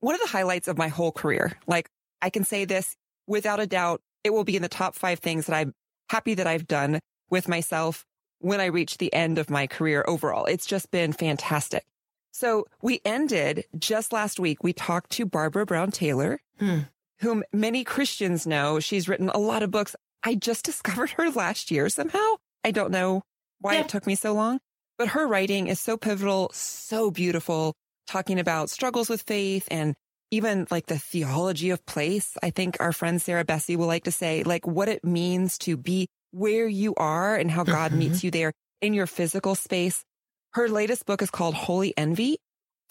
one 0.00 0.14
of 0.14 0.20
the 0.20 0.28
highlights 0.28 0.68
of 0.68 0.78
my 0.78 0.88
whole 0.88 1.12
career. 1.12 1.58
Like 1.66 1.88
I 2.22 2.30
can 2.30 2.44
say 2.44 2.64
this 2.64 2.94
without 3.26 3.60
a 3.60 3.66
doubt, 3.66 4.00
it 4.24 4.32
will 4.32 4.44
be 4.44 4.56
in 4.56 4.62
the 4.62 4.68
top 4.68 4.94
five 4.94 5.18
things 5.20 5.46
that 5.46 5.56
I'm 5.56 5.72
happy 6.10 6.34
that 6.34 6.46
I've 6.46 6.66
done 6.66 7.00
with 7.30 7.48
myself 7.48 8.04
when 8.38 8.60
I 8.60 8.66
reach 8.66 8.98
the 8.98 9.12
end 9.12 9.38
of 9.38 9.50
my 9.50 9.66
career 9.66 10.04
overall. 10.06 10.44
It's 10.44 10.66
just 10.66 10.90
been 10.90 11.12
fantastic. 11.12 11.84
So 12.32 12.66
we 12.82 13.00
ended 13.04 13.64
just 13.78 14.12
last 14.12 14.38
week. 14.38 14.62
We 14.62 14.72
talked 14.72 15.10
to 15.12 15.26
Barbara 15.26 15.64
Brown 15.64 15.90
Taylor, 15.90 16.38
Hmm. 16.58 16.80
Whom 17.20 17.42
many 17.52 17.84
Christians 17.84 18.46
know. 18.46 18.80
She's 18.80 19.08
written 19.08 19.28
a 19.30 19.38
lot 19.38 19.62
of 19.62 19.70
books. 19.70 19.96
I 20.22 20.34
just 20.34 20.64
discovered 20.70 21.10
her 21.10 21.30
last 21.30 21.70
year 21.70 21.88
somehow. 21.88 22.34
I 22.64 22.70
don't 22.72 22.90
know 22.90 23.22
why 23.60 23.74
Yeah. 23.74 23.80
it 23.82 23.88
took 23.88 24.06
me 24.06 24.14
so 24.14 24.32
long, 24.34 24.58
but 24.98 25.08
her 25.08 25.26
writing 25.26 25.66
is 25.68 25.80
so 25.80 25.96
pivotal, 25.96 26.50
so 26.52 27.10
beautiful, 27.10 27.74
talking 28.06 28.38
about 28.38 28.70
struggles 28.70 29.08
with 29.08 29.22
faith 29.22 29.66
and 29.70 29.94
even 30.30 30.66
like 30.70 30.86
the 30.86 30.98
theology 30.98 31.70
of 31.70 31.84
place. 31.86 32.36
I 32.42 32.50
think 32.50 32.76
our 32.80 32.92
friend 32.92 33.22
Sarah 33.22 33.44
Bessey 33.44 33.76
will 33.76 33.86
like 33.86 34.04
to 34.04 34.12
say, 34.12 34.42
like 34.42 34.66
what 34.66 34.88
it 34.88 35.04
means 35.04 35.56
to 35.58 35.76
be 35.76 36.08
where 36.32 36.66
you 36.68 36.94
are 36.96 37.36
and 37.36 37.50
how 37.50 37.62
God 37.64 37.92
Mhm. 37.92 37.98
meets 37.98 38.24
you 38.24 38.30
there 38.30 38.52
in 38.82 38.92
your 38.92 39.06
physical 39.06 39.54
space. 39.54 40.04
Her 40.54 40.68
latest 40.68 41.06
book 41.06 41.22
is 41.22 41.30
called 41.30 41.54
Holy 41.54 41.96
Envy, 41.96 42.38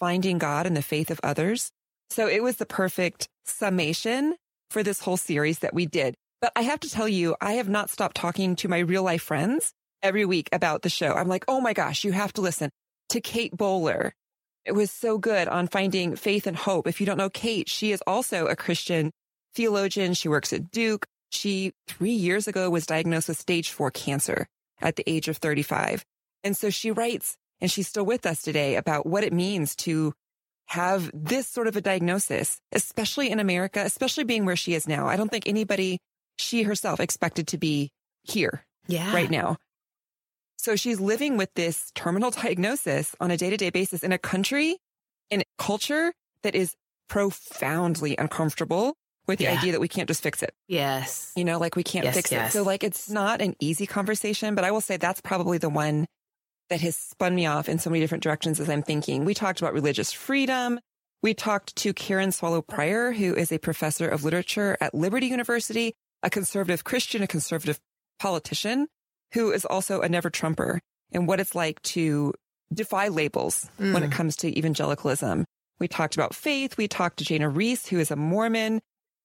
Finding 0.00 0.38
God 0.38 0.66
in 0.66 0.74
the 0.74 0.82
Faith 0.82 1.10
of 1.10 1.20
Others. 1.22 1.70
So 2.10 2.28
it 2.28 2.42
was 2.42 2.56
the 2.56 2.66
perfect 2.66 3.28
summation 3.44 4.36
for 4.70 4.82
this 4.82 5.00
whole 5.00 5.16
series 5.16 5.60
that 5.60 5.74
we 5.74 5.86
did. 5.86 6.14
But 6.40 6.52
I 6.54 6.62
have 6.62 6.80
to 6.80 6.90
tell 6.90 7.08
you, 7.08 7.36
I 7.40 7.54
have 7.54 7.68
not 7.68 7.90
stopped 7.90 8.16
talking 8.16 8.56
to 8.56 8.68
my 8.68 8.78
real 8.78 9.02
life 9.02 9.22
friends 9.22 9.72
every 10.02 10.24
week 10.24 10.48
about 10.52 10.82
the 10.82 10.88
show. 10.88 11.12
I'm 11.12 11.28
like, 11.28 11.44
oh 11.48 11.60
my 11.60 11.72
gosh, 11.72 12.04
you 12.04 12.12
have 12.12 12.32
to 12.34 12.40
listen 12.40 12.70
to 13.10 13.20
Kate 13.20 13.56
Bowler. 13.56 14.12
It 14.64 14.72
was 14.72 14.90
so 14.90 15.18
good 15.18 15.48
on 15.48 15.68
finding 15.68 16.16
faith 16.16 16.46
and 16.46 16.56
hope. 16.56 16.86
If 16.86 17.00
you 17.00 17.06
don't 17.06 17.16
know 17.16 17.30
Kate, 17.30 17.68
she 17.68 17.92
is 17.92 18.02
also 18.06 18.46
a 18.46 18.56
Christian 18.56 19.12
theologian. 19.54 20.14
She 20.14 20.28
works 20.28 20.52
at 20.52 20.70
Duke. 20.70 21.06
She 21.30 21.72
three 21.88 22.12
years 22.12 22.48
ago 22.48 22.68
was 22.70 22.86
diagnosed 22.86 23.28
with 23.28 23.38
stage 23.38 23.70
four 23.70 23.90
cancer 23.90 24.46
at 24.80 24.96
the 24.96 25.08
age 25.08 25.28
of 25.28 25.38
35. 25.38 26.04
And 26.44 26.56
so 26.56 26.70
she 26.70 26.90
writes, 26.90 27.36
and 27.60 27.70
she's 27.70 27.88
still 27.88 28.04
with 28.04 28.26
us 28.26 28.42
today 28.42 28.76
about 28.76 29.06
what 29.06 29.24
it 29.24 29.32
means 29.32 29.74
to 29.76 30.12
have 30.66 31.10
this 31.14 31.46
sort 31.48 31.66
of 31.68 31.76
a 31.76 31.80
diagnosis, 31.80 32.60
especially 32.72 33.30
in 33.30 33.38
America, 33.40 33.80
especially 33.84 34.24
being 34.24 34.44
where 34.44 34.56
she 34.56 34.74
is 34.74 34.88
now. 34.88 35.06
I 35.06 35.16
don't 35.16 35.30
think 35.30 35.46
anybody, 35.46 35.98
she 36.38 36.62
herself 36.64 36.98
expected 37.00 37.46
to 37.48 37.58
be 37.58 37.90
here 38.24 38.64
Yeah. 38.88 39.14
right 39.14 39.30
now. 39.30 39.58
So 40.58 40.74
she's 40.74 40.98
living 40.98 41.36
with 41.36 41.50
this 41.54 41.92
terminal 41.94 42.30
diagnosis 42.32 43.14
on 43.20 43.30
a 43.30 43.36
day 43.36 43.50
to 43.50 43.56
day 43.56 43.70
basis 43.70 44.02
in 44.02 44.10
a 44.12 44.18
country, 44.18 44.78
in 45.30 45.40
a 45.42 45.44
culture 45.58 46.12
that 46.42 46.54
is 46.56 46.74
profoundly 47.08 48.16
uncomfortable 48.16 48.96
with 49.26 49.38
the 49.38 49.44
Yeah. 49.44 49.58
idea 49.58 49.72
that 49.72 49.80
we 49.80 49.88
can't 49.88 50.08
just 50.08 50.22
fix 50.22 50.42
it. 50.42 50.54
Yes. 50.68 51.32
You 51.36 51.44
know, 51.44 51.58
like 51.58 51.76
we 51.76 51.82
can't 51.84 52.04
Yes, 52.04 52.14
fix 52.14 52.32
yes. 52.32 52.50
it. 52.50 52.58
So 52.58 52.62
like 52.64 52.82
it's 52.84 53.08
not 53.10 53.40
an 53.40 53.54
easy 53.60 53.86
conversation, 53.86 54.54
but 54.54 54.64
I 54.64 54.70
will 54.70 54.80
say 54.80 54.96
that's 54.96 55.20
probably 55.20 55.58
the 55.58 55.68
one 55.68 56.06
that 56.68 56.80
has 56.80 56.96
spun 56.96 57.34
me 57.34 57.46
off 57.46 57.68
in 57.68 57.78
so 57.78 57.90
many 57.90 58.00
different 58.00 58.24
directions 58.24 58.60
as 58.60 58.68
I'm 58.68 58.82
thinking. 58.82 59.24
We 59.24 59.34
talked 59.34 59.60
about 59.60 59.72
religious 59.72 60.12
freedom. 60.12 60.80
We 61.22 61.34
talked 61.34 61.76
to 61.76 61.92
Karen 61.92 62.32
Swallow 62.32 62.62
Pryor, 62.62 63.12
who 63.12 63.34
is 63.34 63.52
a 63.52 63.58
professor 63.58 64.08
of 64.08 64.24
literature 64.24 64.76
at 64.80 64.94
Liberty 64.94 65.26
University, 65.26 65.94
a 66.22 66.30
conservative 66.30 66.84
Christian, 66.84 67.22
a 67.22 67.26
conservative 67.26 67.78
politician, 68.18 68.88
who 69.32 69.50
is 69.52 69.64
also 69.64 70.00
a 70.00 70.08
never 70.08 70.30
Trumper 70.30 70.80
and 71.12 71.26
what 71.26 71.40
it's 71.40 71.54
like 71.54 71.80
to 71.82 72.32
defy 72.72 73.08
labels 73.08 73.68
when 73.76 74.02
it 74.02 74.10
mm. 74.10 74.12
comes 74.12 74.36
to 74.36 74.58
evangelicalism. 74.58 75.44
We 75.78 75.88
talked 75.88 76.14
about 76.14 76.34
faith. 76.34 76.76
We 76.76 76.88
talked 76.88 77.18
to 77.18 77.24
Jana 77.24 77.48
Riess, 77.48 77.86
who 77.88 77.98
is 77.98 78.10
a 78.10 78.16
Mormon. 78.16 78.80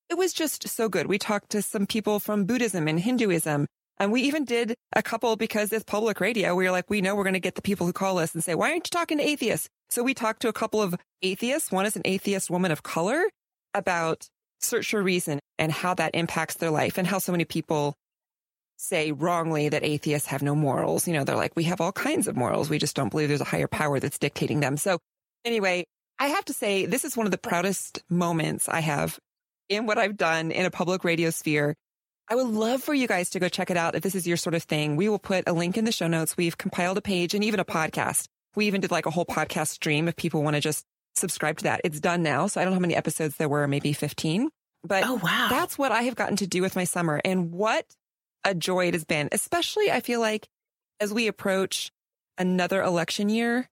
It 0.09 0.17
was 0.17 0.33
just 0.33 0.67
so 0.67 0.89
good. 0.89 1.07
We 1.07 1.17
talked 1.17 1.51
to 1.51 1.61
some 1.61 1.87
people 1.87 2.19
from 2.19 2.45
Buddhism 2.45 2.87
and 2.87 2.99
Hinduism. 2.99 3.67
And 4.01 4.11
we 4.11 4.23
even 4.23 4.45
did 4.45 4.73
a 4.93 5.03
couple 5.03 5.35
because 5.35 5.71
it's 5.71 5.83
public 5.83 6.19
radio. 6.19 6.55
We 6.55 6.63
were 6.63 6.71
like, 6.71 6.89
we 6.89 7.01
know 7.01 7.15
we're 7.15 7.23
going 7.23 7.35
to 7.35 7.39
get 7.39 7.53
the 7.53 7.61
people 7.61 7.85
who 7.85 7.93
call 7.93 8.17
us 8.17 8.33
and 8.33 8.43
say, 8.43 8.55
why 8.55 8.71
aren't 8.71 8.87
you 8.87 8.89
talking 8.89 9.19
to 9.19 9.23
atheists? 9.23 9.69
So 9.91 10.01
we 10.01 10.15
talked 10.15 10.41
to 10.41 10.47
a 10.47 10.53
couple 10.53 10.81
of 10.81 10.95
atheists. 11.21 11.71
One 11.71 11.85
is 11.85 11.95
an 11.95 12.01
atheist 12.03 12.49
woman 12.49 12.71
of 12.71 12.81
color 12.81 13.23
about 13.75 14.27
search 14.59 14.89
for 14.89 15.03
reason 15.03 15.39
and 15.59 15.71
how 15.71 15.93
that 15.93 16.15
impacts 16.15 16.55
their 16.55 16.71
life 16.71 16.97
and 16.97 17.05
how 17.05 17.19
so 17.19 17.31
many 17.31 17.45
people 17.45 17.93
say 18.77 19.11
wrongly 19.11 19.69
that 19.69 19.83
atheists 19.83 20.29
have 20.29 20.41
no 20.41 20.55
morals. 20.55 21.07
You 21.07 21.13
know, 21.13 21.23
they're 21.23 21.35
like, 21.35 21.55
we 21.55 21.65
have 21.65 21.79
all 21.79 21.91
kinds 21.91 22.27
of 22.27 22.35
morals. 22.35 22.71
We 22.71 22.79
just 22.79 22.95
don't 22.95 23.09
believe 23.09 23.27
there's 23.27 23.39
a 23.39 23.43
higher 23.43 23.67
power 23.67 23.99
that's 23.99 24.17
dictating 24.17 24.61
them. 24.61 24.77
So 24.77 24.97
anyway, 25.45 25.85
I 26.17 26.29
have 26.29 26.45
to 26.45 26.53
say 26.53 26.87
this 26.87 27.05
is 27.05 27.15
one 27.15 27.27
of 27.27 27.31
the 27.31 27.37
proudest 27.37 28.01
moments 28.09 28.67
I 28.67 28.79
have 28.79 29.19
in 29.69 29.85
what 29.85 29.99
I've 29.99 30.17
done 30.17 30.49
in 30.49 30.65
a 30.65 30.71
public 30.71 31.03
radio 31.03 31.29
sphere. 31.29 31.75
I 32.31 32.35
would 32.35 32.47
love 32.47 32.81
for 32.81 32.93
you 32.93 33.09
guys 33.09 33.29
to 33.31 33.41
go 33.41 33.49
check 33.49 33.69
it 33.71 33.75
out 33.75 33.93
if 33.93 34.03
this 34.03 34.15
is 34.15 34.25
your 34.25 34.37
sort 34.37 34.53
of 34.53 34.63
thing. 34.63 34.95
We 34.95 35.09
will 35.09 35.19
put 35.19 35.43
a 35.47 35.51
link 35.51 35.77
in 35.77 35.83
the 35.83 35.91
show 35.91 36.07
notes. 36.07 36.37
We've 36.37 36.57
compiled 36.57 36.97
a 36.97 37.01
page 37.01 37.33
and 37.33 37.43
even 37.43 37.59
a 37.59 37.65
podcast. 37.65 38.29
We 38.55 38.67
even 38.67 38.79
did 38.79 38.89
like 38.89 39.05
a 39.05 39.09
whole 39.09 39.25
podcast 39.25 39.67
stream 39.67 40.07
if 40.07 40.15
people 40.15 40.41
want 40.41 40.55
to 40.55 40.61
just 40.61 40.85
subscribe 41.13 41.57
to 41.57 41.65
that. 41.65 41.81
It's 41.83 41.99
done 41.99 42.23
now. 42.23 42.47
So 42.47 42.61
I 42.61 42.63
don't 42.63 42.71
know 42.71 42.75
how 42.75 42.81
many 42.83 42.95
episodes 42.95 43.35
there 43.35 43.49
were, 43.49 43.67
maybe 43.67 43.91
15. 43.91 44.47
But 44.81 45.03
oh, 45.05 45.15
wow. 45.15 45.47
that's 45.49 45.77
what 45.77 45.91
I 45.91 46.03
have 46.03 46.15
gotten 46.15 46.37
to 46.37 46.47
do 46.47 46.61
with 46.61 46.73
my 46.73 46.85
summer 46.85 47.19
and 47.25 47.51
what 47.51 47.85
a 48.45 48.55
joy 48.55 48.87
it 48.87 48.93
has 48.93 49.03
been, 49.03 49.27
especially 49.33 49.91
I 49.91 49.99
feel 49.99 50.21
like 50.21 50.47
as 51.01 51.13
we 51.13 51.27
approach 51.27 51.91
another 52.37 52.81
election 52.81 53.27
year, 53.27 53.69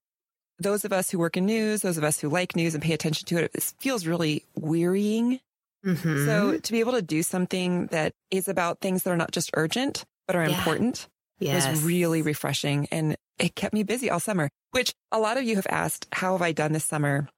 those 0.59 0.83
of 0.83 0.91
us 0.91 1.09
who 1.09 1.17
work 1.17 1.37
in 1.37 1.45
news, 1.45 1.81
those 1.81 1.97
of 1.97 2.03
us 2.03 2.19
who 2.19 2.27
like 2.27 2.57
news 2.57 2.73
and 2.73 2.83
pay 2.83 2.91
attention 2.91 3.25
to 3.27 3.37
it, 3.37 3.51
it 3.53 3.73
feels 3.79 4.05
really 4.05 4.43
wearying 4.57 5.39
Mm-hmm. 5.85 6.25
so 6.25 6.57
to 6.57 6.71
be 6.71 6.81
able 6.81 6.91
to 6.93 7.01
do 7.01 7.23
something 7.23 7.87
that 7.87 8.11
is 8.31 8.47
about 8.49 8.81
things 8.81 9.03
that 9.03 9.11
are 9.11 9.17
not 9.17 9.31
just 9.31 9.49
urgent, 9.55 10.03
but 10.27 10.35
are 10.35 10.45
Yeah. 10.47 10.57
important 10.57 11.07
yes. 11.39 11.67
was 11.69 11.83
really 11.83 12.21
refreshing. 12.21 12.87
And 12.91 13.15
it 13.37 13.55
kept 13.55 13.73
me 13.73 13.83
busy 13.83 14.09
all 14.09 14.19
summer, 14.19 14.49
which 14.71 14.93
a 15.11 15.19
lot 15.19 15.37
of 15.37 15.43
you 15.43 15.55
have 15.55 15.67
asked, 15.69 16.07
how 16.11 16.33
have 16.33 16.41
I 16.41 16.51
done 16.51 16.73
this 16.73 16.83
summer 16.85 17.29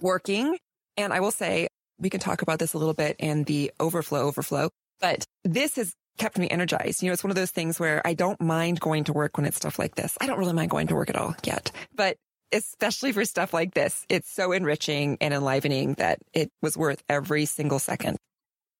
working? 0.00 0.58
And 0.96 1.12
I 1.12 1.20
will 1.20 1.30
say, 1.30 1.68
we 1.98 2.10
can 2.10 2.20
talk 2.20 2.42
about 2.42 2.58
this 2.58 2.74
a 2.74 2.78
little 2.78 2.94
bit 2.94 3.16
and 3.20 3.46
the 3.46 3.72
overflow, 3.80 4.20
overflow, 4.22 4.68
but 5.00 5.24
this 5.44 5.76
has 5.76 5.94
kept 6.18 6.38
me 6.38 6.48
energized. 6.48 7.02
You 7.02 7.08
know, 7.08 7.12
it's 7.12 7.24
one 7.24 7.30
of 7.30 7.36
those 7.36 7.50
things 7.50 7.80
where 7.80 8.02
I 8.06 8.14
don't 8.14 8.40
mind 8.40 8.80
going 8.80 9.04
to 9.04 9.12
work 9.12 9.36
when 9.36 9.46
it's 9.46 9.56
stuff 9.56 9.78
like 9.78 9.94
this. 9.94 10.16
I 10.20 10.26
don't 10.26 10.38
really 10.38 10.52
mind 10.52 10.70
going 10.70 10.88
to 10.88 10.94
work 10.94 11.10
at 11.10 11.16
all 11.16 11.34
yet, 11.44 11.72
but 11.94 12.16
especially 12.54 13.12
for 13.12 13.24
stuff 13.24 13.52
like 13.52 13.74
this, 13.74 14.06
it's 14.08 14.30
so 14.30 14.52
enriching 14.52 15.18
and 15.20 15.34
enlivening 15.34 15.94
that 15.94 16.20
it 16.32 16.50
was 16.62 16.76
worth 16.76 17.02
every 17.08 17.44
single 17.44 17.78
second. 17.78 18.16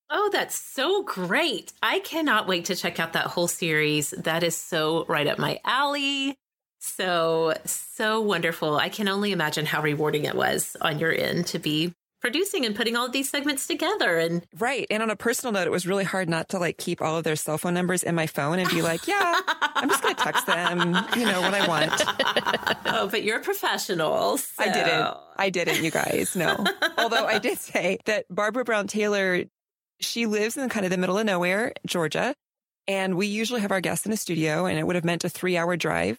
Oh, 0.09 0.29
that's 0.31 0.55
so 0.55 1.03
great. 1.03 1.73
I 1.83 1.99
cannot 1.99 2.47
wait 2.47 2.65
to 2.65 2.75
check 2.75 2.99
out 2.99 3.13
that 3.13 3.27
whole 3.27 3.47
series. 3.47 4.11
That 4.11 4.43
is 4.43 4.55
so 4.55 5.05
right 5.07 5.27
up 5.27 5.39
my 5.39 5.59
alley. 5.65 6.37
So, 6.79 7.55
so 7.65 8.21
wonderful. 8.21 8.77
I 8.77 8.89
can 8.89 9.07
only 9.07 9.31
imagine 9.31 9.65
how 9.65 9.81
rewarding 9.81 10.25
it 10.25 10.35
was 10.35 10.77
on 10.79 10.99
your 10.99 11.11
end 11.11 11.47
to 11.47 11.59
be 11.59 11.93
producing 12.25 12.65
and 12.65 12.75
putting 12.75 12.95
all 12.95 13.05
of 13.05 13.11
these 13.11 13.29
segments 13.29 13.67
together. 13.67 14.17
And 14.17 14.43
Right. 14.57 14.87
And 14.89 15.03
on 15.03 15.11
a 15.11 15.15
personal 15.15 15.53
note, 15.53 15.67
it 15.67 15.69
was 15.69 15.85
really 15.85 16.03
hard 16.03 16.27
not 16.27 16.49
to 16.49 16.57
like 16.57 16.79
keep 16.79 16.99
all 16.99 17.19
of 17.19 17.23
their 17.23 17.35
cell 17.35 17.59
phone 17.59 17.75
numbers 17.75 18.01
in 18.01 18.15
my 18.15 18.25
phone 18.25 18.57
and 18.57 18.67
be 18.67 18.81
like, 18.81 19.07
yeah, 19.07 19.41
I'm 19.75 19.87
just 19.87 20.01
going 20.01 20.15
to 20.15 20.23
text 20.23 20.47
them, 20.47 20.79
you 21.15 21.23
know, 21.23 21.41
when 21.41 21.53
I 21.53 21.67
want. 21.67 21.91
oh, 22.87 23.07
but 23.11 23.21
you're 23.21 23.37
a 23.37 23.43
professional. 23.43 24.39
I 24.57 24.71
didn't. 24.71 25.17
I 25.37 25.49
didn't, 25.51 25.83
you 25.83 25.91
guys. 25.91 26.35
No. 26.35 26.65
Although 26.97 27.27
I 27.27 27.37
did 27.37 27.59
say 27.59 27.99
that 28.05 28.25
Barbara 28.31 28.63
Brown 28.63 28.87
Taylor, 28.87 29.43
she 29.99 30.25
lives 30.25 30.57
in 30.57 30.67
kind 30.67 30.83
of 30.83 30.89
the 30.89 30.97
middle 30.97 31.19
of 31.19 31.27
nowhere, 31.27 31.73
Georgia. 31.85 32.33
And 32.87 33.17
we 33.17 33.27
usually 33.27 33.61
have 33.61 33.71
our 33.71 33.81
guests 33.81 34.07
in 34.07 34.11
a 34.11 34.17
studio 34.17 34.65
and 34.65 34.79
it 34.79 34.87
would 34.87 34.95
have 34.95 35.05
meant 35.05 35.23
a 35.25 35.29
three 35.29 35.57
hour 35.57 35.77
drive 35.77 36.17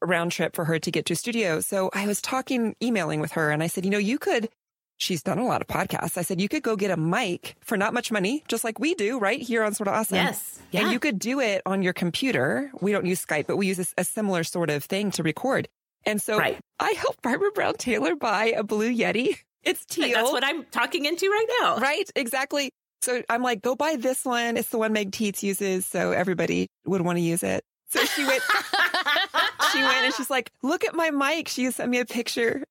round 0.00 0.30
trip 0.30 0.54
for 0.54 0.64
her 0.66 0.78
to 0.78 0.90
get 0.92 1.06
to 1.06 1.14
a 1.14 1.16
studio. 1.16 1.60
So 1.60 1.90
I 1.92 2.06
was 2.06 2.22
talking, 2.22 2.76
emailing 2.80 3.18
with 3.18 3.32
her 3.32 3.50
and 3.50 3.64
I 3.64 3.66
said, 3.66 3.84
you 3.84 3.90
know, 3.90 3.98
you 3.98 4.18
could, 4.18 4.48
she's 4.96 5.22
done 5.22 5.38
a 5.38 5.46
lot 5.46 5.60
of 5.60 5.66
podcasts. 5.66 6.16
I 6.16 6.22
said, 6.22 6.40
you 6.40 6.48
could 6.48 6.62
go 6.62 6.76
get 6.76 6.90
a 6.90 6.96
mic 6.96 7.56
for 7.60 7.76
not 7.76 7.92
much 7.94 8.10
money, 8.12 8.42
just 8.48 8.64
like 8.64 8.78
we 8.78 8.94
do 8.94 9.18
right 9.18 9.40
here 9.40 9.62
on 9.64 9.74
Sort 9.74 9.88
of 9.88 9.94
Awesome. 9.94 10.16
Yes. 10.16 10.60
Yeah. 10.70 10.82
And 10.82 10.92
you 10.92 10.98
could 11.00 11.18
do 11.18 11.40
it 11.40 11.62
on 11.66 11.82
your 11.82 11.92
computer. 11.92 12.70
We 12.80 12.92
don't 12.92 13.06
use 13.06 13.24
Skype, 13.24 13.46
but 13.46 13.56
we 13.56 13.66
use 13.66 13.78
a, 13.78 13.86
a 14.00 14.04
similar 14.04 14.44
sort 14.44 14.70
of 14.70 14.84
thing 14.84 15.10
to 15.12 15.22
record. 15.22 15.68
And 16.06 16.20
so 16.20 16.38
Right. 16.38 16.58
I 16.78 16.92
helped 16.92 17.22
Barbara 17.22 17.50
Brown 17.52 17.74
Taylor 17.74 18.14
buy 18.16 18.46
a 18.56 18.62
blue 18.62 18.92
Yeti. 18.92 19.38
It's 19.64 19.86
teal. 19.86 20.10
That's 20.12 20.30
what 20.30 20.44
I'm 20.44 20.64
talking 20.64 21.06
into 21.06 21.26
right 21.26 21.46
now. 21.62 21.78
right? 21.78 22.10
Exactly. 22.14 22.70
So 23.00 23.22
I'm 23.30 23.42
like, 23.42 23.62
go 23.62 23.74
buy 23.74 23.96
this 23.96 24.22
one. 24.22 24.58
It's 24.58 24.68
the 24.68 24.76
one 24.76 24.92
Meg 24.92 25.10
Tietz 25.10 25.42
uses. 25.42 25.86
So 25.86 26.12
everybody 26.12 26.68
would 26.84 27.00
want 27.00 27.16
to 27.16 27.22
use 27.22 27.42
it. 27.42 27.64
So 27.88 28.04
she 28.04 28.26
went, 28.26 28.42
she 29.72 29.82
went 29.82 30.04
and 30.04 30.14
she's 30.14 30.28
like, 30.28 30.50
look 30.62 30.84
at 30.84 30.94
my 30.94 31.10
mic. 31.10 31.48
She 31.48 31.70
sent 31.70 31.90
me 31.90 31.98
a 32.00 32.04
picture. 32.04 32.64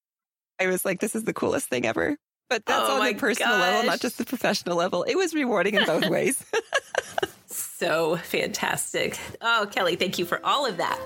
I 0.60 0.68
was 0.68 0.86
like, 0.86 1.00
this 1.00 1.16
is 1.16 1.24
the 1.24 1.34
coolest 1.34 1.68
thing 1.70 1.86
ever. 1.86 2.18
But 2.50 2.66
that's 2.66 2.90
Oh 2.90 3.00
on 3.02 3.08
the 3.08 3.14
personal 3.16 3.58
level, 3.58 3.84
not 3.90 4.00
just 4.00 4.18
the 4.18 4.26
professional 4.26 4.78
level. 4.78 5.04
It 5.04 5.16
was 5.16 5.34
rewarding 5.34 5.76
in 5.76 5.86
both 5.86 6.06
ways. 6.10 6.44
So 7.84 8.16
fantastic. 8.16 9.18
Oh, 9.42 9.68
Kelly, 9.70 9.96
thank 9.98 10.18
you 10.18 10.26
for 10.26 10.40
all 10.46 10.66
of 10.66 10.78
that. 10.78 10.98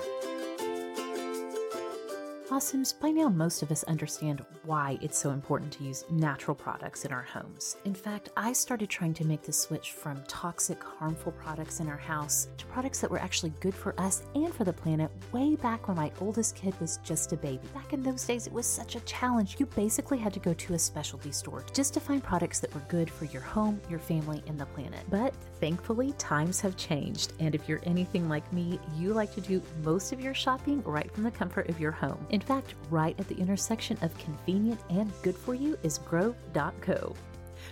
Awesomes, 2.50 2.98
by 2.98 3.10
now 3.10 3.28
most 3.28 3.62
of 3.62 3.70
us 3.70 3.84
understand 3.84 4.42
why 4.64 4.98
it's 5.02 5.18
so 5.18 5.32
important 5.32 5.70
to 5.70 5.84
use 5.84 6.06
natural 6.10 6.54
products 6.54 7.04
in 7.04 7.12
our 7.12 7.22
homes. 7.22 7.76
In 7.84 7.92
fact, 7.92 8.30
I 8.38 8.54
started 8.54 8.88
trying 8.88 9.12
to 9.14 9.26
make 9.26 9.42
the 9.42 9.52
switch 9.52 9.92
from 9.92 10.22
toxic, 10.28 10.82
harmful 10.82 11.32
products 11.32 11.80
in 11.80 11.88
our 11.88 11.98
house 11.98 12.48
to 12.56 12.64
products 12.64 13.02
that 13.02 13.10
were 13.10 13.20
actually 13.20 13.52
good 13.60 13.74
for 13.74 13.94
us 14.00 14.22
and 14.34 14.52
for 14.54 14.64
the 14.64 14.72
planet 14.72 15.10
way 15.30 15.56
back 15.56 15.88
when 15.88 15.98
my 15.98 16.10
oldest 16.22 16.56
kid 16.56 16.74
was 16.80 16.98
just 17.04 17.34
a 17.34 17.36
baby. 17.36 17.60
Back 17.74 17.92
in 17.92 18.02
those 18.02 18.24
days, 18.24 18.46
it 18.46 18.52
was 18.52 18.66
such 18.66 18.96
a 18.96 19.00
challenge. 19.00 19.56
You 19.58 19.66
basically 19.66 20.16
had 20.16 20.32
to 20.32 20.40
go 20.40 20.54
to 20.54 20.72
a 20.72 20.78
specialty 20.78 21.32
store 21.32 21.66
just 21.74 21.92
to 21.94 22.00
find 22.00 22.24
products 22.24 22.60
that 22.60 22.74
were 22.74 22.82
good 22.88 23.10
for 23.10 23.26
your 23.26 23.42
home, 23.42 23.78
your 23.90 23.98
family, 23.98 24.42
and 24.46 24.58
the 24.58 24.66
planet. 24.66 25.04
But 25.10 25.34
thankfully, 25.60 26.12
times 26.16 26.62
have 26.62 26.78
changed, 26.78 27.34
and 27.40 27.54
if 27.54 27.68
you're 27.68 27.82
anything 27.82 28.26
like 28.26 28.50
me, 28.54 28.80
you 28.96 29.12
like 29.12 29.34
to 29.34 29.42
do 29.42 29.60
most 29.84 30.14
of 30.14 30.20
your 30.20 30.34
shopping 30.34 30.82
right 30.84 31.12
from 31.12 31.24
the 31.24 31.30
comfort 31.30 31.68
of 31.68 31.78
your 31.78 31.92
home. 31.92 32.26
Fact, 32.40 32.74
right 32.90 33.18
at 33.18 33.28
the 33.28 33.36
intersection 33.36 33.98
of 34.02 34.16
convenient 34.18 34.80
and 34.90 35.12
good 35.22 35.36
for 35.36 35.54
you 35.54 35.78
is 35.82 35.98
Grove.co. 35.98 37.14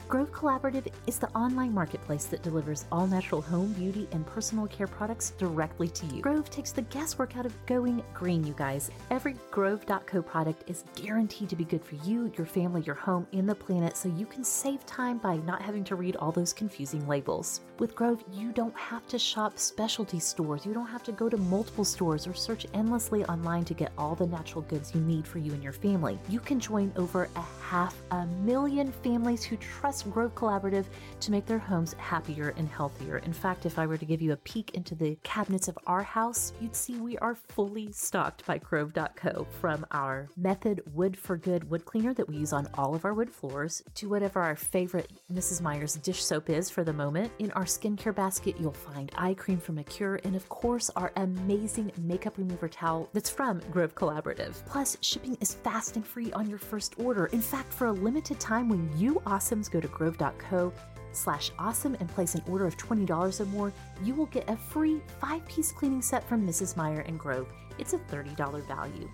Grove 0.08 0.30
Collaborative 0.30 0.86
is 1.08 1.18
the 1.18 1.28
online 1.30 1.74
marketplace 1.74 2.26
that 2.26 2.44
delivers 2.44 2.84
all 2.92 3.08
natural 3.08 3.40
home, 3.40 3.72
beauty, 3.72 4.06
and 4.12 4.24
personal 4.24 4.68
care 4.68 4.86
products 4.86 5.30
directly 5.30 5.88
to 5.88 6.06
you. 6.06 6.22
Grove 6.22 6.48
takes 6.48 6.70
the 6.70 6.82
guesswork 6.82 7.36
out 7.36 7.44
of 7.44 7.66
going 7.66 8.04
green, 8.14 8.46
you 8.46 8.54
guys. 8.56 8.92
Every 9.10 9.34
Grove.co 9.50 10.22
product 10.22 10.70
is 10.70 10.84
guaranteed 10.94 11.48
to 11.48 11.56
be 11.56 11.64
good 11.64 11.84
for 11.84 11.96
you, 12.08 12.30
your 12.36 12.46
family, 12.46 12.82
your 12.82 12.94
home, 12.94 13.26
and 13.32 13.48
the 13.48 13.54
planet, 13.56 13.96
so 13.96 14.08
you 14.10 14.26
can 14.26 14.44
save 14.44 14.86
time 14.86 15.18
by 15.18 15.38
not 15.38 15.60
having 15.60 15.82
to 15.82 15.96
read 15.96 16.14
all 16.16 16.30
those 16.30 16.52
confusing 16.52 17.04
labels. 17.08 17.62
With 17.80 17.96
Grove, 17.96 18.22
you 18.32 18.52
don't 18.52 18.76
have 18.76 19.08
to 19.08 19.18
shop 19.18 19.58
specialty 19.58 20.20
stores, 20.20 20.64
you 20.64 20.72
don't 20.72 20.86
have 20.86 21.02
to 21.02 21.12
go 21.12 21.28
to 21.28 21.36
multiple 21.36 21.84
stores 21.84 22.28
or 22.28 22.34
search 22.34 22.64
endlessly 22.74 23.24
online 23.24 23.64
to 23.64 23.74
get 23.74 23.90
all 23.98 24.14
the 24.14 24.26
natural 24.26 24.62
goods 24.62 24.94
you 24.94 25.00
need 25.00 25.26
for 25.26 25.38
you 25.38 25.52
and 25.52 25.64
your 25.64 25.72
family. 25.72 26.16
You 26.28 26.38
can 26.38 26.60
join 26.60 26.92
over 26.94 27.28
a 27.34 27.44
half 27.60 28.00
a 28.12 28.24
million 28.44 28.92
families 28.92 29.42
who 29.42 29.56
trust 29.56 29.95
Grove 30.02 30.34
Collaborative 30.34 30.86
to 31.20 31.30
make 31.30 31.46
their 31.46 31.58
homes 31.58 31.94
happier 31.94 32.54
and 32.56 32.68
healthier. 32.68 33.18
In 33.18 33.32
fact, 33.32 33.66
if 33.66 33.78
I 33.78 33.86
were 33.86 33.96
to 33.96 34.04
give 34.04 34.22
you 34.22 34.32
a 34.32 34.36
peek 34.38 34.72
into 34.74 34.94
the 34.94 35.18
cabinets 35.22 35.68
of 35.68 35.78
our 35.86 36.02
house, 36.02 36.52
you'd 36.60 36.76
see 36.76 36.96
we 36.96 37.18
are 37.18 37.34
fully 37.34 37.90
stocked 37.92 38.44
by 38.46 38.58
Grove.co 38.58 39.46
from 39.60 39.86
our 39.90 40.28
Method 40.36 40.82
Wood 40.94 41.16
for 41.16 41.36
Good 41.36 41.68
wood 41.70 41.84
cleaner 41.84 42.14
that 42.14 42.28
we 42.28 42.36
use 42.36 42.52
on 42.52 42.68
all 42.74 42.94
of 42.94 43.04
our 43.04 43.14
wood 43.14 43.30
floors 43.30 43.82
to 43.94 44.08
whatever 44.08 44.40
our 44.40 44.56
favorite 44.56 45.12
Mrs. 45.32 45.60
Meyer's 45.60 45.94
dish 45.94 46.24
soap 46.24 46.50
is 46.50 46.70
for 46.70 46.84
the 46.84 46.92
moment. 46.92 47.32
In 47.38 47.50
our 47.52 47.64
skincare 47.64 48.14
basket, 48.14 48.56
you'll 48.58 48.72
find 48.72 49.10
eye 49.16 49.34
cream 49.34 49.58
from 49.58 49.78
Acure 49.78 50.20
and, 50.24 50.36
of 50.36 50.48
course, 50.48 50.90
our 50.96 51.12
amazing 51.16 51.92
makeup 51.98 52.38
remover 52.38 52.68
towel 52.68 53.08
that's 53.12 53.30
from 53.30 53.60
Grove 53.70 53.94
Collaborative. 53.94 54.54
Plus, 54.66 54.96
shipping 55.00 55.36
is 55.40 55.54
fast 55.54 55.96
and 55.96 56.06
free 56.06 56.32
on 56.32 56.48
your 56.48 56.58
first 56.58 56.94
order. 56.98 57.26
In 57.26 57.40
fact, 57.40 57.72
for 57.72 57.86
a 57.86 57.92
limited 57.92 58.38
time, 58.40 58.68
when 58.68 58.90
you 58.96 59.20
awesomes 59.26 59.70
go 59.70 59.80
to 59.80 59.85
grove.co 59.88 60.72
slash 61.12 61.50
awesome 61.58 61.96
and 61.98 62.08
place 62.08 62.34
an 62.34 62.42
order 62.48 62.66
of 62.66 62.76
$20 62.76 63.40
or 63.40 63.46
more, 63.46 63.72
you 64.02 64.14
will 64.14 64.26
get 64.26 64.48
a 64.48 64.56
free 64.56 65.00
five-piece 65.20 65.72
cleaning 65.72 66.02
set 66.02 66.28
from 66.28 66.46
Mrs. 66.46 66.76
Meyer 66.76 67.00
and 67.00 67.18
Grove. 67.18 67.48
It's 67.78 67.92
a 67.92 67.98
$30 67.98 68.66
value. 68.66 69.08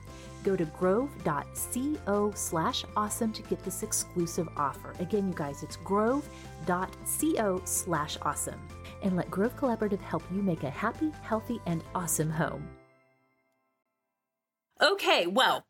Go 0.44 0.56
to 0.56 0.64
grove.co 0.64 2.32
slash 2.34 2.84
awesome 2.96 3.32
to 3.32 3.42
get 3.42 3.64
this 3.64 3.82
exclusive 3.82 4.48
offer. 4.56 4.94
Again, 4.98 5.28
you 5.28 5.34
guys, 5.34 5.62
it's 5.62 5.76
grove.co 5.76 7.62
slash 7.64 8.18
awesome. 8.22 8.60
And 9.02 9.16
let 9.16 9.30
Grove 9.30 9.56
Collaborative 9.56 10.00
help 10.00 10.22
you 10.32 10.42
make 10.42 10.62
a 10.62 10.70
happy, 10.70 11.10
healthy, 11.22 11.60
and 11.66 11.82
awesome 11.94 12.30
home. 12.30 12.68
Okay, 14.80 15.26
well, 15.26 15.64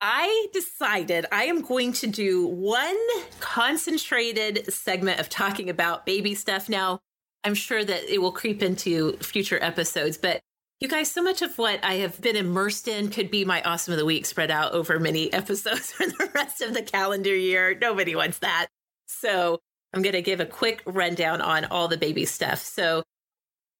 I 0.00 0.48
decided 0.52 1.26
I 1.32 1.44
am 1.44 1.62
going 1.62 1.92
to 1.94 2.06
do 2.06 2.46
one 2.46 2.96
concentrated 3.40 4.72
segment 4.72 5.20
of 5.20 5.28
talking 5.28 5.70
about 5.70 6.04
baby 6.06 6.34
stuff. 6.34 6.68
Now, 6.68 7.00
I'm 7.42 7.54
sure 7.54 7.84
that 7.84 8.12
it 8.12 8.20
will 8.20 8.32
creep 8.32 8.62
into 8.62 9.16
future 9.18 9.58
episodes, 9.62 10.16
but 10.16 10.40
you 10.80 10.88
guys, 10.88 11.10
so 11.10 11.22
much 11.22 11.40
of 11.40 11.56
what 11.56 11.82
I 11.82 11.94
have 11.94 12.20
been 12.20 12.36
immersed 12.36 12.88
in 12.88 13.08
could 13.08 13.30
be 13.30 13.44
my 13.44 13.62
awesome 13.62 13.92
of 13.92 13.98
the 13.98 14.04
week 14.04 14.26
spread 14.26 14.50
out 14.50 14.72
over 14.72 14.98
many 14.98 15.32
episodes 15.32 15.92
for 15.92 16.06
the 16.06 16.30
rest 16.34 16.60
of 16.60 16.74
the 16.74 16.82
calendar 16.82 17.34
year. 17.34 17.76
Nobody 17.80 18.14
wants 18.14 18.38
that. 18.38 18.66
So 19.06 19.60
I'm 19.92 20.02
going 20.02 20.14
to 20.14 20.22
give 20.22 20.40
a 20.40 20.46
quick 20.46 20.82
rundown 20.84 21.40
on 21.40 21.66
all 21.66 21.88
the 21.88 21.96
baby 21.96 22.24
stuff. 22.24 22.60
So 22.60 23.02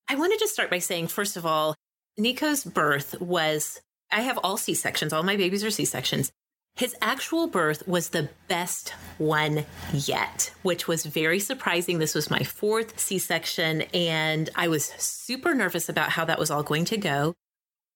I 0.08 0.14
wanted 0.14 0.38
to 0.38 0.48
start 0.48 0.70
by 0.70 0.78
saying, 0.78 1.08
first 1.08 1.36
of 1.36 1.44
all, 1.44 1.74
Nico's 2.16 2.64
birth 2.64 3.20
was, 3.20 3.80
I 4.14 4.20
have 4.20 4.38
all 4.44 4.56
C 4.56 4.74
sections, 4.74 5.12
all 5.12 5.24
my 5.24 5.36
babies 5.36 5.64
are 5.64 5.72
C 5.72 5.84
sections. 5.84 6.30
His 6.76 6.94
actual 7.02 7.48
birth 7.48 7.86
was 7.88 8.10
the 8.10 8.28
best 8.46 8.90
one 9.18 9.66
yet, 9.92 10.52
which 10.62 10.86
was 10.86 11.04
very 11.04 11.40
surprising. 11.40 11.98
This 11.98 12.14
was 12.14 12.30
my 12.30 12.44
fourth 12.44 12.98
C 12.98 13.18
section, 13.18 13.82
and 13.92 14.50
I 14.54 14.68
was 14.68 14.86
super 14.98 15.52
nervous 15.52 15.88
about 15.88 16.10
how 16.10 16.24
that 16.26 16.38
was 16.38 16.50
all 16.50 16.62
going 16.62 16.84
to 16.86 16.96
go. 16.96 17.34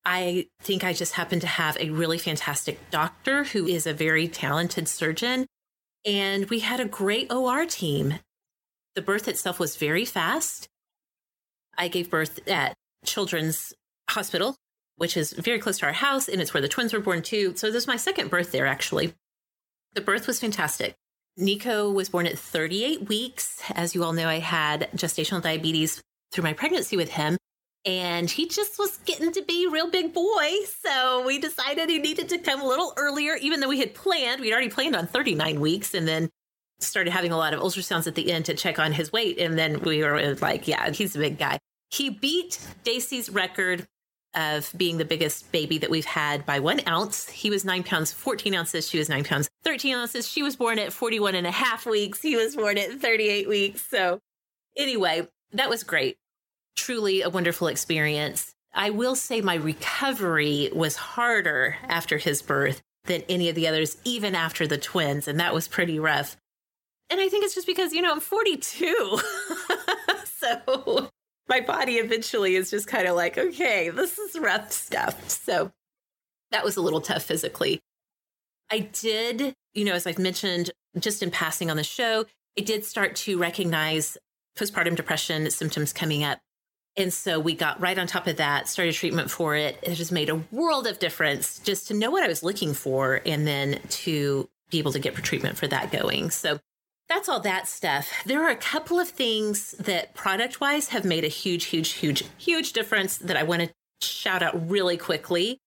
I 0.05 0.49
think 0.61 0.83
I 0.83 0.93
just 0.93 1.15
happened 1.15 1.43
to 1.43 1.49
have 1.49 1.77
a 1.79 1.91
really 1.91 2.19
fantastic 2.19 2.91
doctor 2.91 3.45
who 3.45 3.67
is 3.67 3.87
a 3.87 3.93
very 3.93 4.27
talented 4.27 4.89
surgeon, 4.89 5.47
and 6.05 6.51
we 6.51 6.61
had 6.61 6.81
a 6.81 6.85
great 6.85 7.33
OR 7.33 7.65
team. 7.65 8.15
The 8.97 9.03
birth 9.03 9.29
itself 9.29 9.61
was 9.61 9.77
very 9.77 10.05
fast. 10.05 10.67
I 11.77 11.87
gave 11.87 12.11
birth 12.11 12.41
at 12.49 12.75
Children's 13.05 13.73
Hospital 14.11 14.57
which 14.99 15.17
is 15.17 15.33
very 15.33 15.59
close 15.59 15.79
to 15.79 15.87
our 15.87 15.93
house, 15.93 16.29
and 16.29 16.41
it's 16.41 16.53
where 16.53 16.61
the 16.61 16.69
twins 16.69 16.93
were 16.93 17.01
born 17.01 17.23
too. 17.23 17.55
So 17.57 17.71
this 17.71 17.85
is 17.85 17.89
my 17.89 17.97
second 17.97 18.31
birth 18.31 18.53
there, 18.53 18.67
actually. 18.67 19.15
The 19.95 20.01
birth 20.01 20.27
was 20.27 20.39
fantastic. 20.39 20.95
Nico 21.37 21.91
was 21.91 22.09
born 22.09 22.27
at 22.27 22.39
38 22.39 23.09
weeks. 23.09 23.63
As 23.75 23.95
you 23.95 24.05
all 24.05 24.13
know, 24.13 24.29
I 24.29 24.41
had 24.41 24.91
gestational 24.95 25.43
diabetes 25.43 26.03
through 26.33 26.45
my 26.45 26.53
pregnancy 26.53 26.97
with 26.97 27.11
him, 27.11 27.39
and 27.85 28.29
he 28.29 28.47
just 28.49 28.79
was 28.79 28.99
getting 29.07 29.33
to 29.33 29.43
be 29.43 29.65
a 29.65 29.71
real 29.71 29.91
big 29.91 30.13
boy. 30.13 30.51
So 30.85 31.25
we 31.25 31.39
decided 31.39 31.89
he 31.89 31.99
needed 31.99 32.29
to 32.31 32.39
come 32.39 32.61
a 32.61 32.67
little 32.67 32.93
earlier, 32.97 33.37
even 33.37 33.61
though 33.61 33.69
we 33.69 33.79
had 33.79 33.95
planned. 33.95 34.41
We'd 34.41 34.53
already 34.53 34.69
planned 34.69 34.97
on 34.97 35.07
39 35.07 35.61
weeks, 35.61 35.95
and 35.95 36.07
then 36.07 36.29
started 36.81 37.11
having 37.11 37.33
a 37.33 37.37
lot 37.37 37.55
of 37.55 37.61
ultrasounds 37.61 38.07
at 38.07 38.15
the 38.15 38.31
end 38.31 38.45
to 38.47 38.55
check 38.55 38.79
on 38.79 38.93
his 38.93 39.13
weight. 39.13 39.39
And 39.39 39.59
then 39.59 39.81
we 39.81 40.03
were 40.03 40.35
like, 40.35 40.69
yeah, 40.69 40.91
he's 40.91 41.17
a 41.17 41.19
big 41.19 41.39
guy. 41.39 41.59
He 41.91 42.11
beat 42.11 42.61
Daisy's 42.85 43.31
record 43.31 43.87
of 44.39 44.73
being 44.77 44.99
the 44.99 45.05
biggest 45.05 45.51
baby 45.51 45.79
that 45.79 45.91
we've 45.91 46.05
had 46.05 46.47
by 46.47 46.61
one 46.61 46.81
ounce. 46.87 47.29
He 47.29 47.51
was 47.51 47.65
nine 47.65 47.83
pounds, 47.83 48.13
14 48.13 48.55
ounces. 48.55 48.89
She 48.89 48.99
was 48.99 49.09
nine 49.09 49.25
pounds, 49.25 49.49
13 49.65 49.97
ounces. 49.97 50.29
She 50.29 50.43
was 50.43 50.55
born 50.55 50.79
at 50.79 50.93
41 50.93 51.35
and 51.35 51.47
a 51.47 51.51
half 51.51 51.85
weeks. 51.85 52.23
He 52.23 52.37
was 52.37 52.55
born 52.55 52.79
at 52.79 53.01
38 53.01 53.49
weeks. 53.49 53.85
So, 53.91 54.21
anyway, 54.77 55.27
that 55.53 55.69
was 55.69 55.83
great. 55.83 56.17
Truly 56.77 57.23
a 57.23 57.29
wonderful 57.29 57.67
experience. 57.67 58.55
I 58.73 58.91
will 58.91 59.17
say 59.17 59.41
my 59.41 59.57
recovery 59.57 60.71
was 60.73 60.95
harder 60.95 61.77
after 61.83 62.19
his 62.19 62.41
birth 62.41 62.81
than 63.07 63.23
any 63.29 63.49
of 63.49 63.57
the 63.57 63.67
others, 63.67 63.97
even 64.05 64.37
after 64.37 64.67
the 64.67 64.79
twins. 64.79 65.27
And 65.27 65.41
that 65.41 65.55
was 65.55 65.67
pretty 65.67 65.99
rough. 65.99 66.37
And 67.11 67.21
I 67.21 67.29
think 67.29 67.45
it's 67.45 67.55
just 67.55 67.67
because, 67.67 67.93
you 67.93 68.03
know, 68.03 68.13
I'm 68.13 68.21
42. 68.21 69.19
so 70.25 71.11
my 71.49 71.61
body 71.61 71.95
eventually 71.95 72.57
is 72.57 72.71
just 72.71 72.87
kind 72.87 73.09
of 73.09 73.17
like, 73.17 73.39
okay, 73.39 73.89
this 73.91 74.19
is 74.19 74.39
rough 74.39 74.71
stuff. 74.71 75.29
So 75.29 75.73
that 76.51 76.65
was 76.65 76.77
a 76.77 76.81
little 76.81 77.01
tough 77.01 77.23
physically. 77.23 77.81
I 78.71 78.81
did, 78.81 79.55
you 79.75 79.85
know, 79.85 79.95
as 79.95 80.07
I've 80.07 80.19
mentioned 80.19 80.71
just 80.99 81.23
in 81.23 81.31
passing 81.31 81.71
on 81.71 81.77
the 81.77 81.85
show, 81.85 82.27
I 82.59 82.63
did 82.63 82.85
start 82.85 83.17
to 83.17 83.39
recognize 83.39 84.19
postpartum 84.59 84.97
depression 84.97 85.51
symptoms 85.51 85.93
coming 85.93 86.25
up. 86.25 86.39
And 86.97 87.13
so 87.13 87.39
we 87.39 87.55
got 87.55 87.81
right 87.81 87.97
on 87.97 88.09
top 88.09 88.27
of 88.27 88.37
that, 88.37 88.69
started 88.69 88.93
treatment 88.95 89.31
for 89.31 89.55
it. 89.55 89.79
It 89.83 89.95
just 89.95 90.11
made 90.11 90.29
a 90.29 90.43
world 90.51 90.87
of 90.87 90.99
difference 90.99 91.61
just 91.61 91.89
to 91.89 91.95
know 91.95 92.11
what 92.11 92.25
I 92.25 92.29
was 92.29 92.43
looking 92.43 92.75
for 92.75 93.21
and 93.25 93.47
then 93.47 93.81
to 93.89 94.49
be 94.71 94.81
able 94.81 94.93
to 94.93 94.99
get 94.99 95.15
treatment 95.15 95.57
for 95.57 95.69
that 95.69 95.93
going. 95.93 96.31
So 96.31 96.59
that's 97.09 97.29
all 97.29 97.41
that 97.41 97.67
stuff. 97.67 98.13
There 98.27 98.45
are 98.45 98.51
a 98.51 98.57
couple 98.57 98.99
of 99.01 99.09
things 99.09 99.73
that 99.73 100.15
product 100.15 100.61
wise 100.61 100.89
have 100.89 101.05
made 101.05 101.25
a 101.25 101.29
huge, 101.29 101.67
huge, 101.67 101.93
huge, 101.93 102.25
huge 102.37 102.73
difference 102.73 103.17
that 103.19 103.37
I 103.37 103.43
want 103.43 103.63
to 103.63 103.71
shout 104.01 104.43
out 104.43 104.71
really 104.71 104.97
quickly. 104.97 105.59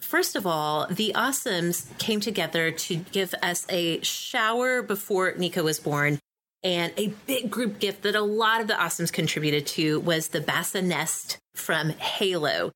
First 0.00 0.34
of 0.34 0.46
all, 0.46 0.86
the 0.88 1.12
Awesomes 1.14 1.96
came 1.98 2.20
together 2.20 2.70
to 2.70 2.96
give 2.96 3.34
us 3.42 3.66
a 3.68 4.00
shower 4.02 4.82
before 4.82 5.34
Nico 5.36 5.62
was 5.62 5.78
born. 5.78 6.18
And 6.62 6.92
a 6.96 7.08
big 7.26 7.50
group 7.50 7.78
gift 7.78 8.02
that 8.02 8.14
a 8.14 8.20
lot 8.20 8.60
of 8.60 8.66
the 8.66 8.74
Awesomes 8.74 9.12
contributed 9.12 9.66
to 9.68 10.00
was 10.00 10.28
the 10.28 10.40
BassiNest 10.40 11.38
from 11.54 11.90
Halo. 11.90 12.70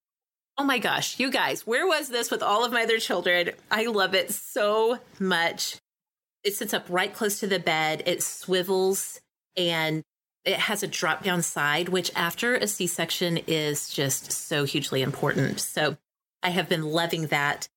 Oh 0.56 0.64
my 0.64 0.78
gosh, 0.78 1.18
you 1.18 1.30
guys, 1.30 1.66
where 1.66 1.86
was 1.86 2.08
this 2.08 2.30
with 2.30 2.42
all 2.42 2.64
of 2.64 2.72
my 2.72 2.84
other 2.84 2.98
children? 2.98 3.50
I 3.70 3.86
love 3.86 4.14
it 4.14 4.32
so 4.32 4.98
much. 5.18 5.76
It 6.44 6.54
sits 6.54 6.74
up 6.74 6.86
right 6.88 7.12
close 7.12 7.40
to 7.40 7.46
the 7.46 7.58
bed. 7.58 8.02
It 8.06 8.22
swivels 8.22 9.20
and 9.56 10.02
it 10.44 10.56
has 10.56 10.82
a 10.82 10.86
drop 10.86 11.24
down 11.24 11.40
side, 11.42 11.88
which 11.88 12.12
after 12.14 12.54
a 12.54 12.66
C 12.66 12.86
section 12.86 13.38
is 13.46 13.88
just 13.88 14.30
so 14.30 14.64
hugely 14.64 15.00
important. 15.00 15.60
So 15.60 15.96
I 16.42 16.50
have 16.50 16.68
been 16.68 16.84
loving 16.84 17.28
that. 17.28 17.68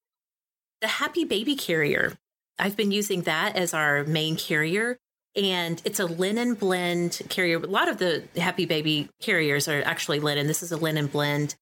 The 0.82 0.88
Happy 0.88 1.24
Baby 1.24 1.55
Carrier, 1.55 2.18
I've 2.59 2.76
been 2.76 2.91
using 2.91 3.22
that 3.22 3.55
as 3.55 3.74
our 3.74 4.03
main 4.03 4.36
carrier. 4.36 4.99
And 5.36 5.82
it's 5.86 5.99
a 5.99 6.05
linen 6.05 6.55
blend 6.55 7.22
carrier. 7.30 7.57
A 7.57 7.68
lot 7.68 7.88
of 7.88 7.99
the 7.99 8.24
Happy 8.36 8.65
Baby 8.65 9.07
carriers 9.22 9.68
are 9.68 9.84
actually 9.84 10.20
linen. 10.20 10.47
This 10.47 10.63
is 10.63 10.72
a 10.72 10.78
linen 10.78 11.07
blend. 11.07 11.55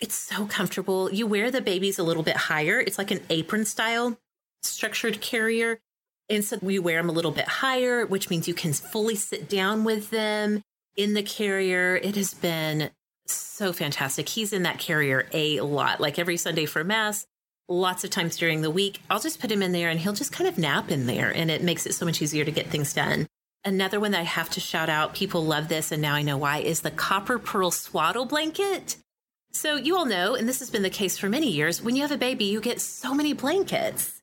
It's 0.00 0.14
so 0.14 0.46
comfortable. 0.46 1.12
You 1.12 1.26
wear 1.26 1.50
the 1.50 1.60
babies 1.60 1.98
a 1.98 2.02
little 2.02 2.22
bit 2.22 2.36
higher. 2.36 2.80
It's 2.80 2.98
like 2.98 3.10
an 3.10 3.20
apron 3.30 3.64
style 3.64 4.18
structured 4.62 5.20
carrier. 5.20 5.78
And 6.32 6.42
so 6.42 6.58
we 6.62 6.78
wear 6.78 6.96
them 6.96 7.10
a 7.10 7.12
little 7.12 7.30
bit 7.30 7.46
higher, 7.46 8.06
which 8.06 8.30
means 8.30 8.48
you 8.48 8.54
can 8.54 8.72
fully 8.72 9.16
sit 9.16 9.50
down 9.50 9.84
with 9.84 10.08
them 10.08 10.62
in 10.96 11.12
the 11.12 11.22
carrier. 11.22 11.96
It 11.96 12.16
has 12.16 12.32
been 12.32 12.88
so 13.26 13.74
fantastic. 13.74 14.30
He's 14.30 14.54
in 14.54 14.62
that 14.62 14.78
carrier 14.78 15.28
a 15.34 15.60
lot, 15.60 16.00
like 16.00 16.18
every 16.18 16.38
Sunday 16.38 16.64
for 16.64 16.84
Mass, 16.84 17.26
lots 17.68 18.02
of 18.02 18.08
times 18.08 18.38
during 18.38 18.62
the 18.62 18.70
week. 18.70 19.02
I'll 19.10 19.20
just 19.20 19.40
put 19.40 19.52
him 19.52 19.60
in 19.60 19.72
there 19.72 19.90
and 19.90 20.00
he'll 20.00 20.14
just 20.14 20.32
kind 20.32 20.48
of 20.48 20.56
nap 20.56 20.90
in 20.90 21.04
there, 21.04 21.30
and 21.30 21.50
it 21.50 21.62
makes 21.62 21.84
it 21.84 21.92
so 21.92 22.06
much 22.06 22.22
easier 22.22 22.46
to 22.46 22.50
get 22.50 22.68
things 22.68 22.94
done. 22.94 23.26
Another 23.62 24.00
one 24.00 24.12
that 24.12 24.20
I 24.20 24.24
have 24.24 24.48
to 24.50 24.60
shout 24.60 24.88
out, 24.88 25.14
people 25.14 25.44
love 25.44 25.68
this, 25.68 25.92
and 25.92 26.00
now 26.00 26.14
I 26.14 26.22
know 26.22 26.38
why, 26.38 26.60
is 26.60 26.80
the 26.80 26.90
Copper 26.90 27.38
Pearl 27.38 27.70
Swaddle 27.70 28.24
Blanket. 28.24 28.96
So, 29.52 29.76
you 29.76 29.98
all 29.98 30.06
know, 30.06 30.34
and 30.34 30.48
this 30.48 30.60
has 30.60 30.70
been 30.70 30.82
the 30.82 30.88
case 30.88 31.18
for 31.18 31.28
many 31.28 31.50
years, 31.50 31.82
when 31.82 31.94
you 31.94 32.00
have 32.00 32.10
a 32.10 32.16
baby, 32.16 32.46
you 32.46 32.62
get 32.62 32.80
so 32.80 33.12
many 33.12 33.34
blankets. 33.34 34.21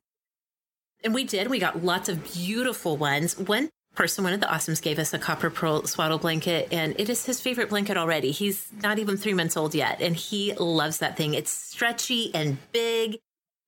And 1.03 1.13
we 1.13 1.23
did. 1.23 1.49
We 1.49 1.59
got 1.59 1.83
lots 1.83 2.09
of 2.09 2.33
beautiful 2.33 2.97
ones. 2.97 3.37
One 3.37 3.69
person, 3.95 4.23
one 4.23 4.33
of 4.33 4.39
the 4.39 4.47
awesomes, 4.47 4.81
gave 4.81 4.99
us 4.99 5.13
a 5.13 5.19
copper 5.19 5.49
pearl 5.49 5.85
swaddle 5.85 6.17
blanket, 6.17 6.67
and 6.71 6.93
it 6.99 7.09
is 7.09 7.25
his 7.25 7.39
favorite 7.39 7.69
blanket 7.69 7.97
already. 7.97 8.31
He's 8.31 8.67
not 8.83 8.99
even 8.99 9.17
three 9.17 9.33
months 9.33 9.55
old 9.55 9.73
yet, 9.73 10.01
and 10.01 10.15
he 10.15 10.53
loves 10.53 10.99
that 10.99 11.15
thing. 11.15 11.33
It's 11.33 11.51
stretchy 11.51 12.33
and 12.33 12.57
big, 12.71 13.19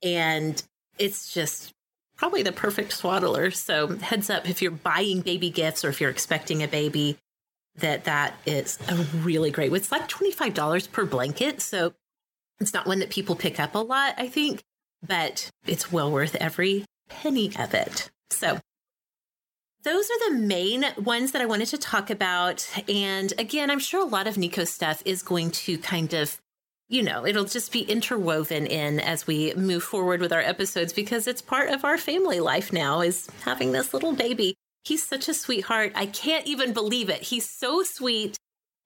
and 0.04 0.62
it's 1.00 1.34
just 1.34 1.72
probably 2.18 2.44
the 2.44 2.52
perfect 2.52 2.94
swaddler. 2.94 3.52
So, 3.52 3.96
heads 3.98 4.30
up 4.30 4.50
if 4.50 4.62
you're 4.62 4.72
buying 4.72 5.22
baby 5.22 5.50
gifts 5.50 5.86
or 5.86 5.90
if 5.90 6.02
you're 6.02 6.10
expecting 6.10 6.64
a 6.64 6.68
baby, 6.68 7.18
that 7.78 8.04
that 8.04 8.36
is 8.46 8.78
a 8.90 8.96
really 9.20 9.52
great. 9.52 9.72
It's 9.72 9.92
like 9.92 10.08
twenty 10.10 10.32
five 10.32 10.54
dollars 10.54 10.86
per 10.86 11.06
blanket, 11.06 11.62
so 11.62 11.94
it's 12.60 12.74
not 12.74 12.86
one 12.86 13.00
that 13.00 13.10
people 13.10 13.36
pick 13.36 13.60
up 13.60 13.74
a 13.74 13.80
lot, 13.80 14.16
I 14.18 14.28
think, 14.28 14.62
but 15.06 15.50
it's 15.66 15.92
well 15.92 16.12
worth 16.12 16.36
every 16.36 16.86
penny 17.22 17.51
of 17.57 17.74
it. 17.74 18.09
So, 18.30 18.59
those 19.84 20.09
are 20.12 20.30
the 20.30 20.38
main 20.38 20.86
ones 20.97 21.32
that 21.32 21.41
I 21.41 21.45
wanted 21.45 21.68
to 21.70 21.78
talk 21.78 22.09
about. 22.09 22.70
And 22.88 23.34
again, 23.39 23.72
I'm 23.72 23.80
sure 23.80 24.01
a 24.01 24.09
lot 24.09 24.28
of 24.28 24.38
Nico 24.38 24.64
stuff 24.64 25.01
is 25.05 25.24
going 25.24 25.51
to 25.51 25.78
kind 25.80 26.14
of, 26.14 26.39
you 26.88 27.01
know, 27.01 27.26
it'll 27.26 27.45
just 27.45 27.72
be 27.72 27.82
interwoven 27.82 28.68
in 28.68 28.99
as 28.99 29.26
we 29.26 29.53
move 29.55 29.84
forward 29.84 30.22
with 30.22 30.32
our 30.32 30.41
episodes 30.41 30.93
because 30.93 31.26
it's 31.26 31.41
part 31.41 31.70
of 31.70 31.84
our 31.84 31.97
family 31.97 32.39
life 32.39 32.72
now 32.72 33.01
is 33.01 33.28
having 33.43 33.72
this 33.72 33.93
little 33.93 34.14
baby. 34.14 34.55
He's 34.84 35.05
such 35.05 35.28
a 35.28 35.34
sweetheart. 35.34 35.93
I 35.95 36.05
can't 36.05 36.45
even 36.45 36.74
believe 36.74 37.09
it. 37.09 37.24
He's 37.24 37.49
so 37.49 37.82
sweet 37.84 38.38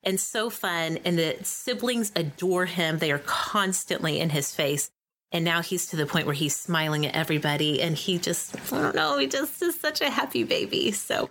and 0.04 0.20
so 0.20 0.50
fun. 0.50 1.00
And 1.04 1.18
the 1.18 1.38
siblings 1.44 2.12
adore 2.16 2.66
him. 2.66 3.00
They 3.00 3.12
are 3.12 3.20
constantly 3.20 4.20
in 4.20 4.30
his 4.30 4.54
face. 4.54 4.90
And 5.36 5.44
now 5.44 5.62
he's 5.62 5.88
to 5.88 5.98
the 5.98 6.06
point 6.06 6.28
where 6.28 6.34
he's 6.34 6.56
smiling 6.56 7.06
at 7.06 7.14
everybody 7.14 7.82
and 7.82 7.98
he 7.98 8.18
just, 8.20 8.56
I 8.72 8.82
don't 8.82 8.96
know, 8.96 9.18
he 9.18 9.28
just 9.28 9.62
is 9.62 9.78
such 9.78 10.00
a 10.00 10.10
happy 10.10 10.46
baby. 10.46 10.94
So 10.94 11.30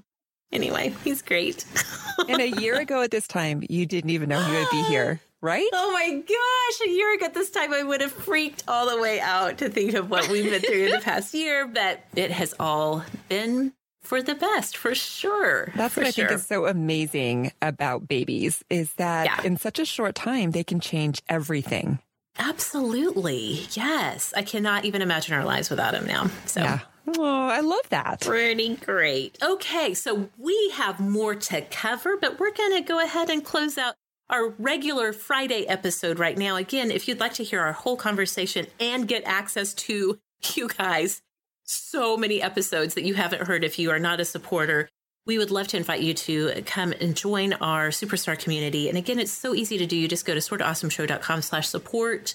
anyway, 0.52 0.94
he's 1.02 1.22
great. 1.22 1.64
and 2.28 2.42
a 2.42 2.50
year 2.50 2.78
ago 2.78 3.00
at 3.00 3.10
this 3.10 3.26
time, 3.26 3.62
you 3.70 3.86
didn't 3.86 4.10
even 4.10 4.28
know 4.28 4.42
he 4.42 4.52
would 4.52 4.68
be 4.70 4.82
here, 4.82 5.22
right? 5.40 5.66
Oh 5.72 5.90
my 5.92 6.10
gosh. 6.16 6.86
A 6.86 6.90
year 6.90 7.14
ago 7.14 7.24
at 7.24 7.32
this 7.32 7.50
time, 7.50 7.72
I 7.72 7.82
would 7.82 8.02
have 8.02 8.12
freaked 8.12 8.62
all 8.68 8.94
the 8.94 9.00
way 9.00 9.20
out 9.20 9.56
to 9.58 9.70
think 9.70 9.94
of 9.94 10.10
what 10.10 10.28
we've 10.28 10.50
been 10.50 10.60
through 10.60 10.84
in 10.84 10.90
the 10.90 11.00
past 11.00 11.32
year, 11.32 11.66
but 11.66 12.04
it 12.14 12.30
has 12.30 12.54
all 12.60 13.02
been 13.30 13.72
for 14.02 14.20
the 14.20 14.34
best, 14.34 14.76
for 14.76 14.94
sure. 14.94 15.72
That's 15.74 15.94
for 15.94 16.00
what 16.00 16.08
I 16.08 16.10
sure. 16.10 16.28
think 16.28 16.38
is 16.38 16.46
so 16.46 16.66
amazing 16.66 17.52
about 17.62 18.06
babies 18.06 18.62
is 18.68 18.92
that 18.96 19.24
Yeah. 19.24 19.46
in 19.46 19.56
such 19.56 19.78
a 19.78 19.86
short 19.86 20.14
time, 20.14 20.50
they 20.50 20.62
can 20.62 20.78
change 20.78 21.22
everything. 21.26 22.00
Absolutely. 22.38 23.66
Yes. 23.72 24.32
I 24.36 24.42
cannot 24.42 24.84
even 24.84 25.02
imagine 25.02 25.34
our 25.34 25.44
lives 25.44 25.70
without 25.70 25.94
him 25.94 26.06
now. 26.06 26.30
So 26.46 26.60
Yeah. 26.60 26.80
Oh, 27.06 27.48
I 27.48 27.60
love 27.60 27.88
that. 27.90 28.22
Pretty 28.22 28.76
great. 28.76 29.36
Okay, 29.42 29.92
so 29.92 30.30
we 30.38 30.70
have 30.74 31.00
more 31.00 31.34
to 31.34 31.60
cover, 31.60 32.16
but 32.16 32.40
we're 32.40 32.52
going 32.52 32.72
to 32.76 32.80
go 32.80 32.98
ahead 32.98 33.28
and 33.28 33.44
close 33.44 33.76
out 33.76 33.94
our 34.30 34.48
regular 34.58 35.12
Friday 35.12 35.66
episode 35.68 36.18
right 36.18 36.38
now. 36.38 36.56
Again, 36.56 36.90
if 36.90 37.06
you'd 37.06 37.20
like 37.20 37.34
to 37.34 37.44
hear 37.44 37.60
our 37.60 37.72
whole 37.74 37.96
conversation 37.96 38.66
and 38.80 39.06
get 39.06 39.22
access 39.26 39.74
to 39.74 40.18
you 40.54 40.68
guys, 40.68 41.20
so 41.64 42.16
many 42.16 42.40
episodes 42.42 42.94
that 42.94 43.04
you 43.04 43.14
haven't 43.14 43.42
heard 43.42 43.64
if 43.64 43.78
you 43.78 43.90
are 43.90 43.98
not 43.98 44.20
a 44.20 44.24
supporter. 44.24 44.88
We 45.26 45.38
would 45.38 45.50
love 45.50 45.68
to 45.68 45.76
invite 45.76 46.02
you 46.02 46.14
to 46.14 46.62
come 46.62 46.92
and 47.00 47.16
join 47.16 47.54
our 47.54 47.88
superstar 47.88 48.38
community. 48.38 48.88
And 48.88 48.98
again, 48.98 49.18
it's 49.18 49.32
so 49.32 49.54
easy 49.54 49.78
to 49.78 49.86
do. 49.86 49.96
You 49.96 50.06
just 50.06 50.26
go 50.26 50.34
to 50.34 50.40
sortaawesomeshow.com 50.40 51.42
slash 51.42 51.68
support. 51.68 52.34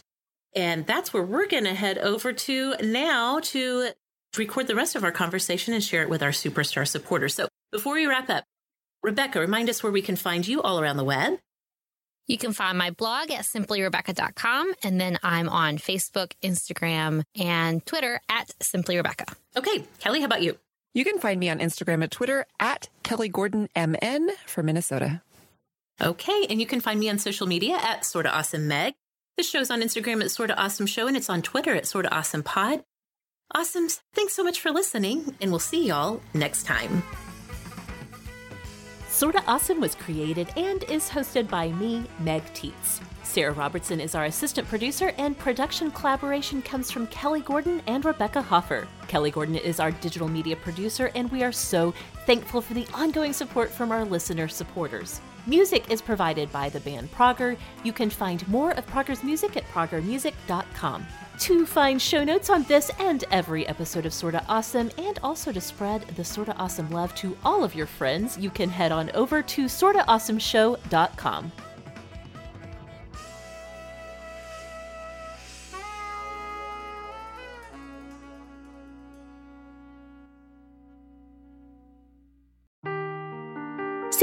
And 0.55 0.87
that's 0.87 1.13
where 1.13 1.23
we're 1.23 1.47
going 1.47 1.65
to 1.65 1.75
head 1.75 1.99
over 1.99 2.33
to 2.33 2.75
now 2.81 3.39
to 3.39 3.89
record 4.37 4.67
the 4.67 4.75
rest 4.75 4.95
of 4.95 5.03
our 5.03 5.11
conversation 5.11 5.73
and 5.73 5.83
share 5.83 6.01
it 6.01 6.09
with 6.09 6.23
our 6.23 6.31
superstar 6.31 6.87
supporters. 6.87 7.35
So 7.35 7.47
before 7.71 7.93
we 7.93 8.07
wrap 8.07 8.29
up, 8.29 8.43
Rebecca, 9.03 9.39
remind 9.39 9.69
us 9.69 9.83
where 9.83 9.91
we 9.91 10.01
can 10.01 10.15
find 10.15 10.47
you 10.47 10.61
all 10.61 10.79
around 10.79 10.97
the 10.97 11.03
web. 11.03 11.39
You 12.27 12.37
can 12.37 12.53
find 12.53 12.77
my 12.77 12.91
blog 12.91 13.31
at 13.31 13.45
simplyrebecca.com. 13.45 14.73
And 14.83 15.01
then 15.01 15.17
I'm 15.23 15.49
on 15.49 15.77
Facebook, 15.77 16.33
Instagram, 16.43 17.23
and 17.35 17.83
Twitter 17.85 18.21
at 18.29 18.51
simplyrebecca. 18.59 19.33
Okay. 19.57 19.83
Kelly, 19.99 20.19
how 20.19 20.25
about 20.25 20.43
you? 20.43 20.57
You 20.93 21.05
can 21.05 21.19
find 21.19 21.39
me 21.39 21.49
on 21.49 21.59
Instagram 21.59 22.01
and 22.01 22.11
Twitter 22.11 22.45
at 22.59 22.89
Kelly 23.03 23.29
Gordon 23.29 23.69
MN 23.75 24.29
for 24.45 24.63
Minnesota. 24.63 25.21
Okay. 26.01 26.47
And 26.49 26.59
you 26.59 26.65
can 26.65 26.81
find 26.81 26.99
me 26.99 27.09
on 27.09 27.19
social 27.19 27.47
media 27.47 27.77
at 27.81 28.05
Sorta 28.05 28.35
Awesome 28.35 28.67
Meg. 28.67 28.95
The 29.37 29.43
show's 29.43 29.69
on 29.69 29.81
Instagram 29.81 30.23
at 30.23 30.31
Sorta 30.31 30.57
Awesome 30.57 30.85
Show 30.85 31.07
and 31.07 31.15
it's 31.15 31.29
on 31.29 31.41
Twitter 31.41 31.75
at 31.75 31.85
Sorta 31.85 32.13
Awesome 32.13 32.43
Pod. 32.43 32.83
Awesomes, 33.55 34.01
thanks 34.13 34.33
so 34.33 34.43
much 34.43 34.61
for 34.61 34.69
listening, 34.69 35.35
and 35.41 35.49
we'll 35.49 35.59
see 35.59 35.87
y'all 35.87 36.21
next 36.35 36.67
time. 36.67 37.01
Sorta 39.07 39.43
Awesome 39.47 39.81
was 39.81 39.95
created 39.95 40.49
and 40.55 40.83
is 40.83 41.09
hosted 41.09 41.49
by 41.49 41.69
me, 41.69 42.05
Meg 42.19 42.43
Tietz. 42.53 43.01
Sarah 43.29 43.53
Robertson 43.53 44.01
is 44.01 44.15
our 44.15 44.25
assistant 44.25 44.67
producer, 44.67 45.13
and 45.19 45.37
production 45.37 45.91
collaboration 45.91 46.63
comes 46.63 46.89
from 46.89 47.05
Kelly 47.07 47.41
Gordon 47.41 47.79
and 47.85 48.03
Rebecca 48.03 48.41
Hoffer. 48.41 48.87
Kelly 49.07 49.29
Gordon 49.29 49.55
is 49.55 49.79
our 49.79 49.91
digital 49.91 50.27
media 50.27 50.55
producer, 50.55 51.11
and 51.13 51.31
we 51.31 51.43
are 51.43 51.51
so 51.51 51.93
thankful 52.25 52.59
for 52.59 52.73
the 52.73 52.87
ongoing 52.91 53.31
support 53.31 53.69
from 53.69 53.91
our 53.91 54.03
listener 54.03 54.47
supporters. 54.47 55.21
Music 55.45 55.91
is 55.91 56.01
provided 56.01 56.51
by 56.51 56.69
the 56.69 56.79
band 56.79 57.11
Prager. 57.11 57.55
You 57.83 57.93
can 57.93 58.09
find 58.09 58.47
more 58.47 58.71
of 58.71 58.87
Prager's 58.87 59.23
music 59.23 59.55
at 59.55 59.67
pragermusic.com. 59.67 61.05
To 61.41 61.65
find 61.67 62.01
show 62.01 62.23
notes 62.23 62.49
on 62.49 62.63
this 62.63 62.89
and 62.97 63.25
every 63.29 63.67
episode 63.67 64.07
of 64.07 64.13
Sorta 64.13 64.43
Awesome, 64.49 64.89
and 64.97 65.19
also 65.21 65.51
to 65.51 65.61
spread 65.61 66.01
the 66.15 66.25
Sorta 66.25 66.55
Awesome 66.57 66.89
love 66.89 67.13
to 67.15 67.37
all 67.45 67.63
of 67.63 67.75
your 67.75 67.85
friends, 67.85 68.39
you 68.39 68.49
can 68.49 68.69
head 68.69 68.91
on 68.91 69.11
over 69.11 69.43
to 69.43 69.65
sortaawesomeshow.com. 69.65 71.51